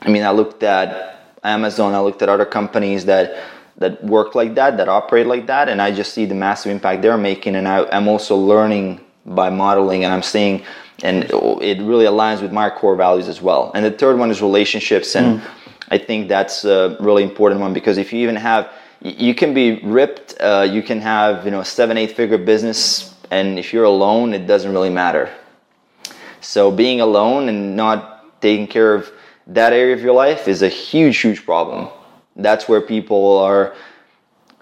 I 0.00 0.10
mean, 0.10 0.22
I 0.22 0.30
looked 0.30 0.62
at 0.62 1.36
Amazon, 1.42 1.94
I 1.94 2.00
looked 2.00 2.22
at 2.22 2.28
other 2.28 2.46
companies 2.46 3.04
that, 3.06 3.42
that 3.78 4.02
work 4.04 4.34
like 4.34 4.54
that, 4.54 4.76
that 4.76 4.88
operate 4.88 5.26
like 5.26 5.46
that, 5.46 5.68
and 5.68 5.80
I 5.80 5.90
just 5.90 6.12
see 6.12 6.26
the 6.26 6.34
massive 6.34 6.72
impact 6.72 7.02
they're 7.02 7.18
making. 7.18 7.56
And 7.56 7.66
I, 7.66 7.84
I'm 7.90 8.08
also 8.08 8.36
learning 8.36 9.00
by 9.26 9.50
modeling, 9.50 10.04
and 10.04 10.12
I'm 10.12 10.22
seeing 10.22 10.64
and 11.02 11.24
it 11.24 11.80
really 11.82 12.04
aligns 12.04 12.40
with 12.40 12.52
my 12.52 12.70
core 12.70 12.96
values 12.96 13.28
as 13.28 13.42
well. 13.42 13.72
And 13.74 13.84
the 13.84 13.90
third 13.90 14.18
one 14.18 14.30
is 14.30 14.40
relationships, 14.40 15.16
and 15.16 15.40
mm. 15.40 15.50
I 15.88 15.98
think 15.98 16.28
that's 16.28 16.64
a 16.64 16.96
really 17.00 17.22
important 17.22 17.60
one 17.60 17.72
because 17.72 17.98
if 17.98 18.12
you 18.12 18.20
even 18.20 18.36
have, 18.36 18.70
you 19.00 19.34
can 19.34 19.52
be 19.52 19.80
ripped, 19.82 20.36
uh, 20.40 20.66
you 20.70 20.82
can 20.82 21.00
have 21.00 21.44
you 21.44 21.50
know 21.50 21.60
a 21.60 21.64
seven 21.64 21.98
eight 21.98 22.16
figure 22.16 22.38
business, 22.38 23.14
and 23.30 23.58
if 23.58 23.72
you're 23.72 23.84
alone, 23.84 24.32
it 24.32 24.46
doesn't 24.46 24.72
really 24.72 24.90
matter. 24.90 25.28
So 26.40 26.70
being 26.70 27.00
alone 27.00 27.48
and 27.48 27.76
not 27.76 28.40
taking 28.40 28.66
care 28.66 28.94
of 28.94 29.10
that 29.48 29.72
area 29.72 29.94
of 29.94 30.02
your 30.02 30.14
life 30.14 30.48
is 30.48 30.62
a 30.62 30.68
huge, 30.68 31.18
huge 31.18 31.44
problem. 31.44 31.88
That's 32.36 32.68
where 32.68 32.80
people 32.80 33.38
are 33.38 33.74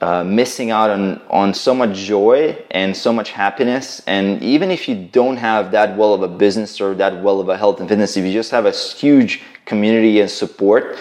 uh, 0.00 0.24
missing 0.24 0.70
out 0.70 0.90
on, 0.90 1.20
on 1.28 1.54
so 1.54 1.74
much 1.74 1.96
joy 1.96 2.56
and 2.70 2.96
so 2.96 3.12
much 3.12 3.30
happiness. 3.30 4.02
And 4.06 4.42
even 4.42 4.70
if 4.70 4.88
you 4.88 4.94
don't 4.94 5.37
have 5.37 5.72
that 5.72 5.96
well 5.96 6.14
of 6.14 6.22
a 6.22 6.28
business 6.28 6.80
or 6.80 6.94
that 6.94 7.22
well 7.22 7.40
of 7.40 7.48
a 7.48 7.56
health 7.56 7.80
and 7.80 7.88
fitness, 7.88 8.16
if 8.16 8.24
you 8.24 8.33
just 8.33 8.50
have 8.50 8.66
a 8.66 8.72
huge 8.72 9.42
community 9.66 10.20
and 10.20 10.30
support, 10.30 10.96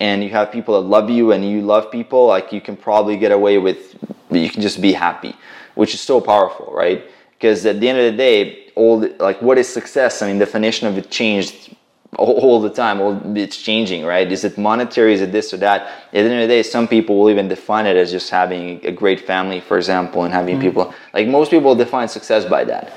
and 0.00 0.24
you 0.24 0.30
have 0.30 0.50
people 0.50 0.80
that 0.80 0.88
love 0.88 1.10
you 1.10 1.32
and 1.32 1.48
you 1.48 1.60
love 1.60 1.92
people, 1.92 2.26
like 2.26 2.52
you 2.52 2.60
can 2.60 2.76
probably 2.76 3.16
get 3.16 3.32
away 3.32 3.58
with, 3.58 3.96
you 4.30 4.48
can 4.48 4.62
just 4.62 4.80
be 4.80 4.92
happy, 4.92 5.36
which 5.74 5.94
is 5.94 6.00
so 6.00 6.20
powerful, 6.20 6.72
right? 6.72 7.04
Because 7.34 7.64
at 7.66 7.80
the 7.80 7.88
end 7.88 7.98
of 7.98 8.10
the 8.10 8.16
day, 8.16 8.70
all 8.74 9.00
the, 9.00 9.14
like 9.20 9.40
what 9.42 9.58
is 9.58 9.68
success? 9.68 10.22
I 10.22 10.28
mean, 10.28 10.38
definition 10.38 10.88
of 10.88 10.96
it 10.96 11.10
changed 11.10 11.76
all 12.16 12.60
the 12.60 12.70
time. 12.70 13.00
All 13.00 13.36
it's 13.36 13.56
changing, 13.56 14.04
right? 14.04 14.30
Is 14.30 14.44
it 14.44 14.58
monetary? 14.58 15.14
Is 15.14 15.20
it 15.20 15.32
this 15.32 15.54
or 15.54 15.58
that? 15.58 15.82
At 15.82 16.12
the 16.12 16.18
end 16.18 16.32
of 16.32 16.40
the 16.40 16.48
day, 16.48 16.62
some 16.62 16.88
people 16.88 17.18
will 17.18 17.30
even 17.30 17.48
define 17.48 17.86
it 17.86 17.96
as 17.96 18.10
just 18.10 18.30
having 18.30 18.84
a 18.84 18.92
great 18.92 19.20
family, 19.20 19.60
for 19.60 19.76
example, 19.76 20.24
and 20.24 20.34
having 20.34 20.56
mm-hmm. 20.56 20.68
people 20.68 20.94
like 21.14 21.28
most 21.28 21.50
people 21.50 21.74
define 21.74 22.08
success 22.08 22.44
by 22.44 22.64
that, 22.64 22.92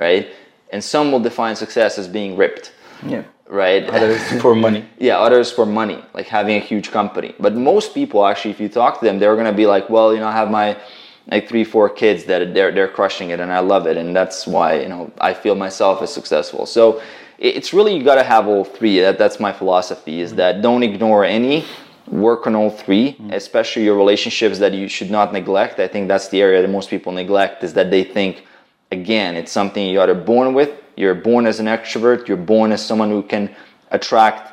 right? 0.00 0.28
And 0.70 0.82
some 0.82 1.12
will 1.12 1.20
define 1.20 1.56
success 1.56 1.98
as 1.98 2.08
being 2.08 2.36
ripped. 2.36 2.72
Yeah. 3.06 3.24
Right. 3.46 3.84
Others 3.84 4.40
for 4.40 4.54
money. 4.54 4.86
Yeah, 4.98 5.18
others 5.18 5.52
for 5.52 5.66
money, 5.66 6.02
like 6.14 6.26
having 6.26 6.56
a 6.56 6.60
huge 6.60 6.90
company. 6.90 7.34
But 7.38 7.54
most 7.54 7.92
people, 7.92 8.24
actually, 8.24 8.52
if 8.52 8.60
you 8.60 8.70
talk 8.70 9.00
to 9.00 9.04
them, 9.04 9.18
they're 9.18 9.36
gonna 9.36 9.52
be 9.52 9.66
like, 9.66 9.90
well, 9.90 10.14
you 10.14 10.20
know, 10.20 10.28
I 10.28 10.32
have 10.32 10.50
my 10.50 10.78
like 11.30 11.48
three, 11.48 11.64
four 11.64 11.88
kids 11.88 12.24
that 12.24 12.54
they're 12.54 12.72
they're 12.72 12.88
crushing 12.88 13.30
it, 13.30 13.40
and 13.40 13.52
I 13.52 13.60
love 13.60 13.86
it, 13.86 13.96
and 13.96 14.16
that's 14.16 14.46
why 14.46 14.80
you 14.80 14.88
know 14.88 15.12
I 15.18 15.34
feel 15.34 15.54
myself 15.54 16.02
as 16.02 16.12
successful. 16.12 16.64
So 16.66 17.02
it's 17.38 17.72
really 17.72 17.96
you 17.96 18.04
got 18.04 18.16
to 18.16 18.22
have 18.22 18.46
all 18.46 18.64
three. 18.64 19.00
That, 19.00 19.18
that's 19.18 19.40
my 19.40 19.52
philosophy. 19.52 20.20
Is 20.20 20.34
that 20.34 20.62
don't 20.62 20.82
ignore 20.82 21.24
any. 21.24 21.64
Work 22.06 22.46
on 22.46 22.54
all 22.54 22.68
3 22.68 23.12
mm-hmm. 23.12 23.30
especially 23.30 23.84
your 23.84 23.96
relationships 23.96 24.58
that 24.58 24.74
you 24.74 24.88
should 24.88 25.10
not 25.10 25.32
neglect. 25.32 25.80
I 25.80 25.88
think 25.88 26.06
that's 26.06 26.28
the 26.28 26.42
area 26.42 26.60
that 26.60 26.68
most 26.68 26.90
people 26.90 27.12
neglect. 27.12 27.64
Is 27.64 27.72
that 27.74 27.90
they 27.90 28.04
think, 28.04 28.44
again, 28.92 29.36
it's 29.36 29.50
something 29.50 29.88
you 29.88 29.98
are 30.00 30.14
born 30.14 30.52
with. 30.52 30.70
You're 30.96 31.14
born 31.14 31.46
as 31.46 31.60
an 31.60 31.66
extrovert. 31.66 32.28
You're 32.28 32.36
born 32.36 32.72
as 32.72 32.84
someone 32.84 33.08
who 33.08 33.22
can 33.22 33.54
attract 33.90 34.52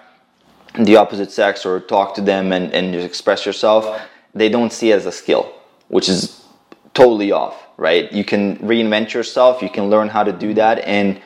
the 0.80 0.96
opposite 0.96 1.32
sex 1.32 1.65
or 1.65 1.82
talk 1.82 2.15
to 2.15 2.22
them 2.22 2.54
and, 2.54 2.72
and 2.74 2.94
just 2.94 3.06
express 3.06 3.46
yourself. 3.46 4.02
They 4.34 4.48
don't 4.48 4.72
see 4.72 4.91
it 4.91 4.96
as 4.96 5.06
a 5.06 5.12
skill, 5.12 5.54
which 5.89 6.08
is 6.08 6.46
totally 6.94 7.34
off, 7.34 7.67
right? 7.76 8.12
You 8.13 8.24
can 8.24 8.58
reinvent 8.60 9.12
yourself. 9.13 9.62
You 9.62 9.70
can 9.70 9.89
learn 9.89 10.08
how 10.08 10.24
to 10.24 10.32
do 10.32 10.54
that 10.54 10.80
and 10.80 11.22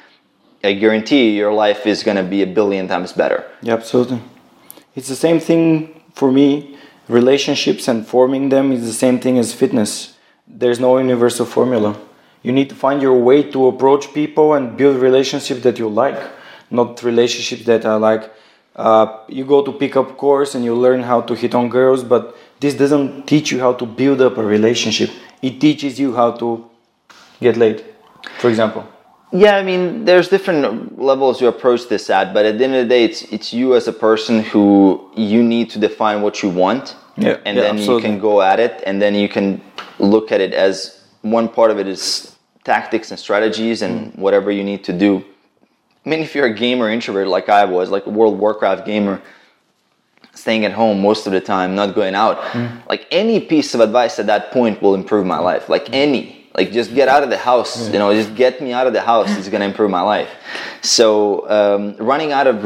I 0.66 0.74
guarantee 0.74 1.36
your 1.36 1.54
life 1.54 1.86
is 1.86 2.04
going 2.04 2.18
to 2.18 2.24
be 2.24 2.42
a 2.42 2.48
billion 2.48 2.88
times 2.88 3.14
better. 3.14 3.46
Yeah, 3.62 3.74
absolutely. 3.74 4.22
It's 4.96 5.08
the 5.08 5.16
same 5.16 5.40
thing 5.40 6.02
for 6.14 6.32
me. 6.32 6.78
Relationships 7.08 7.88
and 7.88 8.06
forming 8.06 8.50
them 8.50 8.72
is 8.72 8.86
the 8.86 8.94
same 8.94 9.20
thing 9.20 9.38
as 9.38 9.54
fitness. 9.54 10.18
There's 10.48 10.80
no 10.80 10.98
universal 10.98 11.46
formula. 11.46 11.98
You 12.42 12.52
need 12.52 12.70
to 12.70 12.76
find 12.76 13.02
your 13.02 13.20
way 13.20 13.44
to 13.52 13.68
approach 13.68 14.14
people 14.14 14.54
and 14.54 14.78
build 14.78 14.98
relationships 14.98 15.62
that 15.64 15.80
you 15.80 15.90
like, 15.90 16.20
not 16.70 17.04
relationships 17.04 17.66
that 17.66 17.86
are 17.86 18.00
like 18.00 18.32
uh, 18.76 19.20
you 19.28 19.46
go 19.46 19.64
to 19.64 19.72
pick 19.72 19.96
up 19.96 20.18
course 20.18 20.54
and 20.56 20.66
you 20.66 20.76
learn 20.76 21.02
how 21.02 21.22
to 21.22 21.34
hit 21.34 21.56
on 21.56 21.70
girls, 21.70 22.04
but 22.04 22.36
this 22.60 22.74
doesn't 22.74 23.26
teach 23.26 23.52
you 23.52 23.60
how 23.60 23.74
to 23.74 23.86
build 23.86 24.22
up 24.22 24.38
a 24.38 24.44
relationship. 24.44 25.10
It 25.42 25.62
teaches 25.62 26.00
you 26.00 26.16
how 26.16 26.32
to 26.32 26.70
get 27.40 27.58
laid, 27.58 27.86
for 28.40 28.50
example. 28.50 28.86
Yeah, 29.32 29.58
I 29.58 29.64
mean, 29.64 30.06
there's 30.06 30.30
different 30.30 31.00
levels 31.00 31.42
you 31.42 31.48
approach 31.48 31.88
this 31.90 32.10
at, 32.10 32.34
but 32.34 32.46
at 32.46 32.58
the 32.58 32.64
end 32.64 32.76
of 32.76 32.84
the 32.84 32.90
day, 32.90 33.04
it's 33.04 33.24
it's 33.24 33.52
you 33.52 33.76
as 33.76 33.88
a 33.88 33.94
person 33.94 34.44
who 34.44 35.12
you 35.16 35.44
need 35.44 35.70
to 35.72 35.80
define 35.80 36.22
what 36.22 36.44
you 36.44 36.50
want, 36.50 36.96
yeah, 37.18 37.38
and 37.46 37.58
yeah, 37.58 37.64
then 37.64 37.76
absolutely. 37.78 37.96
you 37.96 38.02
can 38.02 38.20
go 38.20 38.42
at 38.42 38.60
it, 38.60 38.84
and 38.86 39.02
then 39.02 39.16
you 39.16 39.28
can 39.28 39.62
look 40.00 40.32
at 40.32 40.42
it 40.42 40.54
as 40.54 41.04
one 41.22 41.50
part 41.50 41.72
of 41.72 41.80
it 41.80 41.88
is 41.88 42.36
tactics 42.64 43.12
and 43.12 43.20
strategies 43.20 43.82
and 43.82 44.14
mm. 44.14 44.20
whatever 44.20 44.52
you 44.52 44.64
need 44.64 44.84
to 44.84 44.94
do. 44.94 45.24
I 46.06 46.10
mean, 46.10 46.20
if 46.20 46.36
you're 46.36 46.46
a 46.46 46.54
gamer 46.54 46.90
introvert 46.90 47.28
like 47.28 47.50
I 47.50 47.66
was, 47.66 47.90
like 47.90 48.06
a 48.06 48.10
World 48.10 48.38
Warcraft 48.38 48.86
gamer, 48.86 49.22
staying 50.34 50.66
at 50.66 50.72
home 50.72 51.02
most 51.02 51.26
of 51.26 51.34
the 51.34 51.42
time, 51.42 51.74
not 51.76 51.96
going 51.96 52.14
out, 52.14 52.40
mm. 52.52 52.88
like 52.88 53.08
any 53.10 53.40
piece 53.40 53.74
of 53.74 53.80
advice 53.80 54.20
at 54.20 54.28
that 54.28 54.52
point 54.52 54.82
will 54.82 54.94
improve 54.94 55.26
my 55.26 55.40
life, 55.40 55.68
like 55.68 55.92
any 55.92 56.45
like 56.56 56.72
just 56.72 56.96
get 56.96 57.08
out 57.08 57.24
of 57.24 57.30
the 57.30 57.38
house 57.38 57.90
you 57.92 58.00
know 58.00 58.14
just 58.14 58.34
get 58.36 58.62
me 58.62 58.72
out 58.74 58.88
of 58.88 58.94
the 58.94 59.02
house. 59.02 59.30
It's 59.38 59.50
going 59.50 59.62
to 59.62 59.68
improve 59.68 59.92
my 59.92 60.02
life. 60.02 60.30
So 60.82 61.50
um, 61.50 61.96
running 61.98 62.32
out 62.32 62.48
of 62.48 62.58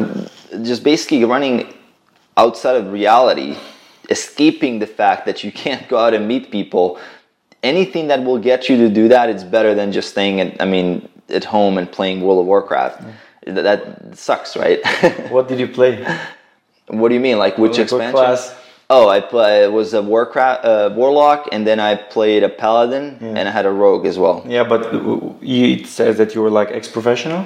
just 0.64 0.84
basically 0.84 1.24
running 1.26 1.74
outside 2.38 2.76
of 2.76 2.92
reality 2.92 3.58
escaping 4.10 4.80
the 4.80 4.88
fact 4.88 5.26
that 5.26 5.44
you 5.44 5.52
can't 5.52 5.88
go 5.88 5.98
out 5.98 6.14
and 6.14 6.28
meet 6.28 6.50
people 6.50 7.00
anything 7.62 8.08
that 8.08 8.24
will 8.24 8.40
get 8.40 8.68
you 8.70 8.78
to 8.78 8.90
do 8.90 9.08
that 9.10 9.30
it's 9.30 9.44
better 9.44 9.76
than 9.76 9.92
just 9.92 10.10
staying 10.10 10.40
at 10.40 10.60
i 10.60 10.66
mean 10.66 11.08
at 11.32 11.46
home 11.46 11.78
and 11.78 11.92
playing 11.92 12.22
world 12.22 12.40
of 12.40 12.46
warcraft. 12.46 13.04
That, 13.46 13.62
that 13.64 14.18
sucks 14.18 14.58
right? 14.58 14.80
What 15.30 15.48
did 15.48 15.60
you 15.60 15.68
play? 15.68 16.06
What 16.88 17.10
do 17.10 17.14
you 17.14 17.22
mean? 17.22 17.38
Like 17.38 17.60
which 17.60 17.74
like 17.74 17.82
expansion? 17.82 18.14
class 18.14 18.56
Oh, 18.92 19.08
I 19.08 19.20
play, 19.20 19.64
it 19.64 19.72
was 19.72 19.94
a 19.94 20.02
Warcraft 20.02 20.66
uh, 20.66 20.90
Warlock, 20.96 21.48
and 21.52 21.68
then 21.68 21.80
I 21.80 21.94
played 21.94 22.42
a 22.42 22.50
Paladin, 22.50 23.20
yeah. 23.22 23.28
and 23.38 23.48
I 23.48 23.52
had 23.52 23.68
a 23.68 23.72
Rogue 23.72 24.08
as 24.08 24.18
well. 24.18 24.44
Yeah, 24.48 24.64
but 24.64 24.90
it 25.44 25.86
says 25.86 26.18
that 26.18 26.34
you 26.34 26.42
were 26.42 26.50
like 26.50 26.72
ex-professional. 26.72 27.46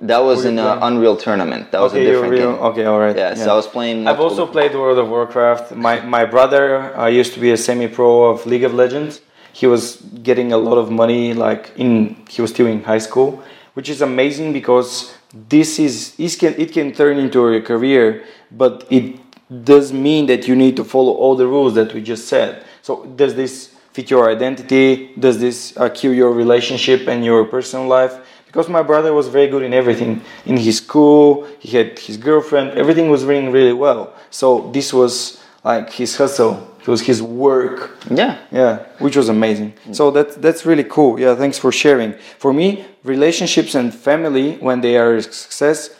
That 0.00 0.18
was 0.18 0.44
in 0.44 0.56
an 0.56 0.78
Unreal 0.82 1.16
tournament. 1.16 1.72
That 1.72 1.80
was 1.80 1.94
a 1.94 1.98
different 1.98 2.30
real, 2.30 2.52
game. 2.52 2.62
Okay, 2.62 2.84
all 2.84 3.00
right. 3.00 3.16
Yeah, 3.16 3.30
yeah, 3.30 3.44
so 3.44 3.50
I 3.50 3.56
was 3.56 3.66
playing. 3.66 4.06
I've 4.06 4.20
also 4.20 4.46
played 4.46 4.72
World 4.72 4.98
of 4.98 5.08
Warcraft. 5.08 5.74
My 5.74 6.00
my 6.00 6.24
brother 6.24 6.96
uh, 6.96 7.06
used 7.06 7.34
to 7.34 7.40
be 7.40 7.50
a 7.50 7.56
semi-pro 7.56 8.30
of 8.30 8.46
League 8.46 8.62
of 8.62 8.72
Legends. 8.72 9.20
He 9.52 9.66
was 9.66 9.96
getting 10.22 10.52
a 10.52 10.58
lot 10.58 10.78
of 10.78 10.92
money, 10.92 11.34
like 11.34 11.72
in 11.76 12.16
he 12.30 12.40
was 12.40 12.52
still 12.52 12.68
in 12.68 12.84
high 12.84 13.02
school, 13.02 13.42
which 13.74 13.88
is 13.88 14.00
amazing 14.00 14.52
because 14.52 15.12
this 15.48 15.80
is 15.80 16.14
it 16.18 16.38
can 16.38 16.54
it 16.56 16.72
can 16.72 16.92
turn 16.92 17.18
into 17.18 17.48
a 17.48 17.60
career, 17.60 18.22
but 18.52 18.86
it 18.90 19.23
does 19.62 19.92
mean 19.92 20.26
that 20.26 20.48
you 20.48 20.56
need 20.56 20.76
to 20.76 20.84
follow 20.84 21.12
all 21.12 21.36
the 21.36 21.46
rules 21.46 21.74
that 21.74 21.92
we 21.92 22.02
just 22.02 22.28
said. 22.28 22.64
So 22.82 23.04
does 23.04 23.34
this 23.34 23.74
fit 23.92 24.10
your 24.10 24.30
identity? 24.30 25.12
Does 25.18 25.38
this 25.38 25.76
uh, 25.76 25.88
kill 25.88 26.12
your 26.12 26.32
relationship 26.32 27.06
and 27.08 27.24
your 27.24 27.44
personal 27.44 27.86
life? 27.86 28.18
Because 28.46 28.68
my 28.68 28.82
brother 28.82 29.12
was 29.12 29.28
very 29.28 29.48
good 29.48 29.62
in 29.62 29.74
everything. 29.74 30.22
In 30.46 30.56
his 30.56 30.78
school, 30.78 31.46
he 31.58 31.76
had 31.76 31.98
his 31.98 32.16
girlfriend, 32.16 32.78
everything 32.78 33.10
was 33.10 33.24
running 33.24 33.50
really 33.50 33.72
well. 33.72 34.14
So 34.30 34.70
this 34.72 34.92
was 34.92 35.42
like 35.64 35.92
his 35.92 36.16
hustle. 36.16 36.70
It 36.80 36.88
was 36.88 37.00
his 37.00 37.22
work. 37.22 37.98
Yeah. 38.10 38.38
Yeah, 38.52 38.86
which 38.98 39.16
was 39.16 39.28
amazing. 39.28 39.72
So 39.92 40.10
that 40.10 40.42
that's 40.42 40.66
really 40.66 40.84
cool. 40.84 41.18
Yeah, 41.18 41.34
thanks 41.34 41.58
for 41.58 41.72
sharing. 41.72 42.12
For 42.38 42.52
me, 42.52 42.84
relationships 43.02 43.74
and 43.74 43.92
family 43.92 44.56
when 44.58 44.82
they 44.82 44.98
are 44.98 45.14
a 45.14 45.22
success, 45.22 45.90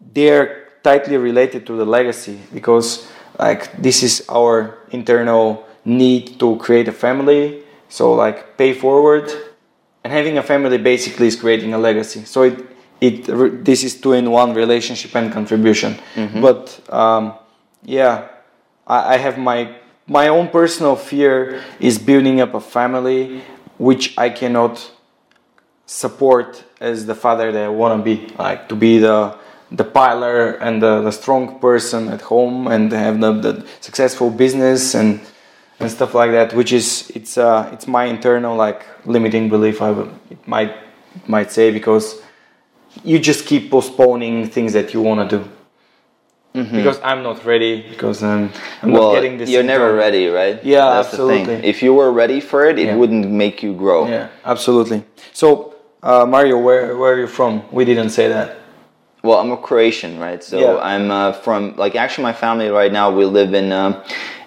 they're 0.00 0.65
tightly 0.86 1.16
related 1.16 1.66
to 1.66 1.72
the 1.80 1.84
legacy 1.84 2.38
because 2.54 2.88
like 3.38 3.62
this 3.86 4.02
is 4.08 4.14
our 4.28 4.78
internal 4.90 5.66
need 5.84 6.38
to 6.38 6.56
create 6.64 6.88
a 6.88 6.96
family. 7.06 7.62
So 7.88 8.14
like 8.14 8.56
pay 8.56 8.72
forward. 8.72 9.26
And 10.04 10.12
having 10.12 10.38
a 10.38 10.42
family 10.52 10.78
basically 10.78 11.26
is 11.26 11.34
creating 11.34 11.74
a 11.74 11.78
legacy. 11.88 12.24
So 12.24 12.38
it 12.50 12.56
it 13.00 13.14
this 13.64 13.80
is 13.88 14.00
two 14.00 14.12
in 14.20 14.30
one 14.30 14.54
relationship 14.54 15.12
and 15.16 15.32
contribution. 15.32 15.90
Mm-hmm. 16.14 16.40
but 16.40 16.62
um, 17.00 17.34
yeah 17.82 18.28
I, 18.86 19.14
I 19.14 19.16
have 19.18 19.36
my 19.38 19.60
my 20.06 20.28
own 20.28 20.48
personal 20.48 20.96
fear 20.96 21.62
is 21.80 21.98
building 21.98 22.40
up 22.40 22.54
a 22.54 22.60
family 22.60 23.42
which 23.78 24.16
i 24.16 24.28
cannot 24.30 24.74
support 25.86 26.64
as 26.80 27.06
the 27.06 27.14
father 27.14 27.52
that 27.52 27.64
i 27.64 27.68
want 27.68 27.92
to 27.98 28.02
be 28.10 28.16
like 28.38 28.68
to 28.68 28.76
be 28.76 28.98
the 28.98 29.36
the 29.70 29.84
pilar 29.84 30.52
and 30.52 30.82
the, 30.82 31.02
the, 31.02 31.10
strong 31.10 31.58
person 31.58 32.08
at 32.08 32.20
home 32.20 32.68
and 32.68 32.92
have 32.92 33.20
the, 33.20 33.32
the, 33.32 33.66
successful 33.80 34.30
business 34.30 34.94
and 34.94 35.20
and 35.78 35.90
stuff 35.90 36.14
like 36.14 36.30
that 36.30 36.54
which 36.54 36.72
is 36.72 37.10
it's 37.14 37.36
uh 37.36 37.68
it's 37.72 37.86
my 37.86 38.04
internal 38.04 38.56
like 38.56 38.86
limiting 39.04 39.48
belief 39.48 39.82
i 39.82 39.90
would, 39.90 40.10
it 40.30 40.48
might 40.48 40.74
might 41.26 41.50
say 41.50 41.70
because 41.70 42.22
you 43.04 43.18
just 43.18 43.44
keep 43.44 43.70
postponing 43.70 44.48
things 44.48 44.72
that 44.72 44.94
you 44.94 45.02
want 45.02 45.28
to 45.28 45.38
do 45.38 45.44
mm-hmm. 46.54 46.76
because 46.76 46.98
i'm 47.02 47.22
not 47.22 47.44
ready 47.44 47.82
because 47.90 48.22
i'm, 48.22 48.50
I'm 48.80 48.92
well, 48.92 49.12
not 49.12 49.14
getting 49.20 49.36
this 49.36 49.50
you're 49.50 49.62
never 49.62 49.94
ready 49.94 50.28
right 50.28 50.64
yeah 50.64 50.90
That's 50.90 51.08
absolutely 51.08 51.56
if 51.56 51.82
you 51.82 51.92
were 51.92 52.10
ready 52.10 52.40
for 52.40 52.64
it 52.64 52.78
it 52.78 52.86
yeah. 52.86 52.96
wouldn't 52.96 53.28
make 53.28 53.62
you 53.62 53.74
grow 53.74 54.08
yeah 54.08 54.28
absolutely 54.44 55.04
so 55.32 55.76
Uh, 56.06 56.24
Mario, 56.24 56.56
where 56.58 56.96
where 56.96 57.14
are 57.14 57.18
you 57.18 57.26
from? 57.26 57.62
We 57.72 57.84
didn't 57.84 58.10
say 58.10 58.28
that. 58.28 58.58
Well, 59.26 59.38
I'm 59.42 59.50
a 59.50 59.56
Croatian, 59.68 60.12
right? 60.26 60.42
So 60.50 60.56
Yeah. 60.58 60.92
I'm 60.92 61.10
uh, 61.10 61.32
from 61.44 61.60
like 61.76 61.94
actually 62.04 62.24
my 62.30 62.36
family 62.44 62.68
right 62.80 62.92
now 63.00 63.06
we 63.18 63.24
live 63.40 63.52
in 63.60 63.72
um, 63.72 63.92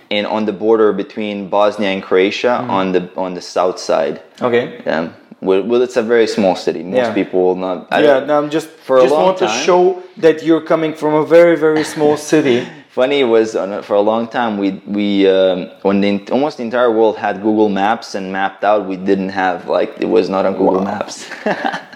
in 0.10 0.26
on 0.26 0.46
the 0.46 0.54
border 0.54 0.90
between 1.04 1.36
Bosnia 1.50 1.90
and 1.96 2.02
Croatia 2.10 2.54
Mm-hmm. 2.62 2.78
on 2.78 2.86
the 2.96 3.02
on 3.26 3.34
the 3.38 3.42
south 3.42 3.78
side. 3.90 4.16
Okay. 4.42 4.64
Um, 4.94 5.14
well, 5.42 5.62
well, 5.70 5.82
it's 5.88 5.98
a 5.98 6.04
very 6.16 6.28
small 6.28 6.56
city. 6.56 6.82
Most 6.84 6.98
Yeah. 6.98 7.14
people 7.20 7.40
will 7.46 7.56
not. 7.68 7.76
I 7.92 7.98
yeah, 8.04 8.20
no, 8.28 8.34
I'm 8.42 8.50
just 8.58 8.70
For 8.88 8.98
a 8.98 9.02
just 9.06 9.14
want 9.28 9.38
to 9.46 9.48
show 9.66 9.82
that 10.26 10.36
you're 10.46 10.66
coming 10.74 10.94
from 11.02 11.14
a 11.14 11.26
very 11.36 11.56
very 11.66 11.84
small 11.84 12.16
city. 12.34 12.58
Funny 13.00 13.24
was 13.24 13.56
on 13.56 13.70
a, 13.72 13.84
for 13.88 13.96
a 14.04 14.06
long 14.12 14.24
time 14.28 14.52
we 14.64 14.70
we 14.98 15.06
um, 15.38 15.60
when 15.88 16.02
the, 16.02 16.12
almost 16.36 16.58
the 16.58 16.64
entire 16.64 16.92
world 16.92 17.16
had 17.26 17.36
Google 17.48 17.70
Maps 17.70 18.16
and 18.18 18.26
mapped 18.40 18.64
out, 18.70 18.80
we 18.92 18.98
didn't 19.10 19.30
have 19.44 19.58
like 19.78 19.92
it 20.06 20.10
was 20.18 20.26
not 20.30 20.44
on 20.50 20.54
Google 20.62 20.82
Wow. 20.84 20.92
Maps. 20.92 21.16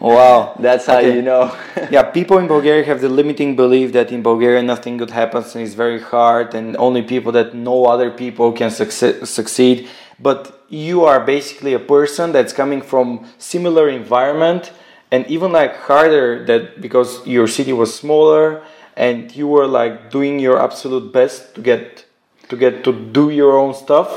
wow. 0.00 0.54
That's 0.58 0.86
how 0.86 0.98
Okay. 0.98 1.14
you 1.16 1.22
know. 1.22 1.54
yeah, 1.90 2.02
people 2.02 2.38
in 2.38 2.46
Bulgaria 2.46 2.84
have 2.84 3.00
the 3.00 3.08
limiting 3.08 3.56
belief 3.56 3.92
that 3.92 4.10
in 4.12 4.22
Bulgaria 4.22 4.62
nothing 4.62 4.96
good 4.96 5.10
happens 5.10 5.54
and 5.54 5.64
it's 5.64 5.74
very 5.74 6.00
hard, 6.00 6.54
and 6.54 6.76
only 6.76 7.02
people 7.02 7.32
that 7.32 7.54
know 7.54 7.86
other 7.86 8.10
people 8.10 8.52
can 8.52 8.70
succe- 8.70 9.26
succeed. 9.26 9.88
But 10.20 10.40
you 10.68 11.04
are 11.04 11.20
basically 11.20 11.74
a 11.74 11.78
person 11.78 12.32
that's 12.32 12.52
coming 12.52 12.82
from 12.82 13.26
similar 13.38 13.88
environment 13.88 14.72
and 15.10 15.26
even 15.28 15.52
like 15.52 15.74
harder 15.76 16.44
that 16.46 16.80
because 16.80 17.26
your 17.26 17.46
city 17.46 17.72
was 17.72 17.94
smaller 17.94 18.62
and 18.96 19.34
you 19.34 19.46
were 19.46 19.66
like 19.66 20.10
doing 20.10 20.38
your 20.40 20.60
absolute 20.60 21.12
best 21.12 21.54
to 21.54 21.62
get 21.62 22.04
to 22.50 22.56
get 22.56 22.82
to 22.84 22.92
do 22.92 23.30
your 23.30 23.56
own 23.56 23.72
stuff 23.72 24.08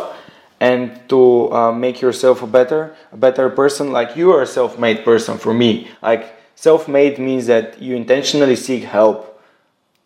and 0.62 0.97
to 1.09 1.51
uh, 1.51 1.72
make 1.72 1.99
yourself 2.01 2.43
a 2.43 2.47
better 2.47 2.95
a 3.12 3.18
better 3.18 3.49
person 3.49 3.91
like 3.91 4.16
you 4.16 4.32
are 4.32 4.43
a 4.43 4.47
self-made 4.47 5.03
person 5.03 5.38
for 5.38 5.53
me. 5.53 5.89
Like 6.01 6.36
self-made 6.55 7.18
means 7.18 7.47
that 7.47 7.82
you 7.82 7.95
intentionally 7.95 8.55
seek 8.55 8.84
help. 8.84 9.28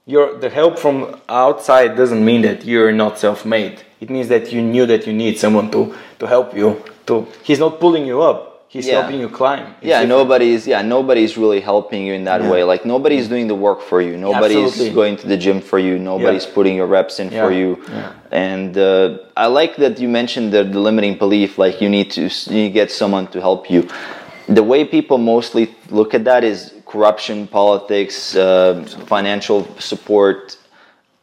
Your 0.08 0.40
the 0.40 0.50
help 0.50 0.80
from 0.80 1.20
outside 1.28 1.98
doesn't 1.98 2.24
mean 2.24 2.42
that 2.44 2.66
you're 2.66 2.94
not 2.94 3.20
self-made. 3.20 3.84
It 4.00 4.10
means 4.10 4.30
that 4.30 4.54
you 4.54 4.62
knew 4.62 4.86
that 4.86 5.06
you 5.06 5.14
need 5.14 5.38
someone 5.38 5.70
to 5.72 5.94
to 6.20 6.26
help 6.26 6.56
you 6.56 6.82
to 7.08 7.28
he's 7.44 7.60
not 7.60 7.80
pulling 7.80 8.08
you 8.08 8.22
up 8.22 8.55
he's 8.76 8.88
Yeah. 8.88 8.96
helping 9.00 9.20
you 9.24 9.30
climb 9.42 9.66
It's 9.66 9.90
yeah, 9.92 10.00
different. 10.02 10.10
nobody's 10.18 10.62
yeah 10.74 10.82
nobody's 10.96 11.34
really 11.44 11.62
helping 11.72 12.02
you 12.08 12.14
in 12.20 12.24
that 12.32 12.42
Yeah. 12.42 12.52
way. 12.54 12.62
Like 12.72 12.82
nobody's 12.96 13.28
doing 13.34 13.48
the 13.54 13.60
work 13.68 13.80
for 13.90 14.00
you. 14.08 14.14
Nobody's 14.30 14.66
Absolutely. 14.70 14.96
going 15.02 15.16
to 15.22 15.26
the 15.34 15.38
gym 15.46 15.60
for 15.70 15.80
you. 15.88 15.94
Nobody's 16.14 16.48
putting 16.58 16.76
your 16.80 16.90
reps 16.98 17.16
in 17.24 17.28
for 17.42 17.52
you. 17.62 17.70
Yeah. 17.78 18.12
And 18.50 18.72
uh, 18.78 19.44
I 19.46 19.48
like 19.60 19.74
that 19.84 19.94
you 20.04 20.10
mentioned 20.22 20.48
the, 20.56 20.62
the 20.76 20.82
limiting 20.90 21.16
belief. 21.26 21.50
Like 21.64 21.76
you 21.84 21.90
need 21.98 22.08
to 22.18 22.24
you 22.50 22.56
need 22.60 22.70
to 22.74 22.78
get 22.82 22.90
someone 23.02 23.26
to 23.36 23.38
help 23.50 23.62
you. 23.74 23.82
The 24.60 24.66
way 24.72 24.82
people 24.98 25.18
mostly 25.36 25.66
look 26.00 26.12
at 26.18 26.24
that 26.30 26.42
is 26.52 26.58
corruption, 26.94 27.38
politics, 27.62 28.18
uh, 28.36 28.46
financial 29.16 29.60
support, 29.92 30.40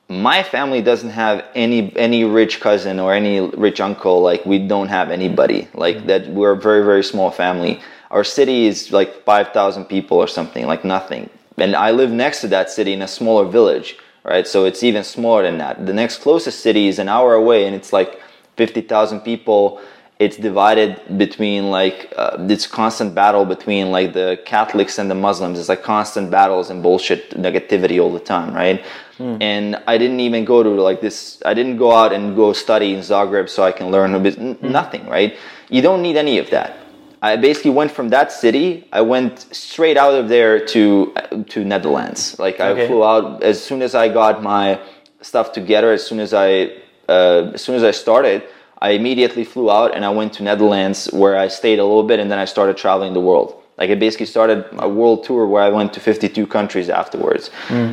my 0.09 0.43
family 0.43 0.83
doesn't 0.83 1.11
have 1.11 1.45
any 1.55 1.95
any 1.97 2.25
rich 2.25 2.61
cousin 2.61 3.01
or 3.01 3.15
any 3.15 3.41
rich 3.41 3.81
uncle. 3.81 4.21
Like 4.21 4.45
we 4.45 4.59
don't 4.59 4.89
have 4.89 5.11
anybody. 5.11 5.69
Like 5.75 5.97
mm. 5.99 6.07
that 6.07 6.29
we're 6.29 6.53
a 6.53 6.57
very 6.57 6.85
very 6.85 7.05
small 7.05 7.31
family. 7.31 7.81
Our 8.11 8.25
city 8.25 8.67
is 8.67 8.93
like 8.93 9.25
5000 9.25 9.87
people 9.87 10.19
or 10.19 10.29
something 10.29 10.67
like 10.67 10.85
nothing. 10.85 11.31
And 11.57 11.77
i 11.77 11.91
live 11.91 12.11
next 12.11 12.41
to 12.43 12.49
that 12.49 12.71
city 12.71 12.93
in 12.93 13.03
a 13.03 13.09
smaller 13.09 13.45
village 13.45 13.97
right? 14.25 14.47
So 14.47 14.65
it's 14.65 14.83
even 14.83 15.05
smaller 15.05 15.43
than 15.43 15.59
that. 15.59 15.85
The 15.85 15.93
next 15.93 16.19
closest 16.19 16.61
city 16.61 16.89
is 16.89 16.99
an 16.99 17.09
hour 17.09 17.35
away 17.35 17.67
and 17.67 17.75
it's 17.75 17.93
like 17.93 18.21
50000 18.57 19.21
people 19.21 19.81
it's 20.19 20.37
divided 20.37 21.01
between 21.19 21.71
like 21.71 22.13
uh, 22.17 22.37
this 22.47 22.67
constant 22.67 23.15
battle 23.15 23.45
between 23.45 23.91
like 23.91 24.13
the 24.13 24.41
Catholics 24.45 24.99
and 24.99 25.11
the 25.11 25.15
Muslims. 25.15 25.59
It's 25.59 25.69
like 25.69 25.83
constant 25.83 26.31
battles 26.31 26.71
and 26.71 26.83
bullshit 26.83 27.31
negativity 27.31 28.01
all 28.01 28.13
the 28.13 28.21
time, 28.21 28.55
right? 28.55 28.85
And 29.19 29.81
I 29.87 29.99
didn't 29.99 30.19
even 30.19 30.45
go 30.45 30.65
to 30.65 30.69
like 30.71 31.01
this. 31.01 31.41
I 31.45 31.55
didn't 31.55 31.77
go 31.77 31.93
out 31.93 32.13
and 32.13 32.35
go 32.35 32.53
study 32.53 32.93
in 32.93 33.01
Zagreb 33.01 33.49
so 33.49 33.63
I 33.63 33.71
can 33.71 33.93
learn 33.93 34.15
a 34.17 34.19
bit. 34.19 34.37
n- 34.37 34.59
Nothing, 34.63 35.07
right? 35.09 35.37
You 35.69 35.81
don't 35.81 36.03
need 36.03 36.17
any 36.17 36.39
of 36.39 36.51
that. 36.51 36.77
I 37.23 37.37
basically 37.37 37.71
went 37.71 37.93
from 37.93 38.09
that 38.09 38.33
city. 38.33 38.89
I 38.93 39.01
went 39.03 39.39
straight 39.55 39.97
out 39.97 40.15
of 40.15 40.29
there 40.29 40.59
to 40.75 41.15
to 41.51 41.65
Netherlands. 41.65 42.37
Like 42.41 42.59
I 42.59 42.71
Okay. 42.71 42.87
flew 42.89 43.05
out 43.05 43.45
as 43.45 43.63
soon 43.63 43.81
as 43.81 43.95
I 43.95 44.09
got 44.09 44.43
my 44.43 44.81
stuff 45.21 45.53
together. 45.53 45.93
As 45.93 46.05
soon 46.05 46.19
as 46.19 46.35
I 46.35 46.73
uh, 47.09 47.53
as 47.55 47.63
soon 47.63 47.77
as 47.77 47.85
I 47.85 47.93
started, 47.93 48.43
I 48.83 48.91
immediately 48.91 49.45
flew 49.45 49.71
out 49.71 49.95
and 49.95 50.05
I 50.05 50.11
went 50.11 50.33
to 50.35 50.43
Netherlands 50.43 51.09
where 51.13 51.37
I 51.39 51.47
stayed 51.47 51.79
a 51.79 51.85
little 51.85 52.03
bit 52.03 52.19
and 52.19 52.29
then 52.31 52.41
I 52.41 52.47
started 52.47 52.77
traveling 52.77 53.13
the 53.15 53.21
world. 53.21 53.55
Like 53.79 53.91
I 53.91 53.95
basically 53.95 54.27
started 54.27 54.59
a 54.79 54.89
world 54.89 55.23
tour 55.25 55.47
where 55.47 55.63
I 55.63 55.69
went 55.69 55.93
to 55.95 56.01
52 56.01 56.47
countries 56.49 56.89
afterwards. 56.91 57.51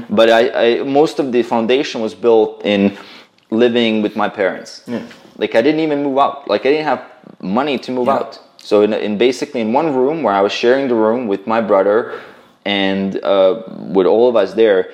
But 0.10 0.28
I, 0.32 0.42
I 0.64 0.84
most 0.84 1.20
of 1.20 1.32
the 1.32 1.44
foundation 1.44 2.02
was 2.02 2.16
built 2.16 2.66
in 2.66 2.98
living 3.52 4.02
with 4.02 4.16
my 4.16 4.30
parents. 4.30 4.72
Like 5.38 5.54
I 5.54 5.62
didn't 5.62 5.82
even 5.82 6.04
move 6.04 6.18
out. 6.18 6.48
Like 6.48 6.62
I 6.66 6.72
didn't 6.74 6.86
have 6.94 7.04
money 7.40 7.78
to 7.86 7.92
move 7.92 8.08
Yeah. 8.08 8.16
out. 8.18 8.40
So 8.58 8.82
in, 8.82 8.92
in 8.94 9.18
basically 9.18 9.62
in 9.62 9.72
one 9.74 9.94
room 9.94 10.24
where 10.24 10.34
I 10.34 10.42
was 10.42 10.52
sharing 10.52 10.88
the 10.88 10.96
room 10.96 11.28
with 11.28 11.46
my 11.46 11.62
brother 11.62 12.20
and 12.66 13.24
uh, 13.24 13.62
with 13.96 14.08
all 14.08 14.28
of 14.28 14.36
us 14.36 14.54
there. 14.56 14.92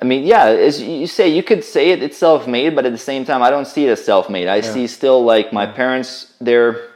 I 0.00 0.04
mean, 0.04 0.24
yeah, 0.24 0.44
as 0.46 0.80
you 0.80 1.08
say, 1.08 1.28
you 1.28 1.42
could 1.42 1.64
say 1.64 1.90
it, 1.90 2.02
it's 2.02 2.16
self-made, 2.16 2.76
but 2.76 2.86
at 2.86 2.92
the 2.92 2.98
same 2.98 3.24
time, 3.24 3.42
I 3.42 3.50
don't 3.50 3.66
see 3.66 3.86
it 3.86 3.90
as 3.90 4.04
self-made. 4.04 4.46
I 4.46 4.60
see 4.60 4.86
still 4.86 5.24
like 5.24 5.52
my 5.52 5.66
parents, 5.66 6.32
they're, 6.40 6.88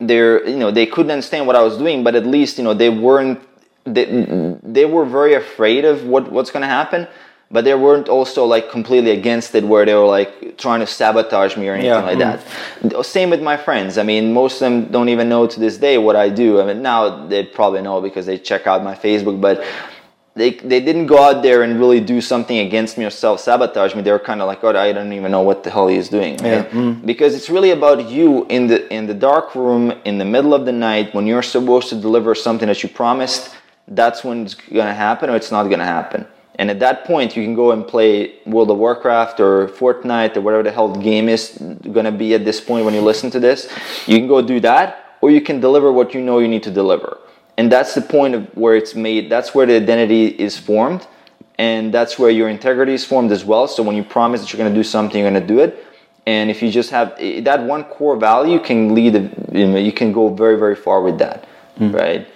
they're, 0.00 0.46
you 0.48 0.56
know, 0.56 0.70
they 0.70 0.86
couldn't 0.86 1.10
understand 1.10 1.48
what 1.48 1.56
I 1.56 1.62
was 1.62 1.76
doing, 1.76 2.04
but 2.04 2.14
at 2.14 2.24
least, 2.24 2.58
you 2.58 2.64
know, 2.64 2.74
they 2.74 2.90
weren't, 2.90 3.40
they, 3.84 4.04
they 4.62 4.84
were 4.84 5.04
very 5.04 5.34
afraid 5.34 5.84
of 5.84 6.04
what, 6.04 6.30
what's 6.30 6.52
going 6.52 6.60
to 6.62 6.68
happen, 6.68 7.08
but 7.50 7.64
they 7.64 7.74
weren't 7.74 8.08
also 8.08 8.44
like 8.44 8.70
completely 8.70 9.10
against 9.10 9.54
it 9.56 9.64
where 9.64 9.84
they 9.84 9.94
were 9.94 10.06
like 10.06 10.58
trying 10.58 10.78
to 10.80 10.86
sabotage 10.86 11.56
me 11.56 11.66
or 11.68 11.72
anything 11.72 11.90
Yeah. 11.90 12.02
like 12.02 12.18
that. 12.18 12.40
Mm-hmm. 12.82 13.02
Same 13.02 13.30
with 13.30 13.42
my 13.42 13.56
friends. 13.56 13.98
I 13.98 14.04
mean, 14.04 14.32
most 14.32 14.54
of 14.56 14.60
them 14.60 14.92
don't 14.92 15.08
even 15.08 15.28
know 15.28 15.46
to 15.48 15.58
this 15.58 15.76
day 15.78 15.98
what 15.98 16.14
I 16.14 16.28
do. 16.28 16.60
I 16.60 16.66
mean, 16.66 16.82
now 16.82 17.26
they 17.26 17.42
probably 17.44 17.82
know 17.82 18.00
because 18.00 18.26
they 18.26 18.38
check 18.38 18.66
out 18.68 18.84
my 18.84 18.94
Facebook, 18.94 19.40
but 19.40 19.64
they, 20.38 20.50
they 20.50 20.80
didn't 20.80 21.06
go 21.06 21.18
out 21.18 21.42
there 21.42 21.62
and 21.64 21.78
really 21.78 22.00
do 22.00 22.20
something 22.20 22.58
against 22.58 22.96
me 22.96 23.04
or 23.04 23.10
self 23.10 23.40
sabotage 23.40 23.94
me. 23.94 24.02
They 24.02 24.12
were 24.12 24.18
kind 24.18 24.40
of 24.40 24.46
like, 24.46 24.62
oh, 24.62 24.74
I 24.74 24.92
don't 24.92 25.12
even 25.12 25.30
know 25.32 25.42
what 25.42 25.64
the 25.64 25.70
hell 25.70 25.88
he's 25.88 26.08
doing. 26.08 26.36
right? 26.38 26.70
Mm. 26.70 27.04
Because 27.04 27.34
it's 27.34 27.50
really 27.50 27.72
about 27.72 28.08
you 28.08 28.46
in 28.46 28.68
the 28.68 28.78
in 28.92 29.06
the 29.06 29.14
dark 29.14 29.54
room 29.54 29.92
in 30.04 30.18
the 30.18 30.24
middle 30.24 30.54
of 30.54 30.64
the 30.64 30.72
night 30.72 31.14
when 31.14 31.26
you're 31.26 31.42
supposed 31.42 31.88
to 31.90 31.96
deliver 31.96 32.34
something 32.34 32.68
that 32.68 32.82
you 32.82 32.88
promised. 32.88 33.54
That's 33.88 34.22
when 34.22 34.44
it's 34.44 34.54
gonna 34.54 34.94
happen 34.94 35.28
or 35.30 35.36
it's 35.36 35.50
not 35.50 35.64
gonna 35.64 35.92
happen. 35.98 36.26
And 36.60 36.70
at 36.70 36.80
that 36.80 37.04
point, 37.04 37.36
you 37.36 37.42
can 37.44 37.54
go 37.54 37.70
and 37.70 37.86
play 37.86 38.34
World 38.44 38.70
of 38.70 38.78
Warcraft 38.78 39.38
or 39.40 39.68
Fortnite 39.68 40.36
or 40.36 40.40
whatever 40.40 40.64
the 40.64 40.72
hell 40.72 40.88
the 40.88 41.00
game 41.00 41.28
is 41.28 41.56
gonna 41.92 42.12
be 42.12 42.34
at 42.34 42.44
this 42.44 42.60
point 42.60 42.84
when 42.84 42.94
you 42.94 43.00
listen 43.00 43.30
to 43.30 43.40
this. 43.40 43.68
You 44.06 44.18
can 44.18 44.28
go 44.28 44.42
do 44.42 44.60
that, 44.60 45.16
or 45.20 45.30
you 45.30 45.40
can 45.40 45.60
deliver 45.60 45.92
what 45.92 46.14
you 46.14 46.20
know 46.20 46.38
you 46.38 46.48
need 46.48 46.64
to 46.64 46.70
deliver 46.70 47.18
and 47.58 47.70
that's 47.70 47.92
the 47.94 48.00
point 48.00 48.34
of 48.34 48.56
where 48.56 48.76
it's 48.76 48.94
made 48.94 49.28
that's 49.28 49.54
where 49.54 49.66
the 49.66 49.76
identity 49.76 50.28
is 50.28 50.56
formed 50.56 51.06
and 51.58 51.92
that's 51.92 52.18
where 52.18 52.30
your 52.30 52.48
integrity 52.48 52.94
is 52.94 53.04
formed 53.04 53.32
as 53.32 53.44
well. 53.44 53.66
So 53.66 53.82
when 53.82 53.96
you 53.96 54.04
promise 54.04 54.40
that 54.40 54.52
you're 54.52 54.62
going 54.62 54.72
to 54.72 54.78
do 54.78 54.84
something 54.84 55.20
you're 55.20 55.30
going 55.30 55.42
to 55.42 55.54
do 55.54 55.60
it. 55.60 55.84
And 56.24 56.50
if 56.50 56.62
you 56.62 56.70
just 56.70 56.90
have 56.90 57.16
that 57.44 57.60
one 57.74 57.84
core 57.84 58.16
value 58.16 58.60
can 58.60 58.94
lead 58.94 59.14
you, 59.52 59.66
know, 59.66 59.78
you 59.78 59.92
can 59.92 60.12
go 60.12 60.28
very 60.28 60.56
very 60.58 60.76
far 60.76 61.02
with 61.02 61.18
that 61.18 61.46
right? 61.78 62.26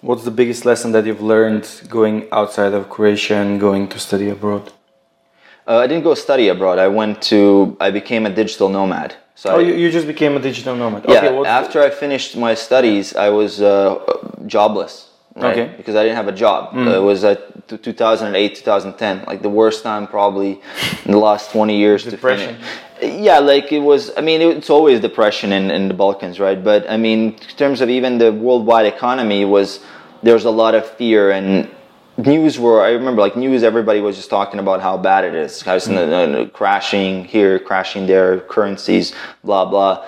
What's 0.00 0.24
the 0.24 0.32
biggest 0.32 0.64
lesson 0.64 0.90
that 0.92 1.06
you've 1.06 1.22
learned 1.22 1.64
going 1.88 2.26
outside 2.32 2.72
of 2.74 2.90
Croatia 2.90 3.36
and 3.36 3.60
going 3.60 3.88
to 3.88 3.98
study 4.00 4.28
abroad? 4.28 4.72
uh, 5.68 5.78
i 5.78 5.86
didn't 5.86 6.02
go 6.02 6.14
study 6.14 6.48
abroad. 6.48 6.78
I 6.78 6.88
went 6.88 7.22
to 7.32 7.76
i 7.86 7.90
became 7.90 8.26
a 8.26 8.30
digital 8.30 8.68
nomad 8.68 9.14
so 9.34 9.46
Oh, 9.56 9.58
you, 9.58 9.74
you 9.74 9.90
just 9.90 10.06
became 10.06 10.36
a 10.36 10.40
digital 10.40 10.74
nomad. 10.76 11.04
yeah 11.08 11.18
okay, 11.18 11.28
the- 11.42 11.48
after 11.48 11.78
i 11.82 11.90
finished 11.90 12.36
my 12.36 12.54
studies 12.54 13.14
i 13.16 13.28
was 13.28 13.60
uh, 13.60 13.98
jobless 14.46 15.08
right? 15.36 15.52
Okay. 15.58 15.66
because 15.78 15.94
i 15.96 16.02
didn't 16.04 16.16
have 16.22 16.28
a 16.28 16.38
job 16.44 16.60
Uh, 16.76 17.00
it 17.00 17.04
was 17.10 17.24
at 17.24 17.38
t- 17.68 17.78
2008 17.78 18.54
2010 18.56 19.24
like 19.26 19.40
the 19.42 19.48
worst 19.60 19.82
time 19.82 20.06
probably 20.06 20.52
in 21.06 21.10
the 21.16 21.22
last 21.28 21.50
20 21.52 21.76
years 21.76 22.04
Depression. 22.04 22.56
yeah 23.00 23.38
like 23.38 23.72
it 23.72 23.82
was 23.90 24.10
i 24.18 24.20
mean 24.20 24.40
it's 24.42 24.70
always 24.70 25.00
depression 25.00 25.52
in, 25.52 25.70
in 25.70 25.88
the 25.88 25.94
balkans 25.94 26.38
right 26.38 26.60
but 26.62 26.80
i 26.90 26.96
mean 26.96 27.20
in 27.50 27.56
terms 27.62 27.80
of 27.80 27.88
even 27.88 28.18
the 28.18 28.30
worldwide 28.46 28.86
economy 28.86 29.44
was 29.44 29.80
there 30.22 30.34
was 30.34 30.44
a 30.44 30.50
lot 30.62 30.74
of 30.74 30.84
fear 31.00 31.30
and 31.38 31.68
news 32.26 32.58
were 32.58 32.82
i 32.82 32.90
remember 32.90 33.20
like 33.20 33.36
news 33.36 33.62
everybody 33.62 34.00
was 34.00 34.16
just 34.16 34.30
talking 34.30 34.60
about 34.60 34.80
how 34.80 34.96
bad 34.96 35.24
it 35.24 35.34
is 35.34 35.62
how 35.62 35.74
it's 35.74 35.88
uh, 35.88 36.48
crashing 36.52 37.24
here 37.24 37.58
crashing 37.58 38.06
there 38.06 38.40
currencies 38.40 39.14
blah 39.44 39.64
blah 39.64 40.04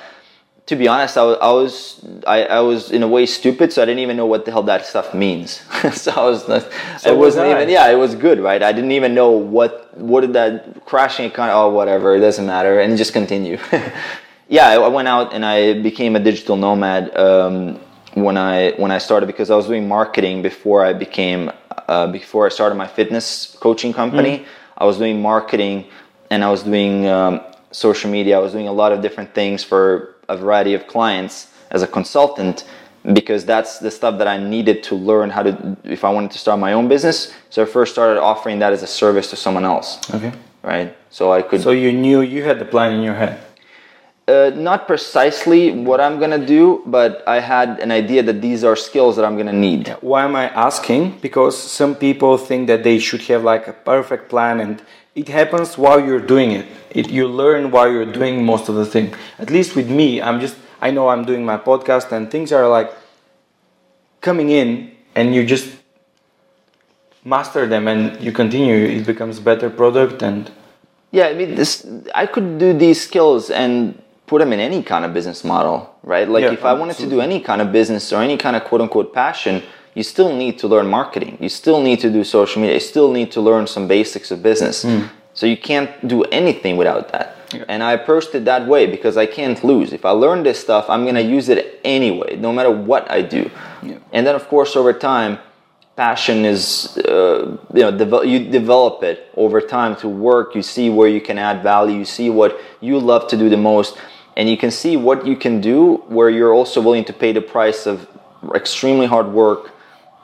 to 0.66 0.76
be 0.76 0.88
honest, 0.88 1.18
I 1.18 1.24
was, 1.24 1.38
I 1.42 1.50
was 1.52 2.04
I, 2.26 2.44
I 2.44 2.60
was 2.60 2.90
in 2.90 3.02
a 3.02 3.08
way 3.08 3.26
stupid, 3.26 3.72
so 3.72 3.82
I 3.82 3.84
didn't 3.84 4.00
even 4.00 4.16
know 4.16 4.26
what 4.26 4.46
the 4.46 4.50
hell 4.50 4.62
that 4.62 4.86
stuff 4.86 5.12
means. 5.12 5.62
so 5.92 6.10
I 6.12 6.24
was 6.24 6.48
not, 6.48 6.62
So 6.98 7.12
it 7.12 7.18
was 7.18 7.36
wasn't 7.36 7.48
I. 7.48 7.52
even 7.52 7.68
yeah, 7.68 7.90
it 7.90 7.96
was 7.96 8.14
good, 8.14 8.40
right? 8.40 8.62
I 8.62 8.72
didn't 8.72 8.92
even 8.92 9.14
know 9.14 9.30
what 9.30 9.96
what 9.98 10.22
did 10.22 10.32
that 10.32 10.84
crashing 10.86 11.30
kind 11.30 11.50
of 11.50 11.56
oh 11.56 11.70
whatever, 11.70 12.16
it 12.16 12.20
doesn't 12.20 12.46
matter, 12.46 12.80
and 12.80 12.96
just 12.96 13.12
continue. 13.12 13.58
yeah, 14.48 14.68
I, 14.68 14.76
I 14.76 14.88
went 14.88 15.06
out 15.08 15.34
and 15.34 15.44
I 15.44 15.82
became 15.82 16.16
a 16.16 16.20
digital 16.20 16.56
nomad. 16.56 17.14
Um, 17.16 17.80
when 18.14 18.36
I 18.36 18.70
when 18.76 18.92
I 18.92 18.98
started 18.98 19.26
because 19.26 19.50
I 19.50 19.56
was 19.56 19.66
doing 19.66 19.88
marketing 19.88 20.40
before 20.40 20.84
I 20.84 20.92
became 20.92 21.50
uh, 21.88 22.06
before 22.06 22.46
I 22.46 22.48
started 22.48 22.76
my 22.76 22.86
fitness 22.86 23.56
coaching 23.60 23.92
company. 23.92 24.38
Mm. 24.38 24.46
I 24.78 24.84
was 24.84 24.98
doing 24.98 25.20
marketing 25.22 25.86
and 26.30 26.44
I 26.44 26.50
was 26.50 26.62
doing 26.62 27.06
um, 27.06 27.40
social 27.70 28.10
media. 28.10 28.36
I 28.36 28.40
was 28.40 28.52
doing 28.52 28.68
a 28.68 28.72
lot 28.72 28.92
of 28.92 29.02
different 29.02 29.34
things 29.34 29.62
for 29.62 30.14
a 30.28 30.36
variety 30.36 30.74
of 30.74 30.86
clients 30.86 31.52
as 31.70 31.82
a 31.82 31.86
consultant 31.86 32.64
because 33.12 33.44
that's 33.44 33.78
the 33.78 33.90
stuff 33.90 34.18
that 34.18 34.26
I 34.26 34.38
needed 34.38 34.82
to 34.84 34.94
learn 34.94 35.28
how 35.30 35.42
to 35.42 35.76
if 35.84 36.04
I 36.04 36.10
wanted 36.10 36.30
to 36.32 36.38
start 36.38 36.58
my 36.58 36.72
own 36.72 36.88
business. 36.88 37.34
So 37.50 37.62
I 37.62 37.66
first 37.66 37.92
started 37.92 38.20
offering 38.20 38.58
that 38.60 38.72
as 38.72 38.82
a 38.82 38.86
service 38.86 39.28
to 39.30 39.36
someone 39.36 39.64
else. 39.64 39.98
Okay. 40.10 40.32
Right. 40.62 40.96
So 41.10 41.32
I 41.32 41.42
could. 41.42 41.60
So 41.60 41.72
you 41.72 41.92
knew 41.92 42.22
you 42.22 42.42
had 42.42 42.58
the 42.58 42.64
plan 42.64 42.94
in 42.94 43.02
your 43.02 43.14
head. 43.14 43.40
Uh, 44.26 44.50
not 44.54 44.86
precisely 44.86 45.70
what 45.70 46.00
I'm 46.00 46.18
gonna 46.18 46.44
do, 46.44 46.82
but 46.86 47.22
I 47.26 47.40
had 47.40 47.78
an 47.80 47.90
idea 47.90 48.22
that 48.22 48.40
these 48.40 48.64
are 48.64 48.74
skills 48.74 49.16
that 49.16 49.24
I'm 49.26 49.36
gonna 49.36 49.52
need. 49.52 49.94
Why 50.00 50.24
am 50.24 50.34
I 50.34 50.48
asking? 50.48 51.18
Because 51.20 51.58
some 51.58 51.94
people 51.94 52.38
think 52.38 52.66
that 52.68 52.84
they 52.84 52.98
should 52.98 53.20
have 53.22 53.44
like 53.44 53.68
a 53.68 53.74
perfect 53.74 54.30
plan, 54.30 54.60
and 54.60 54.80
it 55.14 55.28
happens 55.28 55.76
while 55.76 56.00
you're 56.00 56.26
doing 56.26 56.52
it. 56.52 56.64
it 56.90 57.10
you 57.10 57.28
learn 57.28 57.70
while 57.70 57.90
you're 57.92 58.10
doing 58.10 58.42
most 58.42 58.70
of 58.70 58.76
the 58.76 58.86
thing. 58.86 59.12
At 59.38 59.50
least 59.50 59.76
with 59.76 59.90
me, 59.90 60.22
I'm 60.22 60.40
just 60.40 60.56
I 60.80 60.90
know 60.90 61.08
I'm 61.08 61.26
doing 61.26 61.44
my 61.44 61.58
podcast, 61.58 62.10
and 62.10 62.30
things 62.30 62.50
are 62.50 62.66
like 62.66 62.90
coming 64.22 64.48
in, 64.48 64.92
and 65.14 65.34
you 65.34 65.44
just 65.44 65.68
master 67.24 67.66
them, 67.66 67.88
and 67.88 68.18
you 68.24 68.32
continue. 68.32 68.86
It 68.86 69.04
becomes 69.04 69.38
better 69.38 69.68
product 69.68 70.22
and. 70.22 70.50
Yeah, 71.10 71.26
I 71.26 71.34
mean, 71.34 71.54
this 71.54 71.86
I 72.14 72.24
could 72.26 72.58
do 72.58 72.72
these 72.72 73.00
skills 73.00 73.50
and 73.50 74.02
put 74.26 74.40
them 74.40 74.52
in 74.52 74.60
any 74.60 74.82
kind 74.82 75.04
of 75.04 75.12
business 75.12 75.44
model, 75.44 75.94
right? 76.02 76.28
Like 76.28 76.42
yeah, 76.42 76.52
if 76.52 76.64
I 76.64 76.72
wanted 76.72 76.92
absolutely. 76.92 77.16
to 77.16 77.22
do 77.22 77.30
any 77.30 77.40
kind 77.40 77.60
of 77.60 77.72
business 77.72 78.12
or 78.12 78.22
any 78.22 78.36
kind 78.36 78.56
of 78.56 78.64
quote 78.64 78.80
unquote 78.80 79.12
passion, 79.12 79.62
you 79.94 80.02
still 80.02 80.34
need 80.34 80.58
to 80.58 80.68
learn 80.68 80.88
marketing. 80.88 81.38
You 81.40 81.48
still 81.48 81.80
need 81.80 82.00
to 82.00 82.10
do 82.10 82.24
social 82.24 82.60
media. 82.60 82.74
You 82.74 82.80
still 82.80 83.12
need 83.12 83.30
to 83.32 83.40
learn 83.40 83.66
some 83.66 83.86
basics 83.86 84.30
of 84.30 84.42
business. 84.42 84.84
Mm. 84.84 85.08
So 85.34 85.46
you 85.46 85.56
can't 85.56 85.90
do 86.06 86.22
anything 86.24 86.76
without 86.76 87.10
that. 87.12 87.36
Yeah. 87.52 87.64
And 87.68 87.82
I 87.82 87.92
approached 87.92 88.34
it 88.34 88.44
that 88.46 88.66
way 88.66 88.86
because 88.86 89.16
I 89.16 89.26
can't 89.26 89.62
lose. 89.62 89.92
If 89.92 90.04
I 90.04 90.10
learn 90.10 90.42
this 90.42 90.60
stuff, 90.60 90.88
I'm 90.88 91.04
going 91.04 91.14
to 91.14 91.22
use 91.22 91.48
it 91.48 91.80
anyway, 91.84 92.36
no 92.36 92.52
matter 92.52 92.70
what 92.70 93.08
I 93.10 93.22
do. 93.22 93.50
Yeah. 93.82 93.98
And 94.12 94.26
then, 94.26 94.34
of 94.34 94.48
course, 94.48 94.74
over 94.74 94.92
time, 94.92 95.38
passion 95.96 96.44
is 96.44 96.96
uh, 97.08 97.56
you 97.72 97.82
know 97.82 98.22
you 98.22 98.50
develop 98.50 99.02
it 99.04 99.30
over 99.36 99.60
time 99.60 99.94
to 99.94 100.08
work 100.08 100.54
you 100.54 100.62
see 100.62 100.90
where 100.90 101.06
you 101.06 101.20
can 101.20 101.38
add 101.38 101.62
value 101.62 101.98
you 101.98 102.04
see 102.04 102.30
what 102.30 102.60
you 102.80 102.98
love 102.98 103.28
to 103.28 103.36
do 103.36 103.48
the 103.48 103.56
most 103.56 103.96
and 104.36 104.48
you 104.48 104.56
can 104.56 104.70
see 104.70 104.96
what 104.96 105.26
you 105.26 105.36
can 105.36 105.60
do 105.60 105.96
where 106.08 106.28
you're 106.28 106.52
also 106.52 106.80
willing 106.80 107.04
to 107.04 107.12
pay 107.12 107.32
the 107.32 107.40
price 107.40 107.86
of 107.86 108.08
extremely 108.54 109.06
hard 109.06 109.28
work 109.28 109.72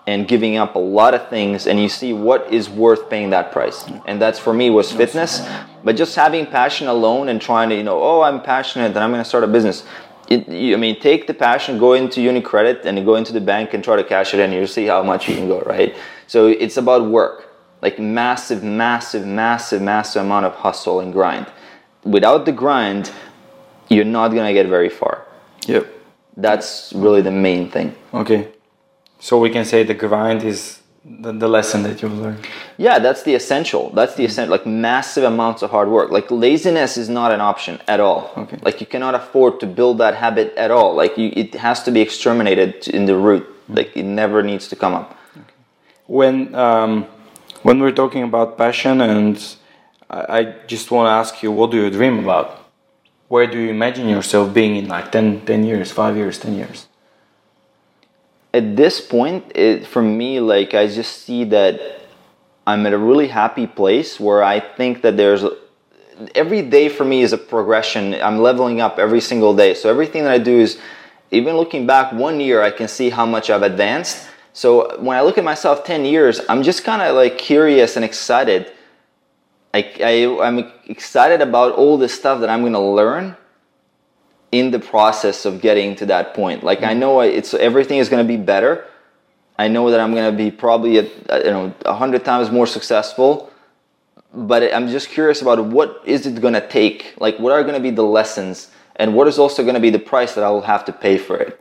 and 0.06 0.26
giving 0.26 0.56
up 0.56 0.74
a 0.74 0.78
lot 0.78 1.14
of 1.14 1.28
things 1.28 1.66
and 1.66 1.80
you 1.80 1.88
see 1.88 2.12
what 2.12 2.52
is 2.52 2.68
worth 2.68 3.08
paying 3.08 3.30
that 3.30 3.52
price. 3.52 3.84
And 4.06 4.20
that's 4.20 4.38
for 4.38 4.52
me 4.52 4.70
was 4.70 4.90
fitness. 4.90 5.40
But 5.84 5.96
just 5.96 6.16
having 6.16 6.46
passion 6.46 6.88
alone 6.88 7.28
and 7.28 7.40
trying 7.40 7.68
to 7.70 7.76
you 7.76 7.82
know 7.82 8.02
oh 8.02 8.22
i'm 8.22 8.42
passionate 8.42 8.86
and 8.86 8.98
i'm 8.98 9.10
going 9.10 9.22
to 9.22 9.28
start 9.28 9.44
a 9.44 9.46
business. 9.46 9.84
It, 10.28 10.48
you, 10.48 10.74
i 10.74 10.78
mean 10.78 11.00
take 11.00 11.26
the 11.26 11.34
passion 11.34 11.78
go 11.78 11.92
into 11.94 12.20
unicredit 12.20 12.84
and 12.84 13.04
go 13.04 13.16
into 13.16 13.32
the 13.32 13.40
bank 13.40 13.74
and 13.74 13.82
try 13.84 13.96
to 13.96 14.04
cash 14.04 14.34
it 14.34 14.40
in. 14.40 14.52
You'll 14.52 14.66
see 14.66 14.86
how 14.86 15.02
much 15.02 15.28
you 15.28 15.34
can 15.34 15.48
go 15.48 15.60
right? 15.60 15.94
So 16.26 16.46
it's 16.46 16.76
about 16.76 17.08
work. 17.08 17.46
Like 17.82 17.98
massive 17.98 18.62
massive 18.62 19.26
massive 19.26 19.80
massive 19.80 20.22
amount 20.24 20.46
of 20.46 20.54
hustle 20.54 21.00
and 21.00 21.12
grind. 21.12 21.46
Without 22.04 22.46
the 22.46 22.52
grind 22.52 23.12
you're 23.90 24.04
not 24.06 24.28
gonna 24.28 24.54
get 24.54 24.66
very 24.68 24.88
far. 24.88 25.26
Yep. 25.66 25.86
That's 26.36 26.92
really 26.94 27.20
the 27.20 27.30
main 27.30 27.70
thing. 27.70 27.94
Okay. 28.14 28.48
So 29.18 29.38
we 29.38 29.50
can 29.50 29.64
say 29.66 29.82
the 29.82 29.94
grind 29.94 30.42
is 30.42 30.80
the, 31.04 31.32
the 31.32 31.48
lesson 31.48 31.82
that 31.82 32.00
you've 32.00 32.18
learned. 32.18 32.46
Yeah, 32.78 32.98
that's 32.98 33.22
the 33.22 33.34
essential. 33.34 33.90
That's 33.90 34.14
the 34.14 34.24
essential. 34.24 34.52
Like 34.52 34.66
massive 34.66 35.24
amounts 35.24 35.62
of 35.62 35.70
hard 35.70 35.88
work. 35.88 36.10
Like 36.10 36.30
laziness 36.30 36.96
is 36.96 37.08
not 37.08 37.32
an 37.32 37.40
option 37.40 37.80
at 37.88 38.00
all. 38.00 38.32
Okay. 38.36 38.58
Like 38.62 38.80
you 38.80 38.86
cannot 38.86 39.14
afford 39.14 39.60
to 39.60 39.66
build 39.66 39.98
that 39.98 40.14
habit 40.14 40.54
at 40.56 40.70
all. 40.70 40.94
Like 40.94 41.18
you, 41.18 41.32
it 41.34 41.54
has 41.54 41.82
to 41.82 41.90
be 41.90 42.00
exterminated 42.00 42.88
in 42.88 43.06
the 43.06 43.16
root. 43.16 43.44
Mm-hmm. 43.44 43.74
Like 43.74 43.96
it 43.96 44.04
never 44.04 44.42
needs 44.42 44.68
to 44.68 44.76
come 44.76 44.94
up. 44.94 45.18
Okay. 45.36 45.44
When 46.06 46.54
um, 46.54 47.06
when 47.62 47.80
we're 47.80 47.92
talking 47.92 48.22
about 48.22 48.56
passion, 48.56 49.00
and 49.00 49.56
I, 50.08 50.38
I 50.38 50.42
just 50.66 50.90
want 50.90 51.06
to 51.08 51.10
ask 51.10 51.42
you, 51.42 51.50
what 51.52 51.70
do 51.70 51.76
you 51.76 51.90
dream 51.90 52.18
about? 52.20 52.59
Where 53.30 53.46
do 53.46 53.60
you 53.60 53.70
imagine 53.70 54.08
yourself 54.08 54.52
being 54.52 54.74
in 54.74 54.88
like 54.88 55.12
10, 55.12 55.46
10 55.46 55.62
years, 55.62 55.92
5 55.92 56.16
years, 56.16 56.36
10 56.40 56.56
years? 56.56 56.88
At 58.52 58.76
this 58.76 59.00
point, 59.00 59.52
it, 59.54 59.86
for 59.86 60.02
me, 60.02 60.40
like 60.40 60.74
I 60.74 60.88
just 60.88 61.22
see 61.22 61.44
that 61.44 61.80
I'm 62.66 62.84
at 62.86 62.92
a 62.92 62.98
really 62.98 63.28
happy 63.28 63.68
place 63.68 64.18
where 64.18 64.42
I 64.42 64.58
think 64.58 65.02
that 65.02 65.16
there's 65.16 65.44
every 66.34 66.62
day 66.62 66.88
for 66.88 67.04
me 67.04 67.22
is 67.22 67.32
a 67.32 67.38
progression. 67.38 68.14
I'm 68.14 68.40
leveling 68.40 68.80
up 68.80 68.98
every 68.98 69.20
single 69.20 69.54
day. 69.54 69.74
So 69.74 69.88
everything 69.88 70.24
that 70.24 70.32
I 70.32 70.38
do 70.38 70.58
is 70.58 70.80
even 71.30 71.56
looking 71.56 71.86
back 71.86 72.12
one 72.12 72.40
year, 72.40 72.62
I 72.62 72.72
can 72.72 72.88
see 72.88 73.10
how 73.10 73.26
much 73.26 73.48
I've 73.48 73.62
advanced. 73.62 74.26
So 74.54 75.00
when 75.00 75.16
I 75.16 75.20
look 75.20 75.38
at 75.38 75.44
myself 75.44 75.84
10 75.84 76.04
years, 76.04 76.40
I'm 76.48 76.64
just 76.64 76.82
kind 76.82 77.00
of 77.00 77.14
like 77.14 77.38
curious 77.38 77.94
and 77.94 78.04
excited 78.04 78.72
I, 79.72 79.92
I, 80.02 80.46
I'm 80.46 80.70
excited 80.86 81.40
about 81.40 81.72
all 81.72 81.96
the 81.96 82.08
stuff 82.08 82.40
that 82.40 82.50
I'm 82.50 82.60
going 82.60 82.72
to 82.72 82.80
learn 82.80 83.36
in 84.52 84.70
the 84.72 84.80
process 84.80 85.44
of 85.44 85.60
getting 85.60 85.94
to 85.96 86.06
that 86.06 86.34
point. 86.34 86.64
Like 86.64 86.82
I 86.82 86.90
mm-hmm. 86.90 87.00
know 87.00 87.20
it's 87.20 87.54
everything 87.54 87.98
is 87.98 88.08
going 88.08 88.24
to 88.24 88.28
be 88.28 88.36
better. 88.36 88.84
I 89.58 89.68
know 89.68 89.90
that 89.90 90.00
I'm 90.00 90.14
going 90.14 90.30
to 90.30 90.36
be 90.36 90.50
probably 90.50 90.98
a, 90.98 91.02
you 91.02 91.50
know 91.50 91.74
a 91.84 91.94
hundred 91.94 92.24
times 92.24 92.50
more 92.50 92.66
successful. 92.66 93.52
But 94.32 94.72
I'm 94.72 94.88
just 94.88 95.08
curious 95.08 95.42
about 95.42 95.64
what 95.64 96.02
is 96.04 96.24
it 96.24 96.40
going 96.40 96.54
to 96.54 96.66
take? 96.66 97.14
Like 97.18 97.38
what 97.38 97.52
are 97.52 97.62
going 97.62 97.74
to 97.74 97.80
be 97.80 97.90
the 97.90 98.04
lessons, 98.04 98.70
and 98.96 99.14
what 99.14 99.26
is 99.28 99.38
also 99.38 99.62
going 99.62 99.74
to 99.74 99.80
be 99.80 99.90
the 99.90 99.98
price 99.98 100.34
that 100.34 100.44
I 100.44 100.50
will 100.50 100.62
have 100.62 100.84
to 100.86 100.92
pay 100.92 101.18
for 101.18 101.36
it. 101.36 101.60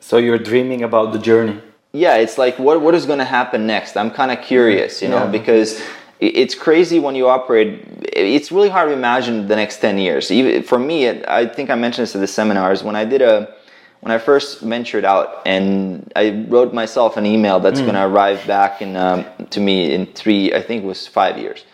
So 0.00 0.18
you're 0.18 0.38
dreaming 0.38 0.82
about 0.82 1.12
the 1.12 1.18
journey. 1.18 1.60
Yeah, 1.92 2.16
it's 2.16 2.38
like 2.38 2.58
what 2.58 2.80
what 2.80 2.94
is 2.94 3.06
going 3.06 3.20
to 3.20 3.24
happen 3.24 3.66
next. 3.66 3.96
I'm 3.96 4.10
kind 4.10 4.30
of 4.30 4.42
curious, 4.42 5.00
you 5.02 5.08
know, 5.08 5.24
yeah. 5.24 5.30
because 5.30 5.82
it's 6.20 6.54
crazy 6.54 6.98
when 6.98 7.14
you 7.14 7.28
operate. 7.28 7.84
It's 8.12 8.52
really 8.52 8.68
hard 8.68 8.88
to 8.88 8.94
imagine 8.94 9.48
the 9.48 9.56
next 9.56 9.78
10 9.78 9.98
years. 9.98 10.30
Even 10.30 10.62
for 10.62 10.78
me, 10.78 11.08
I 11.24 11.46
think 11.46 11.70
I 11.70 11.74
mentioned 11.74 12.04
this 12.04 12.14
at 12.14 12.20
the 12.20 12.26
seminars 12.26 12.82
when 12.82 12.96
I 12.96 13.04
did 13.04 13.22
a, 13.22 13.54
when 14.00 14.12
I 14.12 14.18
first 14.18 14.60
ventured 14.60 15.04
out 15.04 15.42
and 15.46 16.12
I 16.14 16.46
wrote 16.48 16.72
myself 16.72 17.16
an 17.16 17.26
email 17.26 17.58
that's 17.58 17.80
mm. 17.80 17.84
going 17.84 17.94
to 17.94 18.06
arrive 18.06 18.46
back 18.46 18.82
in, 18.82 18.96
um, 18.96 19.24
to 19.50 19.60
me 19.60 19.92
in 19.92 20.06
three, 20.06 20.54
I 20.54 20.62
think 20.62 20.84
it 20.84 20.86
was 20.86 21.06
five 21.06 21.38
years. 21.38 21.64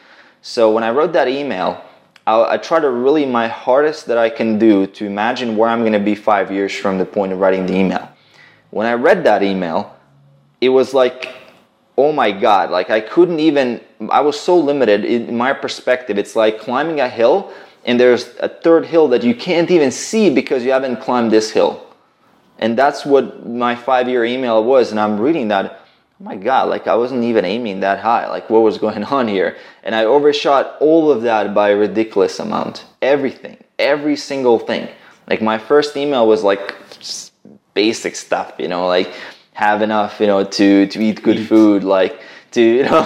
So 0.42 0.72
when 0.72 0.84
I 0.84 0.90
wrote 0.90 1.12
that 1.12 1.28
email, 1.28 1.84
I, 2.26 2.54
I 2.54 2.56
try 2.56 2.80
to 2.80 2.90
really 2.90 3.26
my 3.26 3.48
hardest 3.48 4.06
that 4.06 4.16
I 4.16 4.30
can 4.30 4.58
do 4.58 4.86
to 4.86 5.06
imagine 5.06 5.56
where 5.56 5.68
I'm 5.68 5.80
going 5.80 5.92
to 5.92 5.98
be 5.98 6.14
five 6.14 6.50
years 6.50 6.74
from 6.74 6.98
the 6.98 7.04
point 7.04 7.32
of 7.32 7.40
writing 7.40 7.66
the 7.66 7.74
email. 7.74 8.08
When 8.70 8.86
I 8.86 8.94
read 8.94 9.24
that 9.24 9.42
email, 9.42 9.96
it 10.60 10.68
was 10.68 10.94
like 10.94 11.39
oh 12.04 12.12
my 12.12 12.30
god 12.30 12.70
like 12.70 12.90
i 12.90 13.00
couldn't 13.00 13.40
even 13.40 13.80
i 14.08 14.20
was 14.20 14.38
so 14.38 14.56
limited 14.56 15.04
in 15.04 15.36
my 15.36 15.52
perspective. 15.52 16.16
It's 16.16 16.34
like 16.34 16.58
climbing 16.58 17.00
a 17.00 17.08
hill 17.08 17.52
and 17.84 17.98
there's 18.00 18.34
a 18.40 18.48
third 18.48 18.86
hill 18.86 19.08
that 19.08 19.22
you 19.22 19.34
can't 19.34 19.70
even 19.70 19.90
see 19.90 20.32
because 20.32 20.64
you 20.64 20.70
haven't 20.70 21.00
climbed 21.00 21.30
this 21.30 21.50
hill. 21.50 21.86
And 22.58 22.76
that's 22.76 23.06
what 23.06 23.46
my 23.46 23.74
five 23.74 24.08
year 24.08 24.24
email 24.24 24.62
was 24.64 24.90
and 24.90 25.00
i'm 25.00 25.20
reading 25.20 25.48
that 25.48 25.64
oh 26.20 26.24
my 26.24 26.36
god 26.36 26.68
like 26.68 26.86
i 26.86 26.94
wasn't 26.94 27.24
even 27.24 27.44
aiming 27.44 27.80
that 27.80 27.98
high 27.98 28.28
like 28.28 28.48
what 28.48 28.62
was 28.62 28.78
going 28.78 29.04
on 29.18 29.28
here? 29.28 29.56
And 29.82 29.94
i 29.94 30.04
overshot 30.04 30.76
all 30.80 31.10
of 31.10 31.22
that 31.22 31.54
by 31.54 31.70
a 31.70 31.76
ridiculous 31.76 32.38
amount. 32.38 32.86
Everything 33.02 33.56
every 33.78 34.16
single 34.16 34.58
thing. 34.58 34.88
Like 35.28 35.40
my 35.40 35.58
first 35.58 35.96
email 35.96 36.26
was 36.26 36.42
like 36.42 36.76
basic 37.72 38.16
stuff 38.16 38.54
you 38.58 38.66
know 38.66 38.88
like 38.88 39.14
have 39.52 39.82
enough, 39.82 40.20
you 40.20 40.26
know, 40.26 40.44
to, 40.44 40.86
to 40.86 41.02
eat 41.02 41.22
good 41.22 41.46
food, 41.46 41.84
like 41.84 42.20
to, 42.52 42.60
you 42.76 42.82
know, 42.84 43.04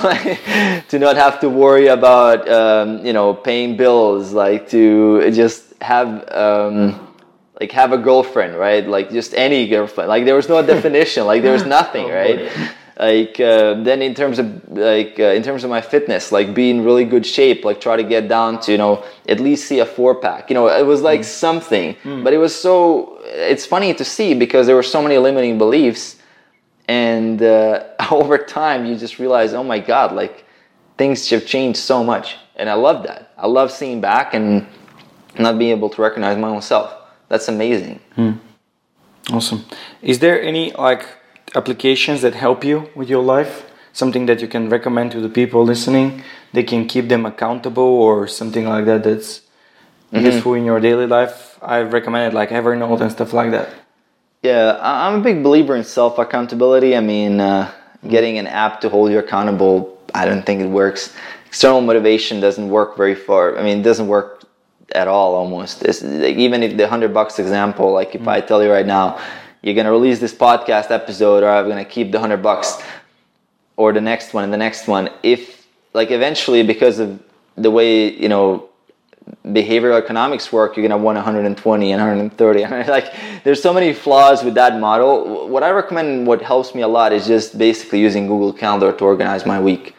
to 0.88 0.98
not 0.98 1.16
have 1.16 1.40
to 1.40 1.48
worry 1.48 1.88
about, 1.88 2.48
um, 2.48 3.04
you 3.04 3.12
know, 3.12 3.34
paying 3.34 3.76
bills, 3.76 4.32
like 4.32 4.68
to 4.70 5.30
just 5.30 5.74
have, 5.82 6.28
um, 6.32 7.14
like 7.60 7.70
have 7.72 7.92
a 7.92 7.98
girlfriend, 7.98 8.56
right? 8.56 8.86
Like 8.86 9.10
just 9.10 9.34
any 9.34 9.68
girlfriend. 9.68 10.08
Like 10.08 10.24
there 10.24 10.34
was 10.34 10.48
no 10.48 10.64
definition. 10.74 11.26
Like 11.26 11.42
there 11.42 11.52
was 11.52 11.64
nothing, 11.64 12.06
oh, 12.06 12.14
right? 12.14 12.52
Like 12.98 13.40
uh, 13.40 13.74
then 13.82 14.02
in 14.02 14.14
terms 14.14 14.38
of 14.38 14.68
like 14.68 15.18
uh, 15.18 15.34
in 15.38 15.42
terms 15.42 15.64
of 15.64 15.70
my 15.70 15.80
fitness, 15.80 16.30
like 16.30 16.54
be 16.54 16.70
in 16.70 16.84
really 16.84 17.04
good 17.04 17.26
shape, 17.26 17.64
like 17.64 17.80
try 17.80 17.96
to 17.96 18.04
get 18.04 18.28
down 18.28 18.60
to 18.60 18.72
you 18.72 18.78
know 18.78 19.04
at 19.28 19.40
least 19.40 19.66
see 19.66 19.80
a 19.80 19.86
four 19.86 20.14
pack. 20.14 20.48
You 20.48 20.54
know, 20.54 20.68
it 20.68 20.86
was 20.86 21.02
like 21.02 21.20
mm. 21.20 21.24
something, 21.24 21.94
mm. 22.04 22.22
but 22.22 22.32
it 22.32 22.38
was 22.38 22.54
so. 22.54 23.18
It's 23.24 23.66
funny 23.66 23.94
to 23.94 24.04
see 24.04 24.34
because 24.34 24.66
there 24.66 24.76
were 24.76 24.84
so 24.84 25.02
many 25.02 25.18
limiting 25.18 25.58
beliefs 25.58 26.16
and 26.88 27.42
uh, 27.42 27.84
over 28.10 28.38
time 28.38 28.84
you 28.84 28.96
just 28.96 29.18
realize 29.18 29.54
oh 29.54 29.64
my 29.64 29.78
god 29.78 30.12
like 30.12 30.44
things 30.98 31.28
have 31.30 31.46
changed 31.46 31.78
so 31.78 32.04
much 32.04 32.36
and 32.56 32.68
i 32.68 32.74
love 32.74 33.02
that 33.02 33.32
i 33.38 33.46
love 33.46 33.70
seeing 33.70 34.00
back 34.00 34.34
and 34.34 34.66
not 35.38 35.58
being 35.58 35.70
able 35.70 35.90
to 35.90 36.00
recognize 36.00 36.36
my 36.36 36.48
own 36.48 36.62
self 36.62 36.94
that's 37.28 37.48
amazing 37.48 37.98
hmm. 38.14 38.32
Awesome. 39.32 39.64
Is 40.02 40.18
there 40.18 40.40
any 40.42 40.72
like 40.72 41.06
applications 41.54 42.22
that 42.22 42.34
help 42.34 42.64
you 42.64 42.90
with 42.94 43.08
your 43.08 43.22
life? 43.22 43.70
Something 43.92 44.26
that 44.26 44.42
you 44.42 44.48
can 44.48 44.68
recommend 44.68 45.12
to 45.12 45.20
the 45.20 45.28
people 45.28 45.64
listening? 45.64 46.22
They 46.52 46.62
can 46.62 46.86
keep 46.86 47.08
them 47.08 47.24
accountable 47.24 47.82
or 47.82 48.26
something 48.26 48.66
like 48.66 48.84
that 48.86 49.04
that's 49.04 49.40
mm-hmm. 50.12 50.26
useful 50.26 50.54
in 50.54 50.64
your 50.64 50.80
daily 50.80 51.06
life. 51.06 51.58
I 51.62 51.80
recommend 51.80 52.32
it 52.32 52.36
like 52.36 52.50
Evernote 52.50 53.00
and 53.00 53.10
stuff 53.10 53.32
like 53.32 53.50
that. 53.52 53.70
Yeah, 54.44 54.78
I'm 54.82 55.20
a 55.20 55.22
big 55.22 55.42
believer 55.42 55.74
in 55.74 55.84
self 55.84 56.18
accountability. 56.18 56.94
I 56.94 57.00
mean, 57.00 57.40
uh, 57.40 57.72
getting 58.06 58.36
an 58.36 58.46
app 58.46 58.78
to 58.82 58.90
hold 58.90 59.10
you 59.10 59.18
accountable, 59.18 59.98
I 60.14 60.26
don't 60.26 60.44
think 60.44 60.60
it 60.60 60.66
works. 60.66 61.14
External 61.46 61.80
motivation 61.80 62.40
doesn't 62.40 62.68
work 62.68 62.94
very 62.94 63.14
far. 63.14 63.56
I 63.56 63.62
mean, 63.62 63.78
it 63.78 63.82
doesn't 63.82 64.06
work 64.06 64.44
at 64.94 65.08
all 65.08 65.34
almost. 65.34 65.82
It's, 65.82 66.02
like, 66.02 66.36
even 66.36 66.62
if 66.62 66.76
the 66.76 66.86
hundred 66.86 67.14
bucks 67.14 67.38
example, 67.38 67.90
like 67.90 68.14
if 68.14 68.20
mm. 68.20 68.28
I 68.28 68.42
tell 68.42 68.62
you 68.62 68.70
right 68.70 68.84
now, 68.84 69.18
you're 69.62 69.74
gonna 69.74 69.90
release 69.90 70.20
this 70.20 70.34
podcast 70.34 70.90
episode, 70.90 71.42
or 71.42 71.48
I'm 71.48 71.66
gonna 71.66 71.82
keep 71.86 72.12
the 72.12 72.20
hundred 72.20 72.42
bucks, 72.42 72.82
or 73.78 73.94
the 73.94 74.02
next 74.02 74.34
one 74.34 74.44
and 74.44 74.52
the 74.52 74.58
next 74.58 74.86
one. 74.86 75.08
If 75.22 75.66
like 75.94 76.10
eventually, 76.10 76.62
because 76.62 76.98
of 76.98 77.18
the 77.56 77.70
way 77.70 78.12
you 78.12 78.28
know 78.28 78.68
behavioral 79.46 80.00
economics 80.00 80.52
work, 80.52 80.76
you're 80.76 80.86
gonna 80.86 81.00
want 81.00 81.16
120 81.16 81.92
and 81.92 82.00
130. 82.00 82.66
like 82.90 83.12
there's 83.44 83.62
so 83.62 83.72
many 83.72 83.92
flaws 83.92 84.42
with 84.42 84.54
that 84.54 84.80
model. 84.80 85.48
What 85.48 85.62
I 85.62 85.70
recommend, 85.70 86.26
what 86.26 86.40
helps 86.40 86.74
me 86.74 86.82
a 86.82 86.88
lot, 86.88 87.12
is 87.12 87.26
just 87.26 87.58
basically 87.58 88.00
using 88.00 88.26
Google 88.26 88.52
Calendar 88.52 88.92
to 88.92 89.04
organize 89.04 89.44
my 89.44 89.60
week. 89.60 89.94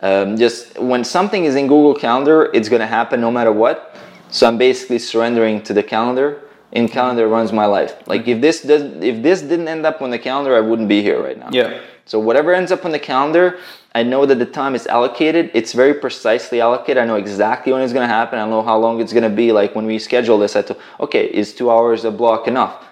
Um, 0.00 0.36
just 0.36 0.78
when 0.78 1.04
something 1.04 1.44
is 1.44 1.56
in 1.56 1.66
Google 1.66 1.94
Calendar, 1.94 2.50
it's 2.54 2.68
gonna 2.68 2.86
happen 2.86 3.20
no 3.20 3.30
matter 3.30 3.52
what. 3.52 3.96
So 4.30 4.46
I'm 4.46 4.58
basically 4.58 4.98
surrendering 4.98 5.62
to 5.62 5.74
the 5.74 5.82
calendar. 5.82 6.42
In 6.72 6.86
calendar 6.86 7.28
runs 7.28 7.50
my 7.50 7.64
life. 7.64 8.06
Like 8.06 8.28
if 8.28 8.42
this 8.42 8.62
does, 8.62 8.82
if 9.02 9.22
this 9.22 9.40
didn't 9.40 9.68
end 9.68 9.86
up 9.86 10.02
on 10.02 10.10
the 10.10 10.18
calendar, 10.18 10.54
I 10.54 10.60
wouldn't 10.60 10.88
be 10.88 11.02
here 11.02 11.22
right 11.22 11.38
now. 11.38 11.48
Yeah. 11.50 11.80
So 12.04 12.18
whatever 12.18 12.54
ends 12.54 12.72
up 12.72 12.84
on 12.84 12.90
the 12.90 12.98
calendar, 12.98 13.58
I 13.94 14.02
know 14.02 14.26
that 14.26 14.38
the 14.38 14.46
time 14.46 14.74
is 14.74 14.86
allocated. 14.86 15.50
It's 15.54 15.72
very 15.72 15.94
precisely 15.94 16.60
allocated. 16.60 16.98
I 16.98 17.06
know 17.06 17.16
exactly 17.16 17.72
when 17.72 17.82
it's 17.82 17.92
going 17.92 18.06
to 18.06 18.14
happen. 18.14 18.38
I 18.38 18.46
know 18.48 18.62
how 18.62 18.78
long 18.78 19.00
it's 19.00 19.12
going 19.12 19.28
to 19.28 19.34
be. 19.34 19.50
Like 19.50 19.74
when 19.74 19.86
we 19.86 19.98
schedule 19.98 20.38
this, 20.38 20.56
I 20.56 20.62
thought, 20.62 20.78
okay, 21.00 21.26
is 21.26 21.54
two 21.54 21.70
hours 21.70 22.04
a 22.04 22.10
block 22.10 22.46
enough? 22.46 22.84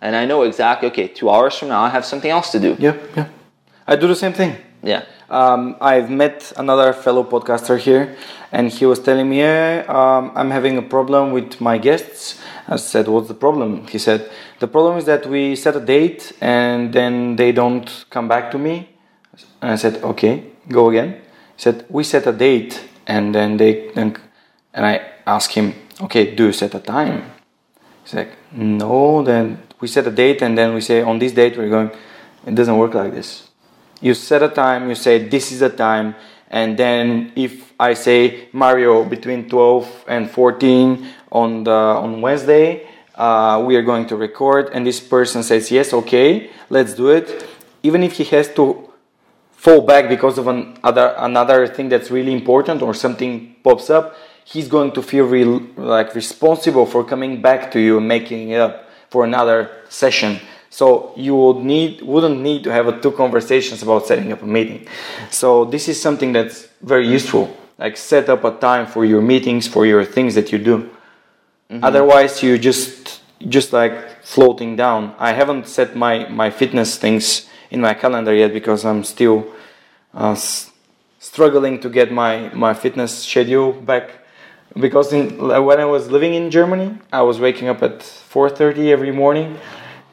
And 0.00 0.14
I 0.14 0.26
know 0.26 0.42
exactly, 0.42 0.88
okay, 0.90 1.08
two 1.08 1.30
hours 1.30 1.56
from 1.56 1.68
now, 1.68 1.82
I 1.82 1.88
have 1.88 2.04
something 2.04 2.30
else 2.30 2.52
to 2.52 2.60
do. 2.60 2.76
Yeah, 2.78 2.96
yeah. 3.16 3.28
I 3.86 3.96
do 3.96 4.06
the 4.06 4.14
same 4.14 4.34
thing. 4.34 4.56
Yeah. 4.82 5.04
Um, 5.30 5.76
I've 5.80 6.10
met 6.10 6.52
another 6.58 6.92
fellow 6.92 7.24
podcaster 7.24 7.78
here, 7.78 8.14
and 8.52 8.70
he 8.70 8.84
was 8.84 9.00
telling 9.00 9.30
me, 9.30 9.38
yeah, 9.38 9.84
um, 9.88 10.30
I'm 10.34 10.50
having 10.50 10.76
a 10.76 10.82
problem 10.82 11.32
with 11.32 11.58
my 11.58 11.78
guests. 11.78 12.38
I 12.68 12.76
said, 12.76 13.08
What's 13.08 13.28
the 13.28 13.34
problem? 13.34 13.86
He 13.86 13.98
said, 13.98 14.30
The 14.58 14.68
problem 14.68 14.96
is 14.98 15.04
that 15.04 15.26
we 15.26 15.56
set 15.56 15.76
a 15.76 15.80
date 15.80 16.32
and 16.40 16.92
then 16.92 17.36
they 17.36 17.52
don't 17.52 18.04
come 18.10 18.26
back 18.28 18.50
to 18.52 18.58
me. 18.58 18.88
And 19.64 19.72
I 19.72 19.76
said, 19.76 20.02
Okay, 20.02 20.44
go 20.68 20.90
again. 20.90 21.14
He 21.56 21.62
said, 21.62 21.86
We 21.88 22.04
set 22.04 22.26
a 22.26 22.32
date 22.32 22.84
and 23.06 23.34
then 23.34 23.56
they, 23.56 23.90
then, 23.94 24.16
and 24.74 24.84
I 24.84 25.00
asked 25.26 25.54
him, 25.54 25.74
Okay, 26.02 26.34
do 26.34 26.46
you 26.46 26.52
set 26.52 26.74
a 26.74 26.80
time? 26.80 27.32
He's 28.02 28.14
like, 28.14 28.32
No, 28.52 29.22
then 29.22 29.62
we 29.80 29.88
set 29.88 30.06
a 30.06 30.10
date 30.10 30.42
and 30.42 30.56
then 30.56 30.74
we 30.74 30.80
say, 30.80 31.00
On 31.02 31.18
this 31.18 31.32
date 31.32 31.56
we're 31.56 31.70
going. 31.70 31.90
It 32.46 32.54
doesn't 32.54 32.76
work 32.76 32.92
like 32.92 33.12
this 33.12 33.48
you 34.04 34.12
set 34.12 34.42
a 34.42 34.50
time, 34.50 34.90
you 34.90 34.94
say 34.94 35.28
this 35.28 35.50
is 35.50 35.62
a 35.62 35.70
time, 35.70 36.14
and 36.50 36.76
then 36.76 37.32
if 37.34 37.72
I 37.80 37.94
say 37.94 38.48
Mario 38.52 39.02
between 39.02 39.48
12 39.48 40.04
and 40.06 40.30
14 40.30 41.08
on 41.32 41.64
the 41.64 41.70
on 41.70 42.20
Wednesday, 42.20 42.86
uh, 43.14 43.62
we 43.66 43.76
are 43.76 43.82
going 43.82 44.06
to 44.08 44.16
record, 44.16 44.68
and 44.74 44.86
this 44.86 45.00
person 45.00 45.42
says 45.42 45.70
yes, 45.70 45.94
okay, 45.94 46.50
let's 46.68 46.92
do 46.92 47.08
it. 47.08 47.48
Even 47.82 48.02
if 48.02 48.12
he 48.18 48.24
has 48.24 48.52
to 48.54 48.90
fall 49.64 49.80
back 49.80 50.10
because 50.10 50.36
of 50.36 50.46
an 50.46 50.76
other 50.84 51.14
another 51.16 51.66
thing 51.66 51.88
that's 51.88 52.10
really 52.10 52.32
important 52.32 52.82
or 52.82 52.92
something 52.92 53.56
pops 53.64 53.88
up, 53.88 54.14
he's 54.44 54.68
going 54.68 54.92
to 54.92 55.02
feel 55.02 55.24
real, 55.24 55.62
like 55.76 56.14
responsible 56.14 56.84
for 56.84 57.02
coming 57.02 57.40
back 57.40 57.70
to 57.72 57.80
you 57.80 57.96
and 57.96 58.06
making 58.06 58.50
it 58.50 58.60
up 58.60 58.84
for 59.08 59.24
another 59.24 59.70
session. 59.88 60.38
So 60.68 61.14
you 61.16 61.34
would 61.34 61.64
need 61.64 62.02
wouldn't 62.02 62.40
need 62.40 62.62
to 62.64 62.70
have 62.72 62.88
a 62.88 63.00
two 63.00 63.12
conversations 63.12 63.82
about 63.82 64.06
setting 64.06 64.30
up 64.32 64.42
a 64.42 64.46
meeting. 64.46 64.86
So 65.30 65.64
this 65.64 65.88
is 65.88 65.96
something 66.00 66.34
that's 66.34 66.68
very 66.82 67.08
useful. 67.08 67.44
Like 67.78 67.96
set 67.96 68.28
up 68.28 68.44
a 68.44 68.52
time 68.58 68.86
for 68.86 69.04
your 69.06 69.22
meetings, 69.22 69.66
for 69.66 69.86
your 69.86 70.04
things 70.04 70.34
that 70.34 70.52
you 70.52 70.58
do. 70.58 70.76
Mm-hmm. 71.70 71.82
Otherwise, 71.82 72.42
you 72.42 72.58
just 72.58 73.22
just 73.48 73.72
like 73.72 73.94
floating 74.22 74.76
down. 74.76 75.14
I 75.18 75.32
haven't 75.32 75.68
set 75.68 75.96
my 75.96 76.28
my 76.28 76.50
fitness 76.50 76.98
things 76.98 77.48
in 77.70 77.80
my 77.80 77.94
calendar 77.94 78.34
yet 78.34 78.52
because 78.52 78.84
I'm 78.84 79.04
still 79.04 79.53
uh, 80.14 80.36
struggling 81.18 81.80
to 81.80 81.88
get 81.88 82.12
my 82.12 82.50
my 82.54 82.74
fitness 82.74 83.24
schedule 83.24 83.72
back. 83.72 84.10
Because 84.76 85.12
in, 85.12 85.38
when 85.38 85.78
I 85.78 85.84
was 85.84 86.10
living 86.10 86.34
in 86.34 86.50
Germany, 86.50 86.98
I 87.12 87.22
was 87.22 87.38
waking 87.38 87.68
up 87.68 87.82
at 87.82 88.00
4:30 88.00 88.90
every 88.90 89.12
morning 89.12 89.56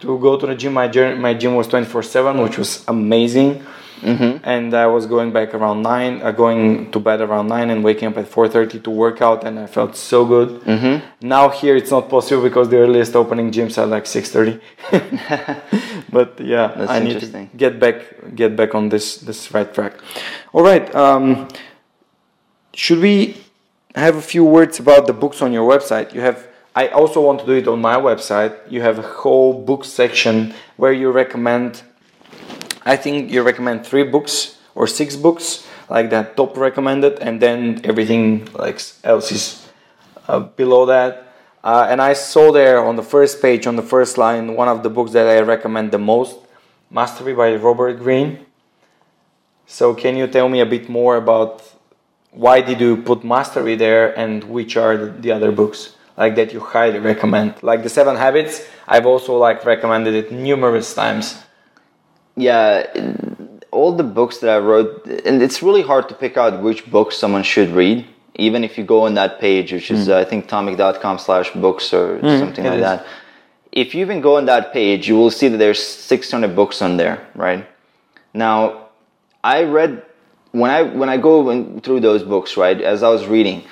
to 0.01 0.19
go 0.19 0.37
to 0.37 0.45
the 0.45 0.55
gym. 0.55 0.73
My 0.73 0.87
my 1.15 1.33
gym 1.33 1.55
was 1.55 1.67
24 1.67 2.03
7, 2.03 2.41
which 2.41 2.57
was 2.57 2.83
amazing. 2.87 3.63
Mm-hmm. 4.01 4.43
And 4.43 4.73
I 4.73 4.87
was 4.87 5.05
going 5.05 5.31
back 5.31 5.53
around 5.53 5.81
nine, 5.83 6.21
uh, 6.21 6.31
going 6.31 6.91
to 6.91 6.99
bed 6.99 7.21
around 7.21 7.47
nine, 7.47 7.69
and 7.69 7.83
waking 7.83 8.09
up 8.09 8.17
at 8.17 8.25
4:30 8.29 8.83
to 8.83 8.89
work 8.89 9.21
out, 9.21 9.43
and 9.43 9.59
I 9.59 9.67
felt 9.67 9.95
so 9.95 10.25
good. 10.25 10.49
Mm-hmm. 10.61 11.27
Now 11.27 11.49
here 11.49 11.75
it's 11.75 11.91
not 11.91 12.09
possible 12.09 12.43
because 12.43 12.69
the 12.69 12.77
earliest 12.77 13.15
opening 13.15 13.51
gyms 13.51 13.77
are 13.77 13.85
like 13.85 14.05
6:30. 14.05 14.59
but 16.11 16.39
yeah, 16.39 16.67
That's 16.75 16.91
I 16.91 16.99
need 16.99 17.19
to 17.19 17.47
get 17.55 17.79
back, 17.79 18.35
get 18.35 18.55
back 18.55 18.75
on 18.75 18.89
this 18.89 19.17
this 19.17 19.51
right 19.53 19.71
track. 19.73 19.93
All 20.53 20.63
right, 20.63 20.93
um, 20.95 21.47
should 22.73 22.99
we 22.99 23.37
have 23.95 24.15
a 24.15 24.21
few 24.21 24.43
words 24.43 24.79
about 24.79 25.07
the 25.07 25.13
books 25.13 25.41
on 25.41 25.53
your 25.53 25.67
website? 25.69 26.13
You 26.13 26.21
have 26.21 26.47
I 26.75 26.87
also 26.87 27.21
want 27.21 27.41
to 27.41 27.45
do 27.45 27.53
it 27.53 27.67
on 27.67 27.81
my 27.81 27.95
website. 27.95 28.55
You 28.69 28.81
have 28.81 28.97
a 28.99 29.01
whole 29.01 29.53
book 29.53 29.83
section 29.83 30.53
where 30.77 30.93
you 30.93 31.11
recommend, 31.11 31.83
I 32.85 32.95
think 32.95 33.31
you 33.31 33.43
recommend 33.43 33.85
three 33.85 34.03
books 34.03 34.57
or 34.75 34.87
six 34.87 35.15
books, 35.15 35.67
like 35.89 36.09
that 36.09 36.35
top 36.35 36.57
recommended, 36.57 37.19
and 37.19 37.41
then 37.41 37.81
everything 37.83 38.47
like 38.53 38.81
else 39.03 39.31
is 39.31 39.67
uh, 40.27 40.39
below 40.39 40.85
that. 40.85 41.33
Uh, 41.63 41.87
and 41.89 42.01
I 42.01 42.13
saw 42.13 42.51
there 42.51 42.83
on 42.83 42.95
the 42.95 43.03
first 43.03 43.41
page, 43.41 43.67
on 43.67 43.75
the 43.75 43.83
first 43.83 44.17
line, 44.17 44.55
one 44.55 44.67
of 44.67 44.81
the 44.81 44.89
books 44.89 45.11
that 45.11 45.27
I 45.27 45.41
recommend 45.41 45.91
the 45.91 45.99
most, 45.99 46.37
Mastery 46.89 47.33
by 47.33 47.55
Robert 47.55 47.99
Greene. 47.99 48.45
So 49.67 49.93
can 49.93 50.17
you 50.17 50.27
tell 50.27 50.49
me 50.49 50.59
a 50.59 50.65
bit 50.65 50.89
more 50.89 51.17
about 51.17 51.63
why 52.31 52.61
did 52.61 52.81
you 52.81 52.97
put 52.97 53.23
Mastery 53.23 53.75
there 53.75 54.17
and 54.17 54.43
which 54.45 54.75
are 54.75 54.97
the 54.97 55.31
other 55.31 55.51
books? 55.51 55.95
like 56.17 56.35
that 56.35 56.53
you 56.53 56.59
highly 56.59 56.99
recommend 56.99 57.53
like 57.63 57.83
the 57.83 57.89
seven 57.89 58.15
habits 58.15 58.65
i've 58.87 59.05
also 59.05 59.37
like 59.37 59.63
recommended 59.65 60.13
it 60.13 60.31
numerous 60.31 60.93
times 60.93 61.41
yeah 62.35 62.85
all 63.71 63.91
the 63.95 64.03
books 64.03 64.37
that 64.39 64.49
i 64.49 64.57
wrote 64.57 65.05
and 65.25 65.41
it's 65.41 65.61
really 65.61 65.81
hard 65.81 66.07
to 66.09 66.15
pick 66.15 66.37
out 66.37 66.61
which 66.61 66.89
books 66.89 67.17
someone 67.17 67.43
should 67.43 67.69
read 67.69 68.05
even 68.35 68.63
if 68.63 68.77
you 68.77 68.83
go 68.83 69.05
on 69.05 69.13
that 69.13 69.39
page 69.39 69.71
which 69.71 69.91
is 69.91 70.07
mm. 70.07 70.13
uh, 70.13 70.17
i 70.17 70.23
think 70.23 70.47
tomic.com 70.47 71.17
slash 71.19 71.51
books 71.51 71.93
or 71.93 72.19
mm, 72.19 72.39
something 72.39 72.65
like 72.65 72.75
is. 72.75 72.81
that 72.81 73.05
if 73.71 73.95
you 73.95 74.01
even 74.01 74.21
go 74.21 74.37
on 74.37 74.45
that 74.45 74.73
page 74.73 75.07
you 75.07 75.15
will 75.15 75.31
see 75.31 75.47
that 75.47 75.57
there's 75.57 75.81
600 75.81 76.55
books 76.55 76.81
on 76.81 76.97
there 76.97 77.25
right 77.35 77.65
now 78.33 78.87
i 79.43 79.63
read 79.63 80.03
when 80.51 80.71
i 80.71 80.81
when 80.81 81.09
i 81.09 81.17
go 81.17 81.79
through 81.79 81.99
those 81.99 82.23
books 82.23 82.57
right 82.57 82.81
as 82.81 83.03
i 83.03 83.09
was 83.09 83.25
reading 83.27 83.63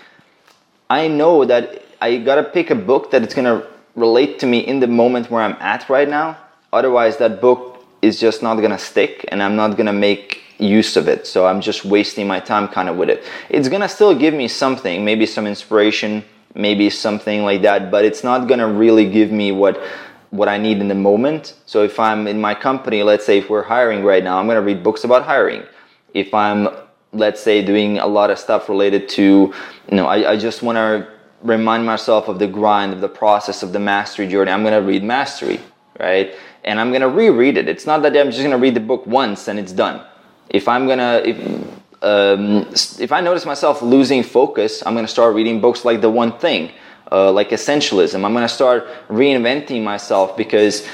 i 0.90 1.08
know 1.08 1.46
that 1.46 1.84
I 2.02 2.18
gotta 2.18 2.44
pick 2.44 2.70
a 2.70 2.76
book 2.76 3.12
that 3.12 3.24
it's 3.24 3.34
gonna 3.34 3.64
relate 3.96 4.40
to 4.40 4.46
me 4.46 4.60
in 4.60 4.80
the 4.80 4.88
moment 4.88 5.30
where 5.30 5.42
I'm 5.42 5.58
at 5.60 5.90
right 5.90 6.08
now. 6.08 6.38
Otherwise, 6.72 7.18
that 7.18 7.42
book 7.42 7.69
is 8.02 8.20
just 8.20 8.42
not 8.42 8.56
gonna 8.56 8.80
stick 8.80 9.26
and 9.30 9.42
I'm 9.42 9.56
not 9.56 9.78
gonna 9.78 9.94
make 9.94 10.44
use 10.58 10.98
of 10.98 11.08
it. 11.08 11.26
So 11.26 11.46
I'm 11.46 11.62
just 11.62 11.86
wasting 11.86 12.28
my 12.28 12.40
time 12.40 12.68
kind 12.68 12.90
of 12.90 12.98
with 12.98 13.10
it. 13.10 13.24
It's 13.50 13.70
gonna 13.70 13.90
still 13.90 14.14
give 14.16 14.34
me 14.34 14.48
something, 14.48 15.06
maybe 15.06 15.26
some 15.26 15.48
inspiration, 15.48 16.24
maybe 16.56 16.90
something 16.90 17.44
like 17.44 17.62
that, 17.64 17.92
but 17.92 18.06
it's 18.06 18.24
not 18.24 18.48
gonna 18.48 18.68
really 18.68 19.10
give 19.10 19.32
me 19.32 19.52
what 19.52 19.82
what 20.32 20.48
I 20.48 20.58
need 20.60 20.78
in 20.78 20.88
the 20.88 20.96
moment. 20.96 21.56
So 21.66 21.84
if 21.84 22.00
I'm 22.00 22.28
in 22.28 22.40
my 22.40 22.54
company, 22.54 23.02
let's 23.02 23.26
say 23.26 23.40
if 23.40 23.50
we're 23.50 23.64
hiring 23.64 24.04
right 24.04 24.24
now, 24.24 24.38
I'm 24.38 24.48
gonna 24.48 24.62
read 24.62 24.84
books 24.84 25.04
about 25.04 25.24
hiring. 25.24 25.64
If 26.14 26.34
I'm 26.34 26.70
let's 27.14 27.42
say 27.42 27.64
doing 27.64 27.98
a 27.98 28.06
lot 28.06 28.30
of 28.30 28.38
stuff 28.38 28.70
related 28.70 29.10
to 29.10 29.54
you 29.90 29.98
know 29.98 30.06
I, 30.06 30.32
I 30.34 30.38
just 30.38 30.62
want 30.62 30.76
to 30.76 31.08
remind 31.42 31.86
myself 31.86 32.28
of 32.28 32.40
the 32.40 32.48
grind, 32.48 32.94
of 32.94 33.02
the 33.02 33.10
process, 33.10 33.64
of 33.64 33.74
the 33.74 33.80
mastery 33.80 34.28
journey. 34.28 34.52
I'm 34.52 34.64
going 34.64 34.74
to 34.74 34.86
read 34.86 35.04
Mastery, 35.04 35.60
right? 36.00 36.36
And 36.64 36.80
I'm 36.80 36.92
to 37.02 37.10
reread 37.10 37.58
it. 37.58 37.68
It's 37.68 37.86
not 37.86 38.02
that 38.04 38.16
I'm 38.16 38.28
just 38.32 38.40
to 38.52 38.58
read 38.58 38.76
the 38.76 38.80
book 38.82 39.06
once 39.08 39.48
and 39.48 39.60
it's 39.60 39.72
done. 39.72 40.06
If 40.50 40.68
I'm 40.68 40.88
to, 41.00 41.28
if, 41.28 41.38
um, 42.02 42.68
if 43.00 43.12
I 43.12 43.22
notice 43.22 43.46
myself 43.46 43.82
losing 43.82 44.24
focus, 44.24 44.84
I'm 44.86 44.94
to 45.06 45.12
start 45.12 45.36
reading 45.36 45.62
books 45.62 45.86
like 45.86 46.02
The 46.02 46.10
One 46.10 46.38
Thing. 46.40 46.72
uh, 47.12 47.32
like 47.32 47.50
essentialism. 47.50 48.24
I'm 48.24 48.34
to 48.48 48.54
start 48.54 48.88
reinventing 49.10 49.84
myself 49.84 50.38
because 50.38 50.88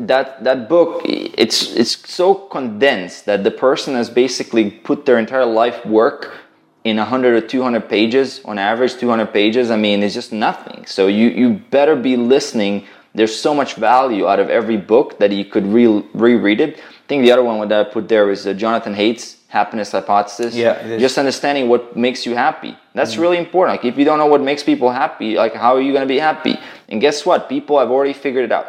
that 0.00 0.42
that 0.44 0.68
book 0.68 1.02
it's 1.04 1.72
it's 1.74 2.10
so 2.10 2.34
condensed 2.34 3.26
that 3.26 3.44
the 3.44 3.50
person 3.50 3.94
has 3.94 4.10
basically 4.10 4.70
put 4.70 5.06
their 5.06 5.18
entire 5.18 5.46
life 5.46 5.86
work 5.86 6.40
in 6.82 6.96
100 6.96 7.34
or 7.34 7.46
200 7.46 7.88
pages 7.88 8.40
on 8.44 8.58
average 8.58 8.98
200 8.98 9.32
pages 9.32 9.70
i 9.70 9.76
mean 9.76 10.02
it's 10.02 10.12
just 10.12 10.32
nothing 10.32 10.84
so 10.84 11.06
you 11.06 11.28
you 11.28 11.52
better 11.70 11.94
be 11.94 12.16
listening 12.16 12.84
there's 13.14 13.38
so 13.38 13.54
much 13.54 13.74
value 13.74 14.26
out 14.26 14.40
of 14.40 14.50
every 14.50 14.76
book 14.76 15.18
that 15.18 15.30
you 15.30 15.44
could 15.44 15.66
re- 15.66 16.04
reread 16.14 16.60
it. 16.60 16.78
I 16.78 17.06
think 17.06 17.22
the 17.24 17.32
other 17.32 17.44
one 17.44 17.68
that 17.68 17.86
i 17.86 17.90
put 17.90 18.08
there 18.08 18.30
is 18.30 18.46
uh, 18.46 18.54
jonathan 18.54 18.94
haidt's 18.94 19.36
happiness 19.48 19.92
hypothesis. 19.92 20.54
Yeah, 20.54 20.98
just 20.98 21.16
understanding 21.16 21.68
what 21.68 21.96
makes 21.96 22.26
you 22.26 22.34
happy. 22.34 22.76
That's 22.92 23.16
really 23.16 23.38
important. 23.38 23.78
Like 23.78 23.84
if 23.84 23.96
you 23.96 24.04
don't 24.04 24.18
know 24.18 24.26
what 24.26 24.40
makes 24.40 24.62
people 24.64 24.90
happy 24.90 25.36
like 25.36 25.54
how 25.54 25.76
are 25.76 25.80
you 25.80 25.92
going 25.92 26.06
to 26.08 26.12
be 26.16 26.18
happy? 26.18 26.58
And 26.88 27.00
guess 27.00 27.24
what? 27.24 27.48
People 27.48 27.78
have 27.78 27.90
already 27.90 28.14
figured 28.14 28.44
it 28.46 28.52
out. 28.52 28.66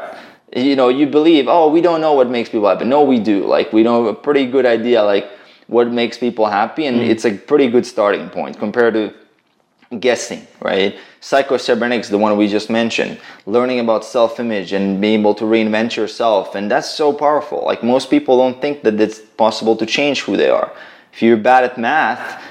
You 0.55 0.75
know 0.75 0.89
you 0.89 1.07
believe 1.07 1.47
oh 1.47 1.69
we 1.69 1.81
don't 1.81 2.01
know 2.01 2.13
what 2.13 2.29
makes 2.29 2.49
people 2.49 2.67
happy. 2.67 2.85
No 2.85 3.03
we 3.03 3.19
do. 3.19 3.45
Like 3.45 3.73
we 3.73 3.81
know 3.81 4.07
a 4.07 4.13
pretty 4.13 4.45
good 4.45 4.65
idea 4.65 5.03
like 5.03 5.27
what 5.67 5.89
makes 5.89 6.17
people 6.19 6.45
happy 6.45 6.85
and 6.85 6.97
it's 7.01 7.25
a 7.25 7.33
pretty 7.33 7.67
good 7.67 7.85
starting 7.85 8.29
point 8.29 8.59
compared 8.59 8.93
to 8.93 9.13
guessing 9.99 10.45
right 10.61 10.97
psychocybernetics 11.21 12.09
the 12.09 12.17
one 12.17 12.35
we 12.37 12.47
just 12.47 12.69
mentioned 12.69 13.19
learning 13.45 13.79
about 13.79 14.03
self-image 14.03 14.73
and 14.73 14.99
being 14.99 15.19
able 15.19 15.35
to 15.35 15.45
reinvent 15.45 15.95
yourself 15.95 16.55
and 16.55 16.71
that's 16.71 16.89
so 16.89 17.13
powerful 17.13 17.63
like 17.65 17.83
most 17.83 18.09
people 18.09 18.37
don't 18.37 18.59
think 18.61 18.81
that 18.81 18.99
it's 18.99 19.19
possible 19.19 19.75
to 19.75 19.85
change 19.85 20.21
who 20.21 20.35
they 20.35 20.49
are 20.49 20.71
if 21.13 21.21
you're 21.21 21.37
bad 21.37 21.63
at 21.63 21.77
math 21.77 22.41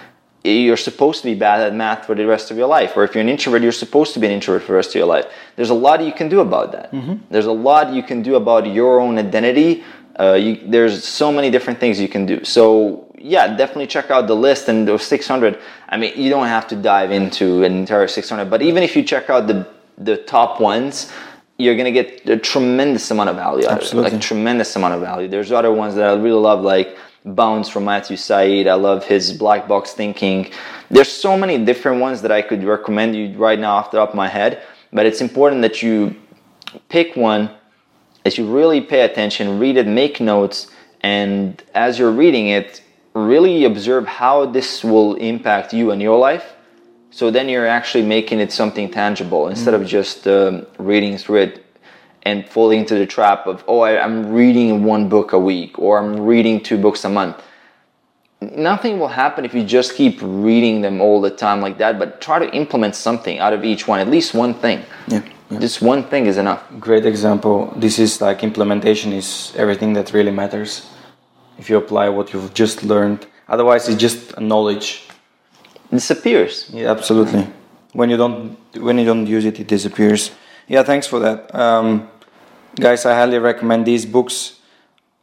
you're 0.45 0.77
supposed 0.77 1.23
to 1.23 1.27
be 1.27 1.35
bad 1.35 1.61
at 1.61 1.75
math 1.75 2.05
for 2.07 2.15
the 2.15 2.27
rest 2.27 2.51
of 2.51 2.59
your 2.59 2.67
life. 2.67 2.97
Or 2.97 3.05
if 3.05 3.15
you're 3.15 3.23
an 3.23 3.31
introvert, 3.31 3.63
you're 3.63 3.73
supposed 3.73 4.13
to 4.15 4.21
be 4.21 4.27
an 4.27 4.33
introvert 4.33 4.63
for 4.63 4.73
the 4.73 4.77
rest 4.77 4.91
of 4.91 4.97
your 4.97 5.07
life. 5.07 5.25
There's 5.57 5.71
a 5.71 5.75
lot 5.75 6.03
you 6.03 6.13
can 6.13 6.29
do 6.29 6.41
about 6.41 6.73
that. 6.73 6.93
There's 7.31 7.47
a 7.47 7.53
lot 7.53 7.93
you 7.95 8.03
can 8.03 8.23
do 8.23 8.35
about 8.37 8.67
your 8.67 9.01
own 9.01 9.19
identity. 9.19 9.85
Uh, 10.21 10.35
you, 10.35 10.61
there's 10.67 11.03
so 11.03 11.33
many 11.33 11.51
different 11.51 11.81
things 11.81 11.99
you 11.99 12.09
can 12.09 12.27
do. 12.27 12.45
So 12.45 13.04
yeah, 13.25 13.57
definitely 13.57 13.87
check 13.87 14.11
out 14.11 14.27
the 14.27 14.37
list 14.37 14.69
and 14.69 14.87
those 14.87 15.03
600. 15.05 15.59
I 15.89 15.97
mean, 15.97 16.13
you 16.15 16.29
don't 16.29 16.47
have 16.47 16.69
to 16.69 16.77
dive 16.77 17.11
into 17.11 17.65
an 17.65 17.75
entire 17.75 18.07
600, 18.07 18.51
but 18.51 18.61
even 18.61 18.83
if 18.83 18.95
you 18.95 19.03
check 19.03 19.31
out 19.31 19.47
the 19.47 19.67
the 19.97 20.19
top 20.19 20.61
ones, 20.61 21.11
you're 21.57 21.77
gonna 21.77 21.91
get 21.91 22.29
a 22.29 22.37
tremendous 22.37 23.11
amount 23.11 23.31
of 23.31 23.37
value 23.37 23.67
Absolutely. 23.67 24.11
Like 24.11 24.21
tremendous 24.21 24.77
amount 24.77 24.95
of 24.95 25.01
value. 25.01 25.29
There's 25.29 25.53
other 25.53 25.73
ones 25.73 25.95
that 25.95 26.05
I 26.05 26.15
really 26.15 26.41
love, 26.51 26.61
like 26.61 26.99
Bounce 27.25 27.71
from 27.71 27.87
Matthew 27.87 28.19
Syed. 28.19 28.67
I 28.67 28.75
love 28.75 29.05
his 29.05 29.33
black 29.33 29.67
box 29.67 29.95
thinking. 29.95 30.51
There's 30.91 31.11
so 31.11 31.39
many 31.39 31.65
different 31.65 32.03
ones 32.03 32.21
that 32.23 32.33
I 32.33 32.43
could 32.43 32.63
recommend 32.63 33.17
you 33.17 33.39
right 33.39 33.59
now 33.59 33.77
off 33.77 33.91
the 33.91 33.99
top 33.99 34.11
of 34.11 34.15
my 34.15 34.29
head. 34.29 34.63
But 34.93 35.07
it's 35.07 35.23
important 35.23 35.63
that 35.63 35.83
you 35.83 36.15
pick 36.91 37.17
one, 37.17 37.51
that 38.25 38.37
you 38.37 38.45
really 38.47 38.83
pay 38.83 39.01
attention, 39.01 39.59
read 39.59 39.79
it, 39.79 39.87
make 39.87 40.21
notes, 40.21 40.71
and 41.01 41.63
as 41.75 41.99
you're 41.99 42.13
reading 42.13 42.49
it, 42.49 42.83
really 43.15 43.65
observe 43.65 44.07
how 44.07 44.47
this 44.47 44.83
will 44.85 45.15
impact 45.15 45.73
you 45.73 45.91
and 45.91 46.03
your 46.03 46.19
life. 46.19 46.55
So 47.11 47.31
then 47.31 47.49
you're 47.49 47.67
actually 47.67 48.05
making 48.05 48.41
it 48.41 48.51
something 48.51 48.91
tangible 48.91 49.49
instead 49.49 49.75
of 49.75 49.87
just 49.87 50.27
um, 50.27 50.67
reading 50.79 51.17
through 51.17 51.43
it 51.43 51.65
and 52.25 52.49
falling 52.49 52.81
into 52.81 52.95
the 52.95 53.07
trap 53.07 53.47
of 53.47 53.63
oh 53.69 53.81
I, 53.81 54.03
i'm 54.03 54.33
reading 54.33 54.83
one 54.83 55.09
book 55.09 55.33
a 55.33 55.39
week 55.39 55.79
or 55.79 55.99
i'm 55.99 56.19
reading 56.21 56.63
two 56.63 56.79
books 56.79 57.05
a 57.05 57.09
month 57.09 57.37
nothing 58.41 58.99
will 58.99 59.09
happen 59.09 59.45
if 59.45 59.55
you 59.55 59.63
just 59.65 59.95
keep 59.95 60.19
reading 60.23 60.81
them 60.81 61.01
all 61.01 61.21
the 61.21 61.31
time 61.31 61.61
like 61.61 61.79
that 61.79 61.99
but 61.99 62.21
try 62.21 62.39
to 62.39 62.51
implement 62.55 62.95
something 62.95 63.39
out 63.39 63.53
of 63.53 63.65
each 63.65 63.87
one 63.87 64.01
at 64.01 64.09
least 64.09 64.35
one 64.35 64.55
thing 64.55 64.83
Yeah, 65.07 65.23
yeah. 65.51 65.59
just 65.59 65.83
one 65.83 66.03
thing 66.05 66.27
is 66.27 66.37
enough 66.37 66.63
Great 66.81 67.07
example. 67.07 67.73
This 67.77 67.99
is 67.99 68.21
like 68.21 68.43
implementation 68.43 69.13
is 69.13 69.53
everything 69.57 69.93
that 69.95 70.13
really 70.13 70.33
matters. 70.33 70.83
If 71.59 71.71
you 71.71 71.77
apply 71.77 72.09
what 72.09 72.33
you've 72.33 72.53
just 72.55 72.83
learned, 72.83 73.27
otherwise 73.49 73.89
it's 73.89 74.01
just 74.01 74.39
knowledge. 74.41 75.03
it 75.91 75.91
disappears 75.91 76.71
Yeah, 76.73 76.91
absolutely. 76.91 77.47
When 77.93 78.11
you 78.11 78.17
don't 78.17 78.59
when 78.75 78.99
you 78.99 79.05
don't 79.05 79.27
use 79.27 79.45
it, 79.45 79.61
it 79.61 79.69
disappears. 79.69 80.31
Yeah, 80.67 80.83
thanks 80.83 81.07
for 81.07 81.21
that, 81.21 81.55
um, 81.55 82.09
guys. 82.77 83.07
I 83.07 83.15
highly 83.15 83.39
recommend 83.39 83.87
these 83.87 84.07
books. 84.07 84.59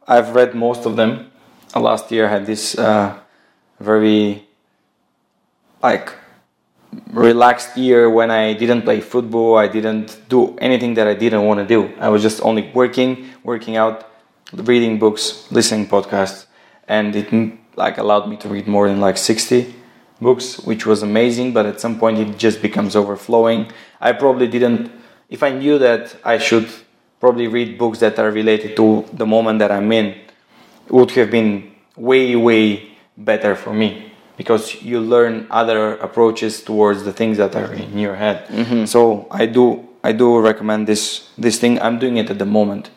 I've 0.06 0.34
read 0.34 0.54
most 0.54 0.86
of 0.86 0.96
them. 0.96 1.30
Uh, 1.74 1.80
last 1.80 2.10
year, 2.10 2.26
I 2.26 2.30
had 2.30 2.46
this 2.46 2.78
uh, 2.78 3.18
very 3.80 4.46
like 5.82 6.12
relaxed 7.10 7.76
year 7.76 8.08
when 8.10 8.30
I 8.30 8.52
didn't 8.54 8.82
play 8.82 9.00
football. 9.00 9.56
I 9.56 9.68
didn't 9.68 10.20
do 10.28 10.56
anything 10.58 10.94
that 10.94 11.06
I 11.06 11.14
didn't 11.14 11.44
want 11.44 11.60
to 11.60 11.66
do. 11.66 11.92
I 11.98 12.08
was 12.08 12.22
just 12.22 12.42
only 12.42 12.70
working, 12.74 13.30
working 13.42 13.76
out, 13.76 14.08
reading 14.52 14.98
books, 14.98 15.50
listening 15.50 15.86
podcasts, 15.86 16.46
and 16.88 17.14
it 17.16 17.28
like 17.76 17.98
allowed 17.98 18.28
me 18.28 18.36
to 18.36 18.48
read 18.48 18.66
more 18.66 18.88
than 18.88 19.00
like 19.00 19.16
60 19.16 19.74
books, 20.20 20.58
which 20.60 20.86
was 20.86 21.02
amazing. 21.02 21.52
But 21.52 21.66
at 21.66 21.80
some 21.80 21.98
point, 21.98 22.18
it 22.18 22.38
just 22.38 22.62
becomes 22.62 22.96
overflowing. 22.96 23.72
I 24.00 24.12
probably 24.12 24.46
didn't. 24.48 24.90
If 25.30 25.42
I 25.42 25.50
knew 25.50 25.78
that 25.78 26.16
I 26.24 26.38
should 26.38 26.68
probably 27.20 27.48
read 27.48 27.78
books 27.78 28.00
that 28.00 28.18
are 28.18 28.30
related 28.30 28.76
to 28.76 29.06
the 29.12 29.26
moment 29.26 29.60
that 29.60 29.70
I'm 29.70 29.90
in, 29.92 30.06
it 30.86 30.90
would 30.90 31.10
have 31.12 31.30
been 31.30 31.72
way, 31.96 32.36
way 32.36 32.90
better 33.16 33.54
for 33.54 33.72
me 33.72 34.12
because 34.36 34.82
you 34.82 35.00
learn 35.00 35.46
other 35.50 35.96
approaches 35.96 36.62
towards 36.62 37.04
the 37.04 37.12
things 37.12 37.36
that 37.38 37.54
are 37.54 37.72
in 37.72 37.96
your 37.98 38.16
head. 38.16 38.46
Mm-hmm. 38.48 38.86
So 38.86 39.26
I 39.30 39.46
do, 39.46 39.88
I 40.02 40.12
do 40.12 40.40
recommend 40.40 40.86
this 40.86 41.28
this 41.38 41.58
thing. 41.58 41.80
I'm 41.80 41.98
doing 41.98 42.16
it 42.16 42.30
at 42.30 42.38
the 42.38 42.46
moment. 42.46 42.90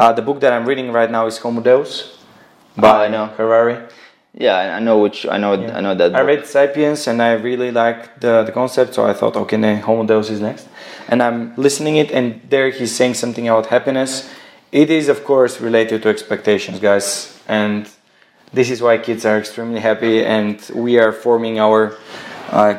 Uh, 0.00 0.10
the 0.14 0.22
book 0.22 0.40
that 0.40 0.50
I'm 0.50 0.64
reading 0.66 0.92
right 0.92 1.10
now 1.10 1.26
is 1.26 1.36
Homo 1.36 1.60
Deus 1.60 2.16
by 2.74 3.04
I 3.04 3.08
know. 3.08 3.26
Harari. 3.36 3.76
yeah 4.32 4.56
i 4.56 4.76
I 4.76 4.80
know 4.86 4.96
which 5.04 5.26
i 5.34 5.36
know 5.42 5.52
i 5.78 5.80
know 5.84 5.94
that 6.00 6.14
I 6.14 6.20
book. 6.20 6.26
read 6.32 6.42
*Sapiens* 6.46 7.06
and 7.10 7.20
I 7.20 7.32
really 7.48 7.70
like 7.82 8.00
the, 8.24 8.42
the 8.48 8.52
concept, 8.60 8.94
so 8.94 9.04
I 9.04 9.12
thought, 9.12 9.36
okay, 9.42 9.58
then 9.60 9.82
Homo 9.82 10.04
Deus 10.06 10.30
is 10.30 10.40
next. 10.40 10.64
And 11.10 11.18
I'm 11.22 11.52
listening 11.66 11.94
it, 12.02 12.10
and 12.18 12.26
there 12.48 12.70
he's 12.70 12.94
saying 13.00 13.14
something 13.22 13.46
about 13.46 13.66
happiness. 13.66 14.12
It 14.72 14.88
is, 14.90 15.08
of 15.14 15.18
course, 15.30 15.60
related 15.60 16.02
to 16.04 16.08
expectations, 16.08 16.78
guys, 16.80 17.06
and 17.46 17.86
this 18.54 18.70
is 18.70 18.80
why 18.80 18.96
kids 19.08 19.22
are 19.26 19.36
extremely 19.38 19.80
happy, 19.80 20.24
and 20.24 20.56
we 20.74 20.92
are 21.02 21.12
forming 21.12 21.58
our 21.66 21.80
uh, 22.60 22.74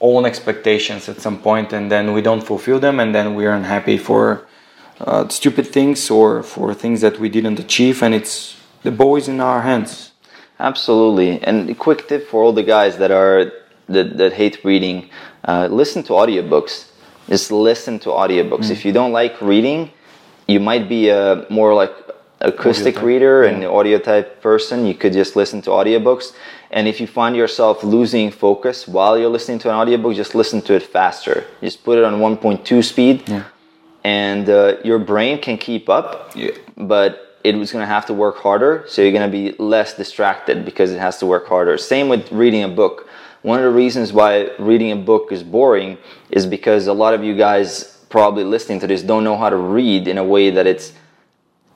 own 0.00 0.26
expectations 0.26 1.08
at 1.08 1.18
some 1.26 1.38
point, 1.38 1.72
and 1.72 1.90
then 1.90 2.12
we 2.12 2.20
don't 2.28 2.44
fulfill 2.52 2.80
them, 2.86 3.00
and 3.00 3.14
then 3.14 3.26
we 3.34 3.46
are 3.46 3.56
unhappy 3.62 3.96
for 3.96 4.44
uh, 5.00 5.28
stupid 5.28 5.66
things 5.66 6.10
or 6.10 6.42
for 6.42 6.74
things 6.74 7.00
that 7.00 7.18
we 7.18 7.28
didn't 7.28 7.58
achieve, 7.58 8.02
and 8.02 8.14
it's 8.14 8.56
the 8.82 8.90
ball 8.90 9.16
is 9.16 9.28
in 9.28 9.40
our 9.40 9.62
hands. 9.62 10.12
Absolutely. 10.58 11.42
And 11.42 11.70
a 11.70 11.74
quick 11.74 12.06
tip 12.08 12.28
for 12.28 12.42
all 12.42 12.52
the 12.52 12.62
guys 12.62 12.98
that 12.98 13.10
are 13.10 13.52
that, 13.88 14.16
that 14.18 14.34
hate 14.34 14.62
reading, 14.64 15.10
uh, 15.44 15.68
listen 15.70 16.02
to 16.04 16.12
audiobooks. 16.12 16.90
Just 17.28 17.50
listen 17.50 17.98
to 18.00 18.10
audiobooks. 18.10 18.70
If 18.70 18.84
you 18.84 18.92
don't 18.92 19.12
like 19.12 19.40
reading, 19.40 19.90
you 20.46 20.60
might 20.60 20.88
be 20.88 21.08
a 21.08 21.46
more 21.48 21.74
like 21.74 21.92
acoustic 22.40 23.00
reader 23.02 23.44
and 23.44 23.64
audio 23.64 23.98
type 23.98 24.42
person. 24.42 24.86
You 24.86 24.94
could 24.94 25.12
just 25.12 25.36
listen 25.36 25.62
to 25.62 25.70
audiobooks. 25.70 26.34
And 26.70 26.86
if 26.88 27.00
you 27.00 27.06
find 27.06 27.36
yourself 27.36 27.82
losing 27.82 28.30
focus 28.30 28.86
while 28.86 29.18
you're 29.18 29.28
listening 29.28 29.58
to 29.60 29.70
an 29.70 29.76
audiobook, 29.76 30.14
just 30.14 30.34
listen 30.34 30.60
to 30.62 30.74
it 30.74 30.82
faster. 30.82 31.44
Just 31.60 31.84
put 31.84 31.98
it 31.98 32.04
on 32.04 32.14
1.2 32.14 32.84
speed. 32.84 33.28
Yeah. 33.28 33.44
And 34.04 34.48
uh, 34.48 34.76
your 34.82 34.98
brain 34.98 35.38
can 35.40 35.58
keep 35.58 35.88
up 35.88 36.32
Yeah. 36.34 36.52
but 36.76 37.36
it 37.44 37.54
was 37.56 37.72
going 37.72 37.82
to 37.82 37.86
have 37.96 38.04
to 38.06 38.14
work 38.14 38.36
harder 38.36 38.84
so 38.86 39.00
you're 39.02 39.12
going 39.12 39.30
to 39.30 39.36
be 39.40 39.56
less 39.58 39.94
distracted 39.96 40.64
because 40.64 40.90
it 40.92 40.98
has 40.98 41.18
to 41.18 41.26
work 41.26 41.46
harder 41.48 41.78
same 41.78 42.08
with 42.08 42.30
reading 42.32 42.62
a 42.64 42.68
book 42.68 43.08
one 43.42 43.58
of 43.58 43.64
the 43.64 43.70
reasons 43.70 44.12
why 44.12 44.50
reading 44.58 44.90
a 44.92 44.96
book 44.96 45.32
is 45.32 45.42
boring 45.42 45.96
is 46.30 46.44
because 46.46 46.86
a 46.86 46.92
lot 46.92 47.14
of 47.14 47.24
you 47.24 47.34
guys 47.34 47.96
probably 48.10 48.44
listening 48.44 48.78
to 48.80 48.86
this 48.86 49.02
don't 49.02 49.24
know 49.24 49.36
how 49.38 49.48
to 49.48 49.56
read 49.56 50.06
in 50.08 50.18
a 50.18 50.24
way 50.24 50.50
that 50.50 50.66
it's 50.66 50.92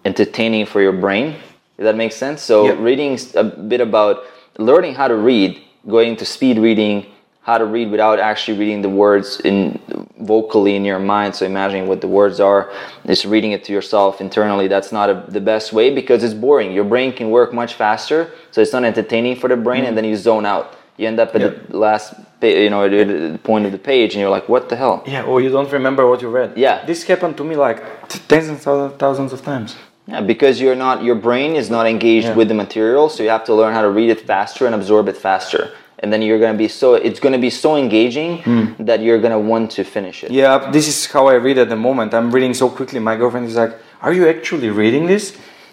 entertaining 0.04 0.66
for 0.66 0.80
your 0.82 0.92
brain 0.92 1.34
if 1.78 1.84
that 1.84 1.96
makes 1.96 2.14
sense 2.16 2.42
so 2.42 2.66
Yep. 2.66 2.78
reading 2.80 3.18
a 3.34 3.44
bit 3.44 3.80
about 3.80 4.24
learning 4.58 4.94
how 4.94 5.08
to 5.08 5.16
read 5.16 5.60
going 5.88 6.16
to 6.16 6.24
speed 6.24 6.58
reading 6.58 7.06
how 7.42 7.56
to 7.58 7.64
read 7.64 7.90
without 7.90 8.18
actually 8.18 8.58
reading 8.58 8.82
the 8.82 8.88
words 8.88 9.40
in 9.40 9.78
vocally 10.26 10.74
in 10.76 10.84
your 10.84 10.98
mind 10.98 11.34
so 11.34 11.44
imagining 11.44 11.86
what 11.86 12.00
the 12.00 12.08
words 12.08 12.40
are 12.40 12.72
just 13.06 13.24
reading 13.24 13.52
it 13.52 13.62
to 13.64 13.72
yourself 13.72 14.20
internally 14.20 14.68
that's 14.68 14.92
not 14.92 15.10
a, 15.10 15.24
the 15.28 15.40
best 15.40 15.72
way 15.72 15.94
because 15.94 16.24
it's 16.24 16.34
boring 16.34 16.72
your 16.72 16.84
brain 16.84 17.12
can 17.12 17.30
work 17.30 17.52
much 17.52 17.74
faster 17.74 18.30
so 18.50 18.60
it's 18.60 18.72
not 18.72 18.84
entertaining 18.84 19.36
for 19.36 19.48
the 19.48 19.56
brain 19.56 19.80
and 19.80 19.88
mm-hmm. 19.88 19.96
then 19.96 20.04
you 20.04 20.16
zone 20.16 20.46
out 20.46 20.76
you 20.96 21.06
end 21.08 21.18
up 21.18 21.34
at 21.34 21.40
the 21.40 21.76
last 21.76 22.14
you 22.42 22.70
know 22.70 22.84
at 22.84 22.90
the 22.90 23.38
point 23.42 23.66
of 23.66 23.72
the 23.72 23.78
page 23.78 24.14
and 24.14 24.20
you're 24.20 24.30
like 24.30 24.48
what 24.48 24.68
the 24.68 24.76
hell 24.76 25.02
Yeah, 25.06 25.24
or 25.24 25.40
you 25.40 25.50
don't 25.50 25.70
remember 25.72 26.06
what 26.06 26.22
you 26.22 26.28
read. 26.28 26.56
Yeah. 26.56 26.84
This 26.84 27.02
happened 27.04 27.36
to 27.38 27.44
me 27.44 27.56
like 27.56 27.78
t- 28.08 28.20
tens 28.28 28.48
and 28.48 28.58
thou- 28.58 28.90
thousands 28.90 29.32
of 29.32 29.42
times. 29.42 29.76
Yeah, 30.06 30.20
because 30.20 30.60
you're 30.60 30.80
not 30.86 31.02
your 31.02 31.14
brain 31.14 31.56
is 31.56 31.68
not 31.70 31.86
engaged 31.86 32.28
Yeah. 32.28 32.36
with 32.38 32.48
the 32.48 32.54
material, 32.54 33.08
so 33.08 33.22
you 33.22 33.30
have 33.30 33.44
to 33.44 33.54
learn 33.54 33.72
how 33.74 33.82
to 33.82 33.90
read 33.90 34.10
it 34.10 34.20
faster 34.20 34.66
and 34.66 34.74
absorb 34.74 35.08
it 35.08 35.16
faster. 35.16 35.70
And 36.04 36.12
then 36.12 36.20
you're 36.20 36.38
gonna 36.38 36.62
be 36.66 36.68
so 36.68 36.94
it's 36.94 37.18
gonna 37.18 37.38
be 37.38 37.48
so 37.48 37.76
engaging 37.76 38.42
hmm. 38.42 38.84
that 38.88 39.00
you're 39.00 39.20
gonna 39.24 39.40
want 39.52 39.70
to 39.76 39.82
finish 39.84 40.22
it. 40.22 40.30
Yeah, 40.30 40.70
this 40.70 40.86
is 40.86 41.06
how 41.06 41.28
I 41.28 41.36
read 41.46 41.56
at 41.56 41.70
the 41.70 41.80
moment. 41.88 42.12
I'm 42.12 42.30
reading 42.30 42.52
so 42.52 42.68
quickly. 42.68 43.00
My 43.00 43.16
girlfriend 43.16 43.46
is 43.46 43.56
like, 43.56 43.72
"Are 44.02 44.12
you 44.12 44.28
actually 44.28 44.68
reading 44.68 45.06
this?" 45.06 45.24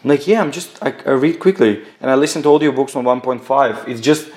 I'm 0.03 0.09
like, 0.09 0.25
yeah, 0.25 0.41
I'm 0.41 0.51
just 0.51 0.82
I, 0.82 0.93
I 1.05 1.11
read 1.11 1.39
quickly 1.39 1.84
and 1.99 2.09
I 2.09 2.15
listen 2.15 2.41
to 2.43 2.49
audiobooks 2.49 2.95
on 2.95 3.03
1.5. 3.03 3.88
It's 3.88 4.01
just 4.01 4.32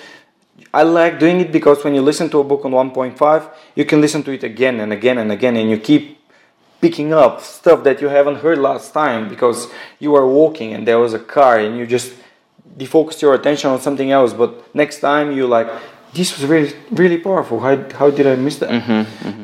I 0.72 0.82
like 0.82 1.18
doing 1.18 1.40
it 1.40 1.52
because 1.52 1.84
when 1.84 1.94
you 1.94 2.02
listen 2.02 2.28
to 2.30 2.40
a 2.40 2.44
book 2.44 2.64
on 2.64 2.72
1.5, 2.72 3.50
you 3.76 3.84
can 3.84 4.00
listen 4.00 4.22
to 4.24 4.32
it 4.32 4.42
again 4.42 4.80
and 4.80 4.92
again 4.92 5.18
and 5.18 5.30
again, 5.32 5.56
and 5.56 5.70
you 5.70 5.78
keep 5.78 6.18
picking 6.80 7.14
up 7.14 7.40
stuff 7.40 7.82
that 7.84 8.02
you 8.02 8.08
haven't 8.08 8.36
heard 8.36 8.58
last 8.58 8.92
time 8.92 9.28
because 9.28 9.68
you 10.00 10.14
are 10.14 10.26
walking 10.26 10.74
and 10.74 10.86
there 10.86 10.98
was 10.98 11.14
a 11.14 11.18
car 11.18 11.58
and 11.58 11.78
you 11.78 11.86
just 11.86 12.12
defocus 12.76 13.20
your 13.22 13.34
attention 13.34 13.70
on 13.70 13.80
something 13.80 14.10
else. 14.10 14.32
But 14.32 14.74
next 14.74 15.00
time 15.00 15.32
you 15.32 15.46
like, 15.46 15.68
this 16.12 16.38
was 16.38 16.48
really 16.48 16.74
really 16.90 17.18
powerful. 17.18 17.60
How, 17.60 17.76
how 17.98 18.10
did 18.10 18.26
I 18.26 18.36
miss 18.36 18.58
that? 18.58 18.70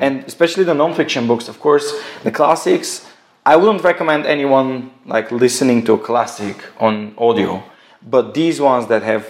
And 0.01 0.24
especially 0.24 0.64
the 0.64 0.74
non-fiction 0.74 1.26
books, 1.26 1.49
of 1.49 1.59
course, 1.61 1.93
the 2.22 2.31
classics. 2.31 3.07
I 3.45 3.57
wouldn't 3.57 3.83
recommend 3.83 4.26
anyone 4.26 4.91
like 5.07 5.33
listening 5.33 5.85
to 5.87 5.95
a 5.95 5.99
classic 5.99 6.57
on 6.78 7.14
audio, 7.16 7.62
but 8.03 8.35
these 8.35 8.61
ones 8.61 8.87
that 8.89 9.03
have 9.03 9.26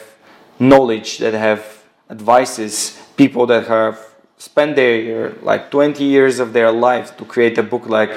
knowledge, 0.58 1.18
that 1.18 1.32
have 1.32 1.84
advices, 2.10 3.00
people 3.16 3.46
that 3.46 3.66
have 3.68 3.98
spent 4.36 4.74
their 4.74 5.30
like 5.42 5.70
20 5.70 6.02
years 6.02 6.40
of 6.40 6.52
their 6.52 6.72
life 6.72 7.16
to 7.18 7.24
create 7.24 7.56
a 7.58 7.62
book 7.62 7.88
like 7.88 8.10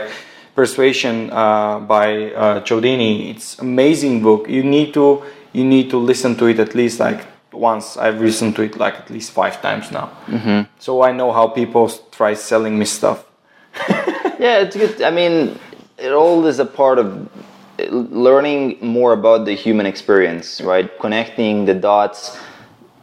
Persuasion 0.56 1.32
uh, 1.32 1.80
by 1.80 2.32
uh, 2.32 2.62
Cialdini. 2.62 3.32
It's 3.32 3.58
amazing 3.60 4.22
book. 4.22 4.48
You 4.48 4.64
need 4.64 4.94
to 4.94 5.24
you 5.54 5.64
need 5.64 5.90
to 5.92 5.98
listen 5.98 6.36
to 6.36 6.48
it 6.48 6.60
at 6.60 6.76
least 6.76 7.00
like 7.00 7.26
once. 7.52 7.98
I've 7.98 8.20
listened 8.20 8.56
to 8.58 8.64
it 8.64 8.78
like 8.78 8.96
at 8.96 9.10
least 9.10 9.32
five 9.32 9.62
times 9.62 9.92
now. 9.92 10.12
Mm-hmm. 10.28 10.72
So 10.80 11.04
I 11.04 11.12
know 11.12 11.32
how 11.32 11.48
people 11.48 11.90
try 12.12 12.34
selling 12.34 12.78
me 12.78 12.86
stuff. 12.86 13.26
Yeah, 14.44 14.60
it's 14.60 14.76
good. 14.76 15.02
I 15.02 15.10
mean, 15.10 15.58
it 15.98 16.12
all 16.12 16.46
is 16.48 16.60
a 16.60 16.66
part 16.66 17.00
of 17.00 17.30
eh, 17.80 17.88
learning 17.90 18.78
more 18.82 19.14
about 19.14 19.46
the 19.46 19.54
human 19.54 19.86
experience, 19.86 20.60
right? 20.60 20.90
Connecting 21.00 21.64
the 21.64 21.74
dots, 21.74 22.38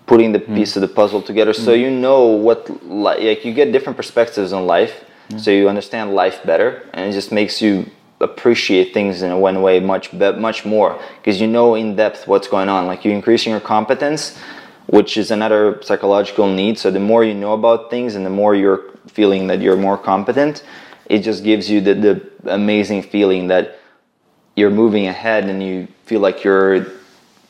putting 0.06 0.32
the 0.32 0.40
mm. 0.40 0.54
piece 0.54 0.76
of 0.76 0.82
the 0.82 0.88
puzzle 0.88 1.22
together, 1.22 1.54
so 1.54 1.72
mm. 1.72 1.80
you 1.80 1.90
know 1.90 2.26
what 2.26 2.68
li- 2.84 3.28
like 3.28 3.44
you 3.44 3.54
get 3.54 3.72
different 3.72 3.96
perspectives 3.96 4.52
on 4.52 4.66
life, 4.66 5.04
mm. 5.30 5.40
so 5.40 5.50
you 5.50 5.66
understand 5.66 6.14
life 6.14 6.44
better, 6.44 6.82
and 6.92 7.08
it 7.08 7.12
just 7.12 7.32
makes 7.32 7.62
you 7.62 7.86
appreciate 8.20 8.92
things 8.92 9.22
in 9.22 9.30
a 9.30 9.38
one 9.38 9.62
way 9.62 9.80
much 9.80 10.12
much 10.12 10.64
more 10.64 11.00
because 11.16 11.40
you 11.40 11.46
know 11.46 11.74
in 11.74 11.96
depth 11.96 12.26
what's 12.26 12.48
going 12.48 12.68
on. 12.68 12.86
Like 12.86 13.04
you're 13.04 13.14
increasing 13.14 13.50
your 13.50 13.60
competence, 13.60 14.38
which 14.86 15.16
is 15.16 15.30
another 15.30 15.80
psychological 15.82 16.46
need. 16.48 16.78
So 16.78 16.90
the 16.90 17.00
more 17.00 17.24
you 17.24 17.34
know 17.34 17.54
about 17.54 17.90
things, 17.90 18.14
and 18.14 18.24
the 18.24 18.30
more 18.30 18.54
you're 18.54 18.82
feeling 19.06 19.46
that 19.48 19.60
you're 19.60 19.76
more 19.76 19.96
competent, 19.98 20.62
it 21.06 21.20
just 21.20 21.42
gives 21.42 21.68
you 21.70 21.80
the, 21.80 21.94
the 21.94 22.30
amazing 22.52 23.02
feeling 23.02 23.48
that 23.48 23.78
you're 24.56 24.70
moving 24.70 25.06
ahead 25.06 25.44
and 25.44 25.62
you 25.62 25.88
feel 26.04 26.20
like 26.20 26.44
you're 26.44 26.86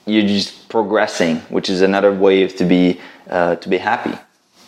you're 0.07 0.27
just 0.27 0.69
progressing, 0.69 1.37
which 1.51 1.69
is 1.69 1.83
another 1.83 2.13
way 2.13 2.47
to 2.47 2.65
be 2.65 3.01
uh, 3.29 3.57
to 3.57 3.69
be 3.69 3.79
happy, 3.79 4.17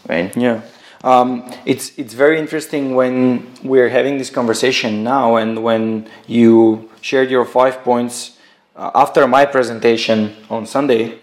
right? 0.09 0.37
Yeah. 0.37 0.63
Um, 1.05 1.51
it's 1.65 1.99
it's 1.99 2.15
very 2.15 2.39
interesting 2.39 2.95
when 2.95 3.53
we're 3.65 3.89
having 3.89 4.19
this 4.19 4.31
conversation 4.31 5.03
now, 5.03 5.37
and 5.37 5.63
when 5.63 6.09
you 6.29 6.91
shared 7.01 7.31
your 7.31 7.45
five 7.45 7.83
points 7.83 8.39
uh, 8.77 8.93
after 8.95 9.27
my 9.27 9.45
presentation 9.45 10.37
on 10.49 10.65
Sunday, 10.67 11.19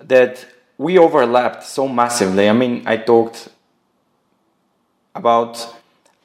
that 0.00 0.44
we 0.76 0.98
overlapped 0.98 1.62
so 1.62 1.86
massively. 1.86 2.48
I 2.48 2.52
mean, 2.52 2.82
I 2.86 2.96
talked 2.96 3.48
about. 5.14 5.74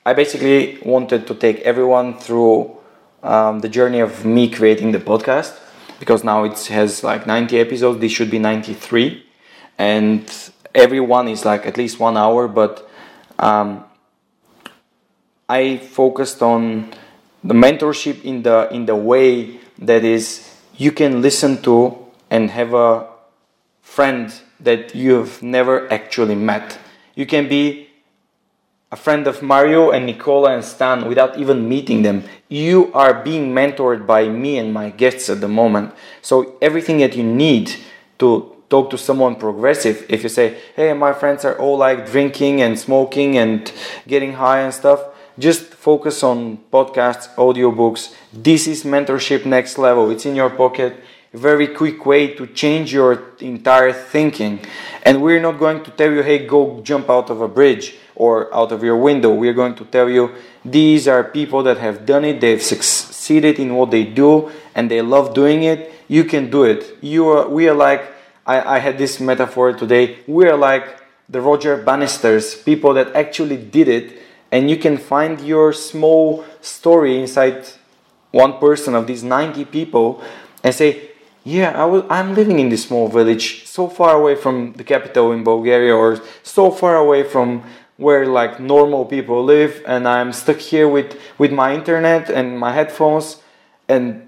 I 0.04 0.14
basically 0.14 0.80
wanted 0.84 1.28
to 1.28 1.36
take 1.36 1.60
everyone 1.60 2.18
through 2.18 2.76
um, 3.22 3.60
the 3.60 3.70
journey 3.70 4.00
of 4.00 4.26
me 4.26 4.50
creating 4.50 4.92
the 4.92 5.00
podcast 5.00 5.56
because 6.00 6.24
now 6.24 6.44
it 6.44 6.58
has 6.66 7.04
like 7.04 7.28
90 7.28 7.60
episodes. 7.60 8.00
This 8.00 8.12
should 8.12 8.32
be 8.32 8.40
93, 8.40 9.24
and 9.78 10.28
every 10.74 11.00
one 11.00 11.28
is 11.28 11.46
like 11.46 11.66
at 11.66 11.78
least 11.78 12.00
one 12.00 12.18
hour. 12.18 12.48
But 12.48 12.90
um, 13.40 13.84
I 15.50 15.78
focused 15.78 16.42
on 16.42 16.94
the 17.44 17.54
mentorship 17.54 18.24
in 18.24 18.44
the 18.44 18.70
in 18.72 18.86
the 18.86 18.96
way 18.96 19.60
that 19.80 20.04
is 20.04 20.56
you 20.78 20.92
can 20.92 21.22
listen 21.22 21.62
to 21.64 21.98
and 22.30 22.52
have 22.52 22.74
a 22.74 23.08
friend 23.82 24.34
that 24.60 24.96
you've 24.96 25.42
never 25.44 25.92
actually 25.92 26.36
met. 26.36 26.78
You 27.16 27.26
can 27.26 27.50
be 27.50 27.90
a 28.92 28.96
friend 28.96 29.26
of 29.26 29.42
Mario 29.42 29.92
and 29.92 30.06
Nicola 30.06 30.54
and 30.54 30.64
Stan 30.64 31.08
without 31.08 31.38
even 31.38 31.68
meeting 31.68 32.02
them. 32.02 32.24
You 32.50 32.92
are 32.94 33.14
being 33.24 33.54
mentored 33.54 34.06
by 34.06 34.28
me 34.28 34.58
and 34.58 34.74
my 34.74 34.90
guests 34.90 35.30
at 35.30 35.42
the 35.42 35.48
moment. 35.48 35.94
So 36.22 36.58
everything 36.62 37.00
that 37.00 37.16
you 37.16 37.24
need 37.24 37.74
to 38.20 38.61
talk 38.72 38.90
to 38.90 38.98
someone 38.98 39.36
progressive, 39.36 39.98
if 40.10 40.24
you 40.24 40.30
say, 40.30 40.48
"Hey, 40.76 40.94
my 40.94 41.14
friends 41.14 41.46
are 41.46 41.58
all 41.64 41.78
like 41.78 42.00
drinking 42.12 42.62
and 42.66 42.80
smoking 42.80 43.38
and 43.38 43.72
getting 44.08 44.34
high 44.44 44.62
and 44.66 44.74
stuff," 44.74 45.00
just 45.38 45.64
focus 45.90 46.24
on 46.24 46.58
podcasts, 46.72 47.28
audiobooks. 47.36 48.02
This 48.34 48.68
is 48.68 48.84
mentorship 48.84 49.46
next 49.46 49.78
level. 49.78 50.10
It's 50.14 50.26
in 50.26 50.36
your 50.36 50.50
pocket. 50.50 50.94
Very 51.34 51.68
quick 51.68 52.06
way 52.06 52.24
to 52.38 52.46
change 52.48 52.94
your 52.94 53.12
entire 53.40 53.94
thinking. 53.94 54.60
And 55.06 55.22
we're 55.22 55.40
not 55.40 55.60
going 55.60 55.82
to 55.84 55.92
tell 55.92 56.12
you, 56.12 56.24
hey, 56.24 56.46
go 56.46 56.82
jump 56.84 57.10
out 57.10 57.30
of 57.30 57.40
a 57.42 57.48
bridge 57.48 57.96
or 58.16 58.54
out 58.54 58.72
of 58.72 58.84
your 58.84 58.98
window. 58.98 59.32
We're 59.34 59.54
going 59.54 59.76
to 59.76 59.86
tell 59.86 60.10
you 60.10 60.32
these 60.66 61.08
are 61.08 61.24
people 61.24 61.64
that 61.64 61.78
have 61.78 62.06
done 62.06 62.26
it, 62.26 62.42
they've 62.42 62.62
succeeded 62.62 63.60
in 63.60 63.76
what 63.76 63.92
they 63.92 64.04
do, 64.04 64.52
and 64.76 64.92
they 64.92 65.02
love 65.02 65.34
doing 65.34 65.64
it. 65.64 65.80
You 66.08 66.26
can 66.26 66.52
do 66.52 66.66
it. 66.66 66.98
You 67.02 67.30
are, 67.30 67.48
we 67.48 67.70
are 67.70 67.80
like, 67.88 68.04
I, 68.46 68.78
I 68.78 68.80
had 68.80 68.98
this 68.98 69.20
metaphor 69.20 69.74
today. 69.74 70.20
We 70.28 70.48
are 70.48 70.58
like 70.58 71.02
the 71.30 71.42
Roger 71.42 71.78
Bannisters, 71.78 72.64
people 72.64 72.94
that 72.96 73.16
actually 73.16 73.58
did 73.58 73.88
it, 73.88 74.20
and 74.52 74.70
you 74.70 74.78
can 74.78 74.98
find 74.98 75.40
your 75.42 75.72
small 75.74 76.44
story 76.60 77.20
inside 77.20 77.66
one 78.32 78.58
person 78.60 78.96
of 78.96 79.08
these 79.08 79.24
90 79.24 79.66
people 79.66 80.22
and 80.64 80.74
say, 80.74 81.10
yeah, 81.44 81.72
I 81.72 81.86
was, 81.86 82.04
I'm 82.10 82.36
living 82.36 82.60
in 82.60 82.70
this 82.70 82.84
small 82.84 83.08
village, 83.08 83.66
so 83.66 83.88
far 83.88 84.16
away 84.16 84.36
from 84.36 84.74
the 84.74 84.84
capital 84.84 85.32
in 85.32 85.44
Bulgaria, 85.44 85.96
or 85.96 86.22
so 86.44 86.70
far 86.70 86.98
away 86.98 87.24
from 87.24 87.64
where 87.98 88.28
like 88.28 88.60
normal 88.60 89.06
people 89.06 89.44
live, 89.44 89.84
and 89.88 90.08
I'm 90.08 90.34
stuck 90.34 90.58
here 90.58 90.88
with, 90.88 91.20
with 91.38 91.52
my 91.52 91.74
internet 91.74 92.30
and 92.30 92.60
my 92.60 92.74
headphones, 92.74 93.38
and 93.88 94.28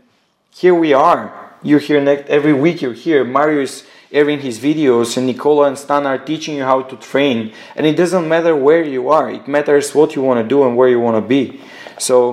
here 0.52 0.74
we 0.74 0.94
are. 0.94 1.52
You're 1.62 1.80
here 1.80 2.02
next 2.02 2.30
every 2.30 2.54
week. 2.54 2.82
You're 2.82 2.94
here. 2.94 3.24
Mario 3.24 3.62
is 3.62 3.86
airing 4.14 4.40
his 4.40 4.60
videos, 4.60 5.18
and 5.18 5.26
Nicola 5.26 5.68
and 5.68 5.78
Stan 5.78 6.06
are 6.06 6.20
teaching 6.20 6.56
you 6.56 6.64
how 6.64 6.84
to 6.84 6.96
train. 6.96 7.52
And 7.76 7.86
it 7.86 7.98
doesn't 7.98 8.30
matter 8.30 8.56
where 8.56 8.84
you 8.84 9.10
are. 9.10 9.30
It 9.32 9.48
matters 9.48 9.94
what 9.96 10.16
you 10.16 10.22
want 10.22 10.40
to 10.44 10.48
do 10.48 10.64
and 10.64 10.78
where 10.78 10.88
you 10.88 11.00
want 11.00 11.18
to 11.18 11.28
be. 11.28 11.60
So, 11.98 12.32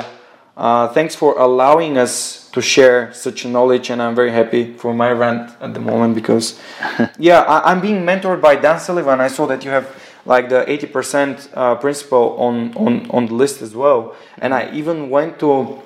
uh, 0.57 0.89
thanks 0.89 1.15
for 1.15 1.39
allowing 1.39 1.97
us 1.97 2.51
to 2.51 2.61
share 2.61 3.13
such 3.15 3.47
knowledge, 3.47 3.89
and 3.89 4.03
I'm 4.03 4.15
very 4.15 4.31
happy 4.31 4.75
for 4.75 4.93
my 4.93 5.11
rant 5.11 5.51
at 5.61 5.73
the 5.73 5.81
moment 5.81 6.15
because, 6.15 6.61
yeah, 7.19 7.41
I, 7.41 7.73
I'm 7.73 7.81
being 7.81 8.05
mentored 8.05 8.43
by 8.43 8.57
Dan 8.57 8.79
Sullivan. 8.79 9.21
I 9.21 9.29
saw 9.29 9.47
that 9.47 9.65
you 9.65 9.71
have 9.71 9.89
like 10.27 10.49
the 10.49 10.65
80% 10.67 11.49
uh, 11.55 11.77
principle 11.77 12.37
on, 12.39 12.75
on, 12.77 13.11
on 13.11 13.27
the 13.27 13.35
list 13.35 13.63
as 13.63 13.75
well. 13.75 14.15
And 14.39 14.53
I 14.53 14.71
even 14.73 15.09
went 15.09 15.39
to 15.41 15.81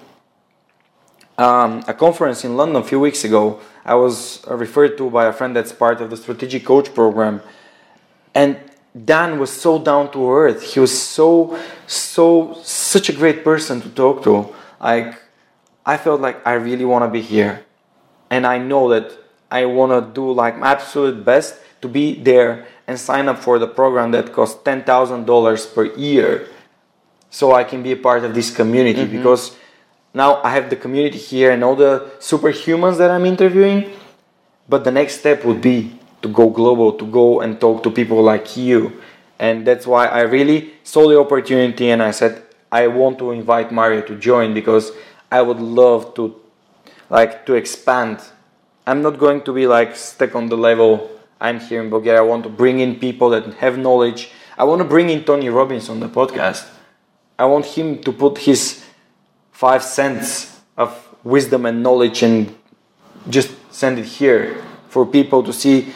um, 1.39 1.85
a 1.87 1.95
conference 1.95 2.45
in 2.45 2.57
London 2.57 2.83
a 2.83 2.85
few 2.85 3.01
weeks 3.01 3.25
ago. 3.25 3.61
I 3.85 3.95
was 3.95 4.45
uh, 4.49 4.57
referred 4.57 4.97
to 4.99 5.11
by 5.11 5.27
a 5.27 5.33
friend 5.33 5.55
that's 5.55 5.73
part 5.73 6.01
of 6.01 6.11
the 6.11 6.17
strategic 6.17 6.65
coach 6.65 6.95
program, 6.95 7.43
and 8.35 8.59
Dan 9.05 9.39
was 9.39 9.51
so 9.51 9.79
down 9.79 10.11
to 10.13 10.31
earth. 10.31 10.63
He 10.63 10.81
was 10.81 10.97
so 10.97 11.59
so 11.87 12.59
such 12.63 13.09
a 13.09 13.13
great 13.13 13.45
person 13.45 13.81
to 13.83 13.89
talk 13.91 14.23
to. 14.25 14.49
Like 14.81 15.21
I 15.85 15.97
felt 15.97 16.21
like 16.21 16.47
I 16.47 16.55
really 16.55 16.85
want 16.85 17.05
to 17.05 17.11
be 17.11 17.21
here, 17.21 17.65
and 18.31 18.47
I 18.47 18.59
know 18.59 18.89
that 18.89 19.13
I 19.51 19.67
want 19.67 19.93
to 19.93 20.15
do 20.15 20.33
like 20.33 20.59
my 20.59 20.73
absolute 20.73 21.25
best 21.25 21.57
to 21.83 21.89
be 21.89 22.15
there 22.15 22.67
and 22.87 22.99
sign 22.99 23.29
up 23.29 23.39
for 23.39 23.59
the 23.59 23.67
program 23.67 24.13
that 24.13 24.33
costs 24.33 24.63
ten 24.63 24.83
thousand 24.83 25.27
dollars 25.27 25.67
per 25.67 25.85
year, 25.85 26.49
so 27.29 27.53
I 27.53 27.65
can 27.65 27.83
be 27.83 27.93
a 27.93 27.97
part 27.97 28.25
of 28.25 28.35
this 28.35 28.55
community 28.55 29.05
because 29.05 29.57
now 30.15 30.41
I 30.43 30.51
have 30.51 30.71
the 30.71 30.77
community 30.77 31.19
here 31.19 31.51
and 31.51 31.65
all 31.65 31.75
the 31.75 32.11
superhumans 32.21 32.99
that 32.99 33.11
I'm 33.11 33.27
interviewing. 33.27 33.91
But 34.69 34.85
the 34.85 34.93
next 34.93 35.19
step 35.19 35.45
would 35.45 35.61
be 35.61 35.99
to 36.23 36.29
go 36.29 36.49
global, 36.49 36.93
to 36.93 37.07
go 37.07 37.41
and 37.41 37.61
talk 37.61 37.83
to 37.83 37.91
people 37.91 38.23
like 38.23 38.57
you. 38.57 39.03
And 39.39 39.67
that's 39.67 39.87
why 39.87 40.07
I 40.07 40.21
really 40.21 40.75
saw 40.85 41.09
the 41.09 41.19
opportunity 41.19 41.91
and 41.91 42.03
I 42.03 42.13
said, 42.13 42.43
I 42.71 42.87
want 42.87 43.19
to 43.19 43.33
invite 43.33 43.73
Mario 43.73 44.01
to 44.03 44.17
join 44.17 44.55
because 44.55 44.93
I 45.31 45.43
would 45.43 45.61
love 45.61 46.15
to 46.15 46.41
like 47.11 47.45
to 47.47 47.55
expand. 47.55 48.21
I'm 48.87 49.03
not 49.03 49.19
going 49.19 49.43
to 49.43 49.53
be 49.53 49.67
like 49.67 49.97
stuck 49.97 50.35
on 50.35 50.49
the 50.49 50.57
level 50.57 51.11
I'm 51.41 51.61
here 51.61 51.83
in 51.83 51.91
Bulgaria. 51.91 52.21
I 52.21 52.25
want 52.25 52.45
to 52.45 52.49
bring 52.49 52.81
in 52.81 52.99
people 52.99 53.31
that 53.31 53.45
have 53.55 53.77
knowledge. 53.77 54.31
I 54.57 54.65
want 54.65 54.81
to 54.81 54.89
bring 54.89 55.11
in 55.11 55.25
Tony 55.25 55.49
Robbins 55.49 55.89
on 55.89 56.01
the 56.01 56.09
podcast. 56.09 56.69
I 57.39 57.45
want 57.47 57.67
him 57.67 57.99
to 58.03 58.13
put 58.13 58.39
his 58.39 58.84
five 59.55 59.83
cents 59.83 60.61
of 60.77 60.91
wisdom 61.23 61.65
and 61.65 61.83
knowledge 61.83 62.23
and 62.25 62.55
just 63.31 63.51
send 63.71 63.99
it 63.99 64.05
here 64.05 64.63
for 64.89 65.07
people 65.07 65.43
to 65.45 65.53
see. 65.53 65.95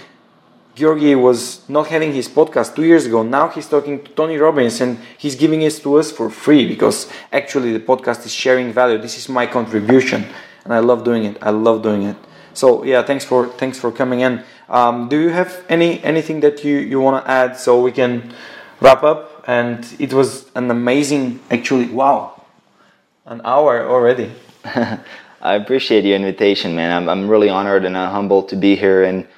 Georgi 0.77 1.17
was 1.17 1.69
not 1.69 1.89
having 1.89 2.15
his 2.15 2.29
podcast 2.29 2.77
two 2.77 2.85
years 2.85 3.05
ago. 3.05 3.25
Now 3.25 3.49
he's 3.49 3.69
talking 3.69 4.03
to 4.05 4.11
Tony 4.13 4.37
Robbins 4.37 4.81
and 4.81 4.97
he's 5.19 5.35
giving 5.35 5.63
it 5.63 5.73
to 5.83 5.97
us 5.97 6.13
for 6.13 6.31
free 6.31 6.69
because 6.69 7.11
actually 7.33 7.73
the 7.73 7.81
podcast 7.81 8.25
is 8.25 8.33
sharing 8.33 8.73
value. 8.73 8.97
This 8.97 9.19
is 9.19 9.29
my 9.29 9.45
contribution 9.45 10.25
and 10.65 10.73
I 10.73 10.79
love 10.79 11.03
doing 11.03 11.25
it. 11.25 11.37
I 11.43 11.51
love 11.51 11.83
doing 11.83 12.05
it. 12.05 12.17
So 12.55 12.85
yeah, 12.85 13.03
thanks 13.03 13.25
for 13.25 13.49
thanks 13.49 13.77
for 13.79 13.91
coming 13.91 14.21
in. 14.21 14.45
Um, 14.69 15.09
do 15.09 15.19
you 15.19 15.31
have 15.31 15.65
any 15.69 16.03
anything 16.05 16.41
that 16.41 16.63
you 16.63 16.79
you 16.79 17.01
want 17.01 17.25
to 17.25 17.31
add 17.31 17.59
so 17.59 17.83
we 17.83 17.91
can 17.91 18.33
wrap 18.81 19.03
up? 19.03 19.45
And 19.49 19.85
it 19.99 20.13
was 20.13 20.51
an 20.55 20.71
amazing, 20.71 21.41
actually, 21.51 21.87
wow, 21.87 22.38
an 23.29 23.43
hour 23.45 23.87
already. 23.87 24.31
I 24.65 25.55
appreciate 25.55 26.05
your 26.05 26.17
invitation, 26.17 26.75
man. 26.75 26.91
I'm, 26.91 27.09
I'm 27.09 27.29
really 27.29 27.51
honored 27.51 27.85
and 27.85 27.97
I'm 27.97 28.11
humbled 28.11 28.49
to 28.49 28.57
be 28.57 28.75
here 28.75 29.05
and 29.05 29.29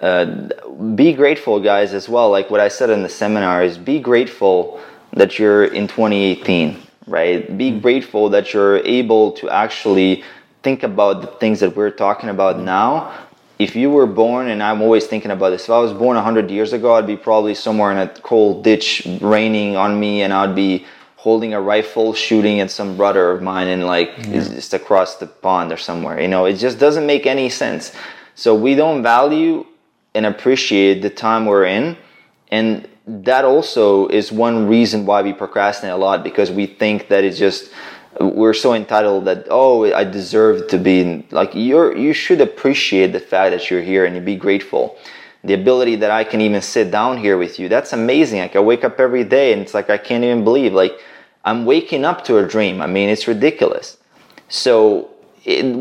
uh, 0.00 0.48
be 0.94 1.12
grateful, 1.14 1.58
guys, 1.58 1.94
as 1.94 2.08
well. 2.08 2.30
Like 2.30 2.50
what 2.50 2.60
I 2.60 2.68
said 2.68 2.90
in 2.90 3.02
the 3.02 3.08
seminar 3.08 3.64
is 3.64 3.78
be 3.78 3.98
grateful 3.98 4.80
that 5.14 5.38
you're 5.38 5.64
in 5.64 5.88
2018, 5.88 6.76
right? 7.06 7.56
Be 7.56 7.70
mm-hmm. 7.70 7.80
grateful 7.80 8.28
that 8.28 8.52
you're 8.52 8.78
able 8.78 9.32
to 9.32 9.48
actually 9.48 10.22
think 10.62 10.82
about 10.82 11.22
the 11.22 11.26
things 11.26 11.60
that 11.60 11.74
we're 11.74 11.90
talking 11.90 12.28
about 12.28 12.56
mm-hmm. 12.56 12.66
now. 12.66 13.12
If 13.58 13.74
you 13.74 13.90
were 13.90 14.06
born, 14.06 14.48
and 14.48 14.62
I'm 14.62 14.82
always 14.82 15.06
thinking 15.06 15.32
about 15.32 15.50
this, 15.50 15.64
if 15.64 15.70
I 15.70 15.80
was 15.80 15.92
born 15.92 16.14
100 16.14 16.48
years 16.48 16.72
ago, 16.72 16.94
I'd 16.94 17.08
be 17.08 17.16
probably 17.16 17.54
somewhere 17.54 17.90
in 17.90 17.98
a 17.98 18.08
cold 18.20 18.62
ditch 18.62 19.04
raining 19.20 19.74
on 19.74 19.98
me, 19.98 20.22
and 20.22 20.32
I'd 20.32 20.54
be 20.54 20.86
holding 21.18 21.52
a 21.52 21.60
rifle 21.60 22.14
shooting 22.14 22.60
at 22.60 22.70
some 22.70 22.96
brother 22.96 23.32
of 23.32 23.42
mine 23.42 23.66
and 23.66 23.84
like 23.84 24.16
just 24.30 24.72
across 24.72 25.16
the 25.16 25.26
pond 25.26 25.72
or 25.72 25.76
somewhere. 25.76 26.20
You 26.20 26.28
know, 26.28 26.44
it 26.44 26.54
just 26.54 26.78
doesn't 26.78 27.06
make 27.06 27.26
any 27.26 27.48
sense. 27.48 27.92
So 28.36 28.54
we 28.54 28.76
don't 28.76 29.02
value 29.02 29.66
and 30.14 30.26
appreciate 30.26 31.02
the 31.02 31.10
time 31.10 31.44
we're 31.44 31.64
in. 31.64 31.96
And 32.52 32.88
that 33.08 33.44
also 33.44 34.06
is 34.06 34.30
one 34.30 34.68
reason 34.68 35.06
why 35.06 35.22
we 35.22 35.32
procrastinate 35.32 35.92
a 35.92 35.96
lot 35.96 36.22
because 36.22 36.52
we 36.52 36.66
think 36.66 37.08
that 37.08 37.24
it's 37.24 37.36
just 37.38 37.72
we're 38.20 38.54
so 38.54 38.74
entitled 38.74 39.24
that 39.24 39.46
oh 39.50 39.92
I 39.92 40.04
deserve 40.04 40.68
to 40.68 40.78
be 40.78 41.00
in, 41.00 41.24
like 41.32 41.50
you're 41.52 41.96
you 41.96 42.12
should 42.12 42.40
appreciate 42.40 43.12
the 43.12 43.20
fact 43.20 43.50
that 43.52 43.70
you're 43.70 43.82
here 43.82 44.04
and 44.04 44.14
you 44.14 44.20
be 44.20 44.36
grateful. 44.36 44.96
The 45.48 45.54
ability 45.54 45.96
that 45.96 46.10
I 46.10 46.24
can 46.24 46.40
even 46.40 46.60
sit 46.60 46.90
down 46.90 47.18
here 47.18 47.36
with 47.38 47.58
you, 47.58 47.68
that's 47.68 47.92
amazing. 47.92 48.40
Like 48.40 48.54
I 48.54 48.60
wake 48.60 48.84
up 48.84 49.00
every 49.00 49.24
day 49.24 49.52
and 49.52 49.62
it's 49.62 49.74
like 49.74 49.88
I 49.90 49.98
can't 49.98 50.22
even 50.22 50.44
believe 50.44 50.72
like 50.72 50.94
I'm 51.44 51.64
waking 51.64 52.04
up 52.04 52.24
to 52.24 52.36
a 52.36 52.46
dream. 52.46 52.82
I 52.82 52.86
mean, 52.86 53.08
it's 53.08 53.26
ridiculous. 53.26 53.96
So, 54.48 55.10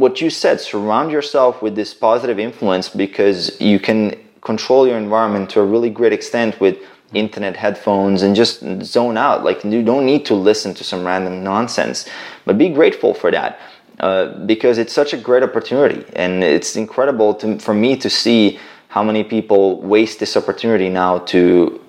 what 0.03 0.21
you 0.21 0.29
said, 0.29 0.61
surround 0.61 1.11
yourself 1.11 1.61
with 1.61 1.75
this 1.75 1.93
positive 1.93 2.39
influence 2.39 2.87
because 2.87 3.59
you 3.59 3.79
can 3.79 4.15
control 4.41 4.87
your 4.87 4.97
environment 4.97 5.49
to 5.51 5.59
a 5.59 5.65
really 5.65 5.89
great 5.89 6.13
extent 6.13 6.59
with 6.61 6.77
internet 7.13 7.57
headphones 7.57 8.21
and 8.21 8.35
just 8.35 8.63
zone 8.83 9.17
out. 9.17 9.43
Like, 9.43 9.63
you 9.65 9.83
don't 9.83 10.05
need 10.05 10.25
to 10.27 10.35
listen 10.35 10.73
to 10.75 10.83
some 10.83 11.05
random 11.05 11.43
nonsense, 11.43 12.07
but 12.45 12.57
be 12.57 12.69
grateful 12.69 13.13
for 13.13 13.29
that. 13.31 13.59
Uh, 13.99 14.37
because 14.45 14.77
it's 14.77 14.93
such 14.93 15.11
a 15.11 15.17
great 15.17 15.43
opportunity, 15.43 16.05
and 16.15 16.43
it's 16.43 16.75
incredible 16.75 17.33
to, 17.33 17.57
for 17.57 17.73
me 17.73 17.97
to 17.97 18.09
see 18.09 18.59
how 18.89 19.03
many 19.03 19.23
people 19.23 19.81
waste 19.81 20.19
this 20.19 20.35
opportunity 20.37 20.89
now 20.89 21.19
to 21.33 21.79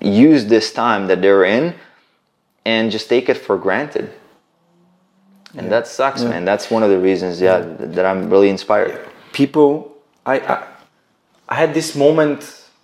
use 0.00 0.46
this 0.46 0.72
time 0.72 1.06
that 1.08 1.22
they're 1.22 1.44
in 1.44 1.74
and 2.64 2.90
just 2.90 3.08
take 3.08 3.28
it 3.28 3.36
for 3.38 3.56
granted. 3.58 4.10
And 5.56 5.70
that 5.70 5.86
sucks, 5.86 6.22
Yeah. 6.22 6.30
man. 6.30 6.44
That's 6.44 6.70
one 6.70 6.82
of 6.82 6.90
the 6.90 6.98
reasons, 6.98 7.40
yeah, 7.40 7.58
th- 7.62 7.90
that 7.94 8.04
I'm 8.04 8.28
really 8.30 8.48
inspired. 8.50 8.98
people 9.32 9.68
I, 10.26 10.36
I 10.54 10.56
I 11.48 11.54
had 11.62 11.74
this 11.74 11.94
moment 11.94 12.40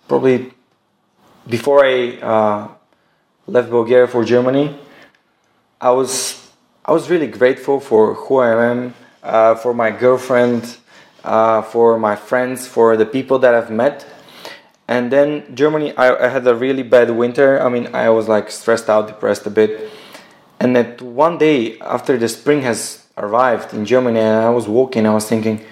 probably 0.07 0.51
before 1.47 1.79
I 1.85 1.95
uh, 2.33 2.67
left 3.47 3.69
Bulgaria 3.69 4.07
for 4.07 4.23
Germany. 4.23 4.65
I 5.79 5.91
was 5.99 6.11
I 6.85 6.91
was 6.97 7.09
really 7.09 7.27
grateful 7.27 7.79
for 7.79 8.13
who 8.21 8.33
I 8.47 8.49
am, 8.71 8.93
uh, 9.23 9.55
for 9.55 9.73
my 9.73 9.89
girlfriend, 10.03 10.77
uh, 11.23 11.61
for 11.61 11.97
my 11.97 12.15
friends, 12.15 12.67
for 12.67 12.97
the 12.97 13.05
people 13.05 13.39
that 13.39 13.53
I've 13.53 13.71
met. 13.71 14.05
And 14.87 15.11
then 15.11 15.55
Germany, 15.55 15.95
I, 15.95 16.25
I 16.25 16.27
had 16.27 16.45
a 16.47 16.55
really 16.55 16.83
bad 16.83 17.11
winter. 17.11 17.61
I 17.61 17.69
mean, 17.69 17.93
I 17.95 18.09
was 18.09 18.27
like 18.27 18.51
stressed 18.51 18.89
out, 18.89 19.07
depressed 19.07 19.45
a 19.45 19.49
bit. 19.49 19.89
And 20.59 20.75
that 20.75 21.01
one 21.01 21.37
day 21.37 21.79
after 21.79 22.17
the 22.17 22.27
spring 22.27 22.61
has 22.61 23.07
arrived 23.17 23.73
in 23.73 23.85
Germany, 23.85 24.19
and 24.19 24.43
I 24.43 24.49
was 24.49 24.67
walking, 24.67 25.07
I 25.07 25.13
was 25.13 25.27
thinking, 25.27 25.63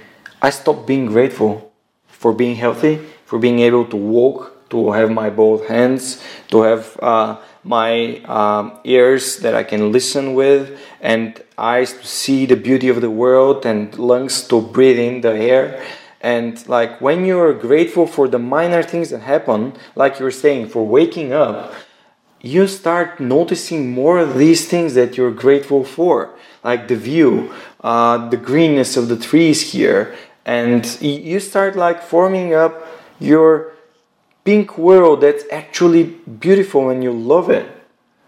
I 0.41 0.49
stopped 0.49 0.87
being 0.87 1.05
grateful 1.05 1.71
for 2.07 2.33
being 2.33 2.55
healthy, 2.55 2.99
for 3.25 3.39
being 3.39 3.59
able 3.59 3.85
to 3.85 3.95
walk, 3.95 4.69
to 4.69 4.91
have 4.91 5.11
my 5.11 5.29
both 5.29 5.67
hands, 5.67 6.23
to 6.49 6.61
have 6.61 6.97
uh, 7.01 7.37
my 7.69 8.17
um, 8.25 8.79
ears 8.83 9.37
that 9.37 9.53
I 9.53 9.63
can 9.63 9.91
listen 9.91 10.33
with, 10.33 10.79
and 10.99 11.39
eyes 11.55 11.93
to 11.93 12.07
see 12.07 12.47
the 12.47 12.55
beauty 12.55 12.89
of 12.89 12.99
the 12.99 13.11
world, 13.11 13.63
and 13.63 13.95
lungs 13.99 14.47
to 14.47 14.59
breathe 14.59 14.97
in 14.97 15.21
the 15.21 15.35
air. 15.35 15.79
And 16.19 16.67
like 16.67 16.99
when 16.99 17.25
you're 17.25 17.53
grateful 17.53 18.07
for 18.07 18.27
the 18.27 18.39
minor 18.39 18.81
things 18.81 19.11
that 19.11 19.21
happen, 19.21 19.73
like 19.95 20.17
you 20.17 20.25
were 20.25 20.31
saying, 20.31 20.69
for 20.69 20.83
waking 20.83 21.31
up, 21.31 21.71
you 22.41 22.65
start 22.65 23.19
noticing 23.19 23.91
more 23.91 24.17
of 24.17 24.37
these 24.37 24.67
things 24.67 24.95
that 24.95 25.15
you're 25.15 25.31
grateful 25.45 25.83
for, 25.83 26.33
like 26.63 26.87
the 26.87 26.95
view, 26.95 27.53
uh, 27.81 28.29
the 28.29 28.37
greenness 28.37 28.97
of 28.97 29.09
the 29.09 29.17
trees 29.17 29.73
here, 29.73 30.15
and 30.43 30.99
you 31.01 31.39
start 31.39 31.75
like 31.75 32.01
forming 32.01 32.55
up 32.55 32.73
your 33.19 33.73
pink 34.43 34.77
world 34.77 35.21
that's 35.21 35.43
actually 35.51 36.03
beautiful 36.03 36.89
and 36.89 37.03
you 37.03 37.11
love 37.11 37.49
it. 37.49 37.65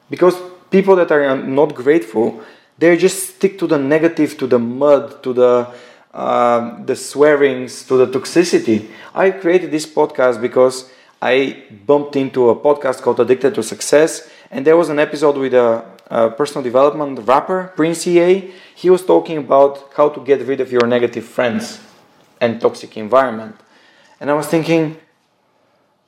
Because 0.10 0.36
people 0.70 0.96
that 0.98 1.12
are 1.12 1.36
not 1.38 1.74
grateful, 1.76 2.42
they 2.78 2.98
just 2.98 3.36
stick 3.36 3.58
to 3.60 3.68
the 3.68 3.78
negative, 3.78 4.38
to 4.38 4.48
the 4.48 4.60
mud, 4.60 5.24
to 5.24 5.34
the 5.34 5.68
uh, 6.14 6.84
the 6.84 6.96
swearings, 6.96 7.86
to 7.88 7.96
the 7.96 8.08
toxicity. 8.08 8.90
I 9.16 9.32
created 9.32 9.72
this 9.72 9.86
podcast 9.86 10.42
because 10.42 10.92
I 11.22 11.64
bumped 11.86 12.18
into 12.18 12.50
a 12.50 12.56
podcast 12.56 13.02
called 13.02 13.20
Addicted 13.22 13.56
to 13.56 13.64
Success, 13.64 14.30
and 14.50 14.68
there 14.68 14.76
was 14.76 14.90
an 14.90 15.00
episode 15.00 15.38
with 15.38 15.54
a, 15.54 15.86
a 16.08 16.30
personal 16.32 16.64
development 16.64 17.20
rapper, 17.26 17.72
Prince 17.78 18.06
EA. 18.08 18.52
He 18.76 18.90
was 18.90 19.06
talking 19.06 19.38
about 19.38 19.92
how 19.96 20.10
to 20.10 20.20
get 20.20 20.46
rid 20.46 20.60
of 20.60 20.70
your 20.70 20.86
negative 20.86 21.24
friends 21.24 21.80
and 22.42 22.60
toxic 22.60 22.98
environment. 22.98 23.56
And 24.20 24.30
I 24.30 24.34
was 24.34 24.48
thinking, 24.48 24.98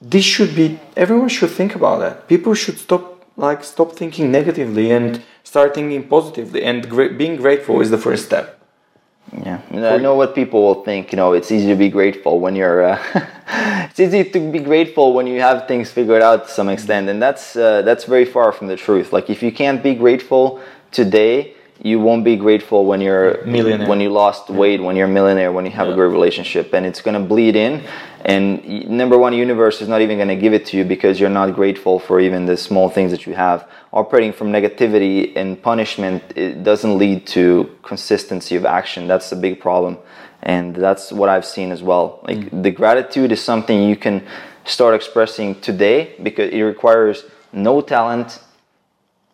this 0.04 0.26
should 0.26 0.56
be 0.56 0.80
everyone 0.98 1.30
should 1.30 1.50
think 1.50 1.76
about 1.76 2.00
that. 2.00 2.28
People 2.28 2.54
should 2.54 2.78
stop 2.78 3.26
like 3.38 3.64
stop 3.64 3.94
thinking 3.94 4.32
negatively 4.32 4.92
and 4.92 5.24
start 5.44 5.74
thinking 5.74 6.08
positively. 6.08 6.64
And 6.64 6.88
gra- 6.90 7.14
being 7.14 7.38
grateful 7.38 7.82
is 7.82 7.90
the 7.90 7.98
first 7.98 8.26
step. 8.26 8.60
Yeah, 9.32 9.62
and 9.72 9.86
I 9.86 9.98
know 9.98 10.16
what 10.16 10.36
people 10.36 10.62
will 10.62 10.84
think. 10.84 11.12
You 11.12 11.16
know, 11.16 11.34
it's 11.34 11.52
easy 11.52 11.68
to 11.68 11.76
be 11.76 11.90
grateful 11.90 12.40
when 12.40 12.56
you're. 12.56 12.84
Uh, 12.84 13.00
it's 13.90 14.00
easy 14.00 14.24
to 14.26 14.52
be 14.52 14.60
grateful 14.60 15.14
when 15.14 15.26
you 15.26 15.40
have 15.40 15.68
things 15.68 15.90
figured 15.90 16.22
out 16.22 16.48
to 16.48 16.54
some 16.54 16.70
extent, 16.70 17.10
and 17.10 17.22
that's 17.22 17.56
uh, 17.56 17.82
that's 17.84 18.04
very 18.04 18.26
far 18.26 18.52
from 18.52 18.68
the 18.68 18.76
truth. 18.76 19.14
Like 19.14 19.30
if 19.30 19.42
you 19.42 19.52
can't 19.52 19.82
be 19.82 19.96
grateful 19.96 20.62
today, 20.92 21.56
you 21.84 22.00
won't 22.00 22.24
be 22.24 22.38
grateful 22.38 22.86
when 22.86 23.02
you're 23.02 23.44
Millionaire. 23.44 23.88
when 23.90 24.00
you 24.00 24.10
lost 24.10 24.50
weight, 24.50 24.82
when 24.82 24.96
you're 24.96 25.08
a 25.08 25.18
millionaire, 25.20 25.52
when 25.52 25.66
you 25.66 25.72
have 25.72 25.90
a 25.90 25.94
great 25.94 26.08
relationship, 26.08 26.74
and 26.74 26.86
it's 26.86 27.02
gonna 27.02 27.20
bleed 27.20 27.58
in. 27.58 27.84
And 28.24 28.90
number 28.90 29.18
one, 29.18 29.34
universe 29.34 29.82
is 29.82 29.90
not 29.90 30.00
even 30.00 30.18
gonna 30.18 30.38
give 30.38 30.54
it 30.54 30.66
to 30.68 30.78
you 30.78 30.86
because 30.86 31.20
you're 31.20 31.30
not 31.42 31.54
grateful 31.54 32.00
for 32.00 32.22
even 32.22 32.46
the 32.46 32.56
small 32.56 32.90
things 32.90 33.12
that 33.12 33.28
you 33.28 33.34
have. 33.34 33.68
Operating 33.92 34.32
from 34.32 34.48
negativity 34.48 35.36
and 35.36 35.62
punishment 35.62 36.24
it 36.38 36.64
doesn't 36.64 36.98
lead 36.98 37.28
to 37.28 37.70
consistency 37.84 38.56
of 38.56 38.66
action. 38.66 39.06
That's 39.06 39.30
the 39.30 39.36
big 39.36 39.60
problem, 39.60 39.98
and 40.42 40.74
that's 40.74 41.12
what 41.12 41.28
I've 41.28 41.46
seen 41.46 41.70
as 41.70 41.84
well. 41.84 42.22
Like 42.24 42.38
mm. 42.38 42.64
the 42.64 42.72
gratitude 42.72 43.34
is 43.34 43.44
something 43.44 43.84
you 43.84 43.98
can 43.98 44.26
start 44.64 44.96
expressing 44.96 45.60
today 45.60 46.16
because 46.24 46.50
it 46.50 46.62
requires 46.62 47.26
no 47.52 47.82
talent, 47.82 48.40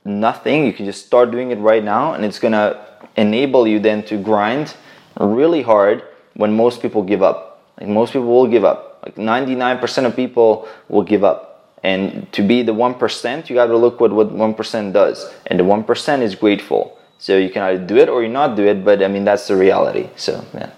nothing. 0.05 0.65
You 0.65 0.73
can 0.73 0.85
just 0.85 1.05
start 1.05 1.31
doing 1.31 1.51
it 1.51 1.59
right 1.59 1.83
now, 1.83 2.13
and 2.13 2.25
it's 2.25 2.39
gonna 2.39 2.85
enable 3.15 3.67
you 3.67 3.79
then 3.79 4.03
to 4.03 4.17
grind 4.17 4.75
really 5.19 5.61
hard 5.61 6.03
when 6.35 6.55
most 6.55 6.81
people 6.81 7.03
give 7.03 7.21
up. 7.21 7.63
Like 7.79 7.89
most 7.89 8.13
people 8.13 8.27
will 8.27 8.47
give 8.47 8.63
up. 8.63 9.01
Like 9.03 9.15
99% 9.15 10.05
of 10.05 10.15
people 10.15 10.67
will 10.87 11.03
give 11.03 11.23
up. 11.23 11.77
And 11.83 12.31
to 12.33 12.41
be 12.41 12.61
the 12.61 12.73
1%, 12.73 13.49
you 13.49 13.55
gotta 13.55 13.77
look 13.77 13.99
what, 14.01 14.11
what 14.11 14.29
1% 14.29 14.93
does. 14.93 15.33
And 15.47 15.59
the 15.59 15.63
1% 15.63 16.21
is 16.21 16.35
grateful. 16.35 16.97
So 17.17 17.37
you 17.37 17.49
can 17.49 17.63
either 17.63 17.85
do 17.85 17.97
it 17.97 18.09
or 18.09 18.23
you 18.23 18.29
not 18.29 18.55
do 18.55 18.65
it, 18.65 18.83
but 18.83 19.01
I 19.03 19.07
mean, 19.07 19.25
that's 19.25 19.47
the 19.47 19.55
reality. 19.55 20.09
So, 20.15 20.45
yeah. 20.53 20.71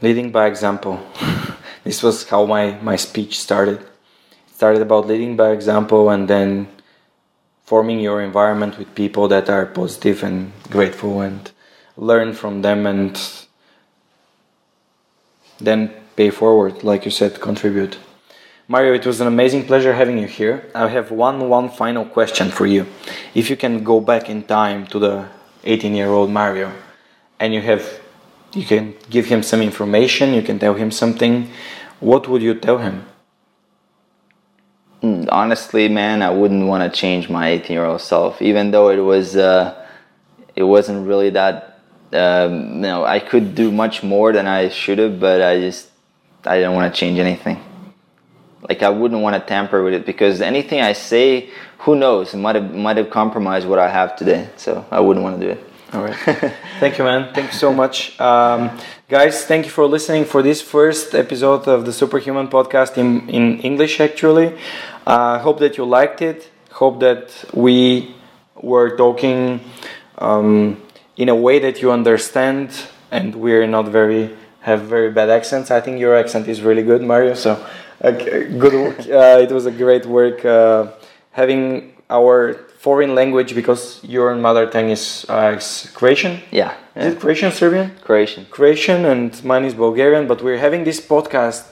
leading 0.00 0.30
by 0.30 0.46
example. 0.46 1.00
this 1.84 2.02
was 2.02 2.28
how 2.28 2.46
my, 2.46 2.78
my 2.82 2.96
speech 2.96 3.38
started. 3.38 3.84
Started 4.58 4.82
about 4.82 5.06
leading 5.06 5.36
by 5.36 5.52
example 5.52 6.10
and 6.10 6.26
then 6.26 6.66
forming 7.64 8.00
your 8.00 8.20
environment 8.20 8.76
with 8.76 8.92
people 8.96 9.28
that 9.28 9.48
are 9.48 9.64
positive 9.64 10.24
and 10.24 10.50
grateful 10.68 11.20
and 11.20 11.52
learn 11.96 12.32
from 12.32 12.62
them 12.62 12.84
and 12.84 13.14
then 15.60 15.94
pay 16.16 16.30
forward, 16.30 16.82
like 16.82 17.04
you 17.04 17.12
said, 17.12 17.40
contribute. 17.40 17.98
Mario, 18.66 18.94
it 18.94 19.06
was 19.06 19.20
an 19.20 19.28
amazing 19.28 19.64
pleasure 19.64 19.92
having 19.92 20.18
you 20.18 20.26
here. 20.26 20.68
I 20.74 20.88
have 20.88 21.12
one 21.12 21.48
one 21.48 21.68
final 21.68 22.04
question 22.04 22.50
for 22.50 22.66
you. 22.66 22.84
If 23.36 23.50
you 23.50 23.56
can 23.56 23.84
go 23.84 24.00
back 24.00 24.28
in 24.28 24.42
time 24.42 24.88
to 24.88 24.98
the 24.98 25.28
18-year-old 25.62 26.30
Mario, 26.30 26.72
and 27.38 27.54
you 27.54 27.60
have, 27.60 28.00
you 28.54 28.64
can 28.64 28.96
give 29.08 29.26
him 29.26 29.44
some 29.44 29.62
information, 29.62 30.34
you 30.34 30.42
can 30.42 30.58
tell 30.58 30.74
him 30.74 30.90
something. 30.90 31.48
What 32.00 32.26
would 32.26 32.42
you 32.42 32.54
tell 32.54 32.78
him? 32.78 33.06
Hmm, 35.00 35.24
honestly, 35.30 35.88
man, 35.88 36.22
I 36.22 36.30
wouldn't 36.30 36.66
want 36.66 36.82
to 36.92 37.00
change 37.00 37.28
my 37.28 37.50
18-year-old 37.50 38.00
self, 38.00 38.42
even 38.42 38.72
though 38.72 38.88
it 38.88 38.98
was, 38.98 39.36
uh, 39.36 39.86
it 40.56 40.64
wasn't 40.64 41.06
really 41.06 41.30
that. 41.30 41.80
Um, 42.12 42.76
you 42.76 42.80
know, 42.80 43.04
I 43.04 43.20
could 43.20 43.54
do 43.54 43.70
much 43.70 44.02
more 44.02 44.32
than 44.32 44.46
I 44.46 44.70
should 44.70 44.98
have, 44.98 45.20
but 45.20 45.42
I 45.42 45.60
just, 45.60 45.90
I 46.44 46.56
didn't 46.56 46.74
want 46.74 46.92
to 46.92 46.98
change 46.98 47.18
anything 47.18 47.62
like 48.68 48.82
I 48.82 48.88
wouldn't 48.88 49.20
want 49.22 49.34
to 49.34 49.40
tamper 49.40 49.82
with 49.82 49.94
it 49.94 50.06
because 50.06 50.40
anything 50.40 50.80
I 50.80 50.92
say, 50.92 51.50
who 51.78 51.96
knows, 51.96 52.34
might 52.34 52.56
have 52.56 52.74
might 52.74 52.96
have 52.96 53.10
compromised 53.10 53.66
what 53.66 53.78
I 53.78 53.88
have 53.88 54.16
today. 54.16 54.48
So 54.56 54.84
I 54.90 55.00
wouldn't 55.00 55.24
want 55.24 55.40
to 55.40 55.46
do 55.46 55.52
it. 55.52 55.64
All 55.92 56.02
right. 56.02 56.16
thank 56.80 56.98
you, 56.98 57.04
man. 57.04 57.32
Thank 57.32 57.52
you 57.52 57.58
so 57.58 57.72
much, 57.72 58.18
um, 58.20 58.70
guys. 59.08 59.44
Thank 59.46 59.64
you 59.64 59.70
for 59.70 59.86
listening 59.86 60.24
for 60.26 60.42
this 60.42 60.60
first 60.60 61.14
episode 61.14 61.66
of 61.66 61.86
the 61.86 61.92
Superhuman 61.92 62.48
podcast 62.48 62.98
in 62.98 63.28
in 63.30 63.60
English. 63.60 64.00
Actually, 64.00 64.48
I 65.06 65.14
uh, 65.14 65.38
hope 65.38 65.58
that 65.60 65.78
you 65.78 65.84
liked 65.86 66.20
it. 66.20 66.50
Hope 66.72 67.00
that 67.00 67.32
we 67.54 68.14
were 68.60 68.96
talking 68.96 69.60
um, 70.18 70.76
in 71.16 71.28
a 71.30 71.34
way 71.34 71.58
that 71.58 71.80
you 71.80 71.90
understand, 71.90 72.68
and 73.10 73.34
we're 73.34 73.66
not 73.66 73.88
very 73.88 74.30
have 74.60 74.82
very 74.82 75.10
bad 75.10 75.30
accents. 75.30 75.70
I 75.70 75.80
think 75.80 75.98
your 76.00 76.14
accent 76.14 76.48
is 76.48 76.60
really 76.60 76.82
good, 76.82 77.00
Mario. 77.02 77.32
So 77.34 77.56
good 78.02 78.74
work. 78.74 78.98
Uh, 79.08 79.40
it 79.40 79.50
was 79.50 79.64
a 79.66 79.70
great 79.72 80.04
work 80.06 80.44
uh, 80.44 80.88
having 81.32 81.94
our 82.10 82.67
foreign 82.78 83.14
language 83.14 83.54
because 83.54 84.00
your 84.04 84.34
mother 84.36 84.66
tongue 84.70 84.90
is, 84.90 85.26
uh, 85.28 85.56
is 85.58 85.90
Croatian. 85.94 86.40
Yeah, 86.50 86.74
yeah. 86.96 87.02
Is 87.02 87.14
it 87.14 87.20
Croatian, 87.20 87.52
Serbian? 87.52 87.90
Croatian. 88.02 88.46
Croatian, 88.50 89.04
and 89.04 89.44
mine 89.44 89.64
is 89.64 89.74
Bulgarian. 89.74 90.26
But 90.26 90.42
we're 90.42 90.58
having 90.58 90.84
this 90.84 91.00
podcast. 91.00 91.66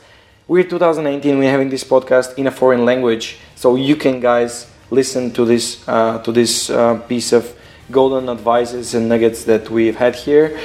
We're 0.49 0.65
2019. 0.65 1.39
We're 1.39 1.51
having 1.51 1.71
this 1.71 1.85
podcast 1.85 2.37
in 2.37 2.47
a 2.47 2.51
foreign 2.51 2.85
language, 2.85 3.39
so 3.55 3.77
you 3.77 3.97
can 3.97 4.21
guys 4.21 4.67
listen 4.91 5.33
to 5.33 5.45
this 5.45 5.87
uh, 5.89 6.19
to 6.23 6.33
this 6.33 6.71
uh, 6.71 6.99
piece 7.09 7.33
of 7.33 7.55
golden 7.91 8.29
advices 8.29 8.95
and 8.95 9.09
nuggets 9.09 9.45
that 9.45 9.71
we've 9.71 9.97
had 9.97 10.15
here. 10.15 10.59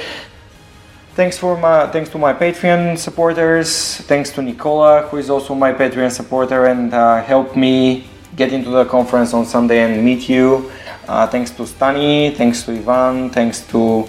Thanks 1.14 1.36
for 1.36 1.56
my 1.56 1.86
thanks 1.88 2.10
to 2.10 2.18
my 2.18 2.32
Patreon 2.32 2.98
supporters. 2.98 3.96
Thanks 4.06 4.30
to 4.30 4.42
Nicola, 4.42 5.02
who 5.08 5.18
is 5.18 5.30
also 5.30 5.54
my 5.54 5.72
Patreon 5.72 6.10
supporter 6.10 6.66
and 6.66 6.94
uh, 6.94 7.22
helped 7.22 7.54
me 7.56 8.06
get 8.36 8.52
into 8.52 8.70
the 8.70 8.84
conference 8.84 9.34
on 9.34 9.44
Sunday 9.44 9.80
and 9.80 10.04
meet 10.04 10.28
you. 10.28 10.70
Uh, 11.08 11.26
thanks 11.26 11.50
to 11.50 11.62
Stani, 11.64 12.34
thanks 12.36 12.62
to 12.62 12.72
Ivan, 12.72 13.30
thanks 13.30 13.60
to 13.68 14.08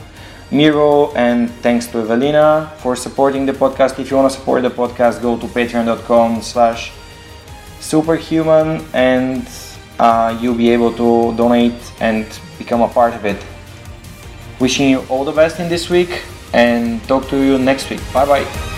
Miro, 0.52 1.12
and 1.14 1.50
thanks 1.62 1.88
to 1.88 2.00
Evelina 2.00 2.72
for 2.78 2.96
supporting 2.96 3.46
the 3.46 3.54
podcast. 3.54 4.00
If 4.00 4.12
you 4.12 4.18
want 4.18 4.32
to 4.32 4.38
support 4.38 4.62
the 4.62 4.70
podcast, 4.70 5.22
go 5.22 5.38
to 5.38 5.48
patreon.com 5.48 6.42
slash 6.42 6.92
superhuman 7.80 8.86
and 8.94 9.48
uh, 10.00 10.38
you'll 10.42 10.56
be 10.56 10.70
able 10.70 10.92
to 10.94 11.36
donate 11.36 11.74
and 12.00 12.26
become 12.58 12.82
a 12.82 12.88
part 12.88 13.14
of 13.14 13.26
it. 13.26 13.44
Wishing 14.60 14.90
you 14.90 15.00
all 15.10 15.26
the 15.26 15.32
best 15.32 15.60
in 15.60 15.68
this 15.70 15.90
week 15.90 16.22
and 16.54 17.04
talk 17.08 17.28
to 17.30 17.38
you 17.38 17.58
next 17.58 17.90
week. 17.90 18.02
Bye 18.14 18.26
bye. 18.26 18.73